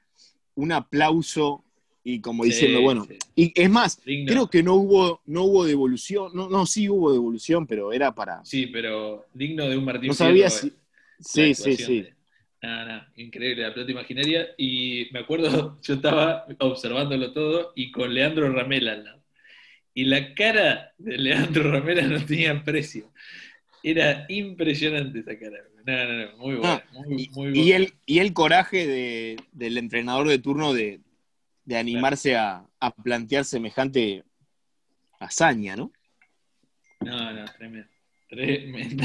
un 0.56 0.74
aplauso 0.74 1.64
y 2.04 2.20
como 2.20 2.44
diciendo, 2.44 2.82
bueno, 2.82 3.08
y 3.36 3.54
es 3.56 3.70
más, 3.70 4.02
creo 4.04 4.50
que 4.50 4.64
no 4.64 4.76
hubo, 4.76 5.22
no 5.28 5.44
hubo 5.44 5.64
devolución, 5.64 6.32
no, 6.34 6.50
no, 6.50 6.66
sí 6.66 6.90
hubo 6.90 7.14
devolución, 7.14 7.66
pero 7.66 7.94
era 7.94 8.14
para... 8.14 8.44
Sí, 8.44 8.68
pero 8.68 9.28
digno 9.34 9.70
de 9.70 9.78
un 9.78 9.86
Martín 9.86 10.10
No 10.10 10.14
sabía 10.14 10.50
si... 10.50 10.74
Sí, 11.22 11.54
sí, 11.54 11.78
sí. 11.78 12.08
Nada, 12.62 12.86
nada, 12.86 13.12
increíble 13.16 13.64
la 13.64 13.74
pelota 13.74 13.92
imaginaria. 13.92 14.50
Y 14.58 15.10
me 15.12 15.20
acuerdo, 15.20 15.80
yo 15.82 15.94
estaba 15.96 16.46
observándolo 16.60 17.34
todo 17.34 17.74
y 17.76 17.92
con 17.92 18.14
Leandro 18.14 18.52
Ramela 18.52 18.94
al 18.94 19.04
lado. 19.04 19.24
Y 19.94 20.06
la 20.06 20.34
cara 20.34 20.94
de 20.98 21.18
Leandro 21.18 21.72
Ramela 21.72 22.04
no 22.04 22.24
tenía 22.26 22.64
precio. 22.64 23.12
Era 23.84 24.26
impresionante 24.30 25.20
esa 25.20 25.38
cara. 25.38 25.58
No, 25.86 26.06
no, 26.06 26.26
no, 26.26 26.38
muy 26.38 26.56
bueno. 26.56 26.82
y, 27.56 27.72
el, 27.72 27.94
y 28.06 28.20
el 28.20 28.34
coraje 28.34 29.38
del 29.52 29.78
entrenador 29.78 30.28
de 30.28 30.38
turno 30.38 30.74
de, 30.74 31.02
de 31.66 31.78
animarse 31.78 32.36
a, 32.36 32.66
plantear 33.04 33.46
semejante 33.46 34.24
hazaña, 35.20 35.76
¿no? 35.76 35.92
No, 37.00 37.34
no, 37.34 37.46
tremendo. 37.46 37.90
Tremendo. 38.32 39.04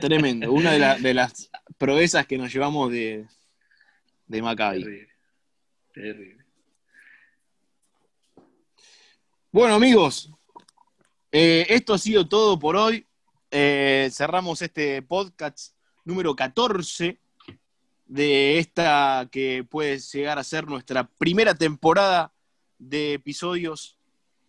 Tremendo. 0.00 0.52
Una 0.52 0.72
de, 0.96 1.14
las 1.14 1.48
proezas 1.78 2.26
que 2.26 2.36
nos 2.36 2.52
llevamos 2.52 2.90
de, 2.90 3.24
de 4.26 4.42
Maccabi. 4.42 4.82
Terrible. 4.82 5.08
Terrible. 5.94 6.44
Bueno, 9.52 9.76
amigos, 9.76 10.32
eh, 11.30 11.66
esto 11.68 11.94
ha 11.94 11.98
sido 11.98 12.28
todo 12.28 12.58
por 12.58 12.74
hoy. 12.74 13.06
Eh, 13.52 14.10
cerramos 14.10 14.60
este 14.60 15.02
podcast 15.02 15.76
número 16.04 16.34
14 16.34 17.20
de 18.06 18.58
esta 18.58 19.28
que 19.30 19.62
puede 19.62 20.00
llegar 20.00 20.40
a 20.40 20.44
ser 20.44 20.66
nuestra 20.66 21.04
primera 21.04 21.54
temporada 21.54 22.32
de 22.76 23.12
episodios 23.12 23.96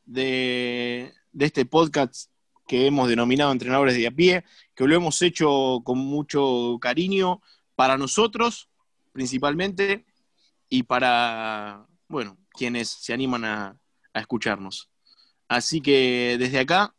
de, 0.06 1.14
este 1.38 1.66
podcast 1.66 2.32
que 2.68 2.88
hemos 2.88 3.10
denominado 3.10 3.52
Entrenadores 3.52 3.96
de 3.96 4.08
a 4.08 4.12
pie, 4.12 4.44
que 4.76 4.88
lo 4.88 4.96
hemos 4.96 5.22
hecho 5.22 5.82
con 5.84 5.98
mucho 5.98 6.78
cariño 6.82 7.42
para 7.76 7.98
nosotros, 7.98 8.70
principalmente, 9.12 10.06
y 10.70 10.84
para, 10.84 11.86
bueno, 12.08 12.38
quienes 12.52 12.90
se 12.90 13.14
animan 13.14 13.46
a 13.46 13.78
escucharnos. 14.14 14.90
Así 15.48 15.82
que 15.82 16.38
desde 16.40 16.60
acá 16.60 16.96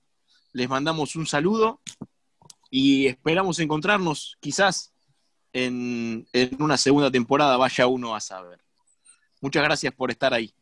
les 0.52 0.68
mandamos 0.68 1.16
un 1.16 1.26
saludo 1.26 1.80
y 2.70 3.06
esperamos 3.06 3.58
encontrarnos 3.58 4.36
quizás 4.40 4.92
en, 5.52 6.26
una 6.58 6.76
segunda 6.76 7.10
temporada, 7.10 7.56
vaya 7.56 7.86
uno 7.86 8.14
a 8.14 8.20
saber. 8.20 8.60
Muchas 9.40 9.62
gracias 9.62 9.94
por 9.94 10.10
estar 10.10 10.34
ahí. 10.34 10.52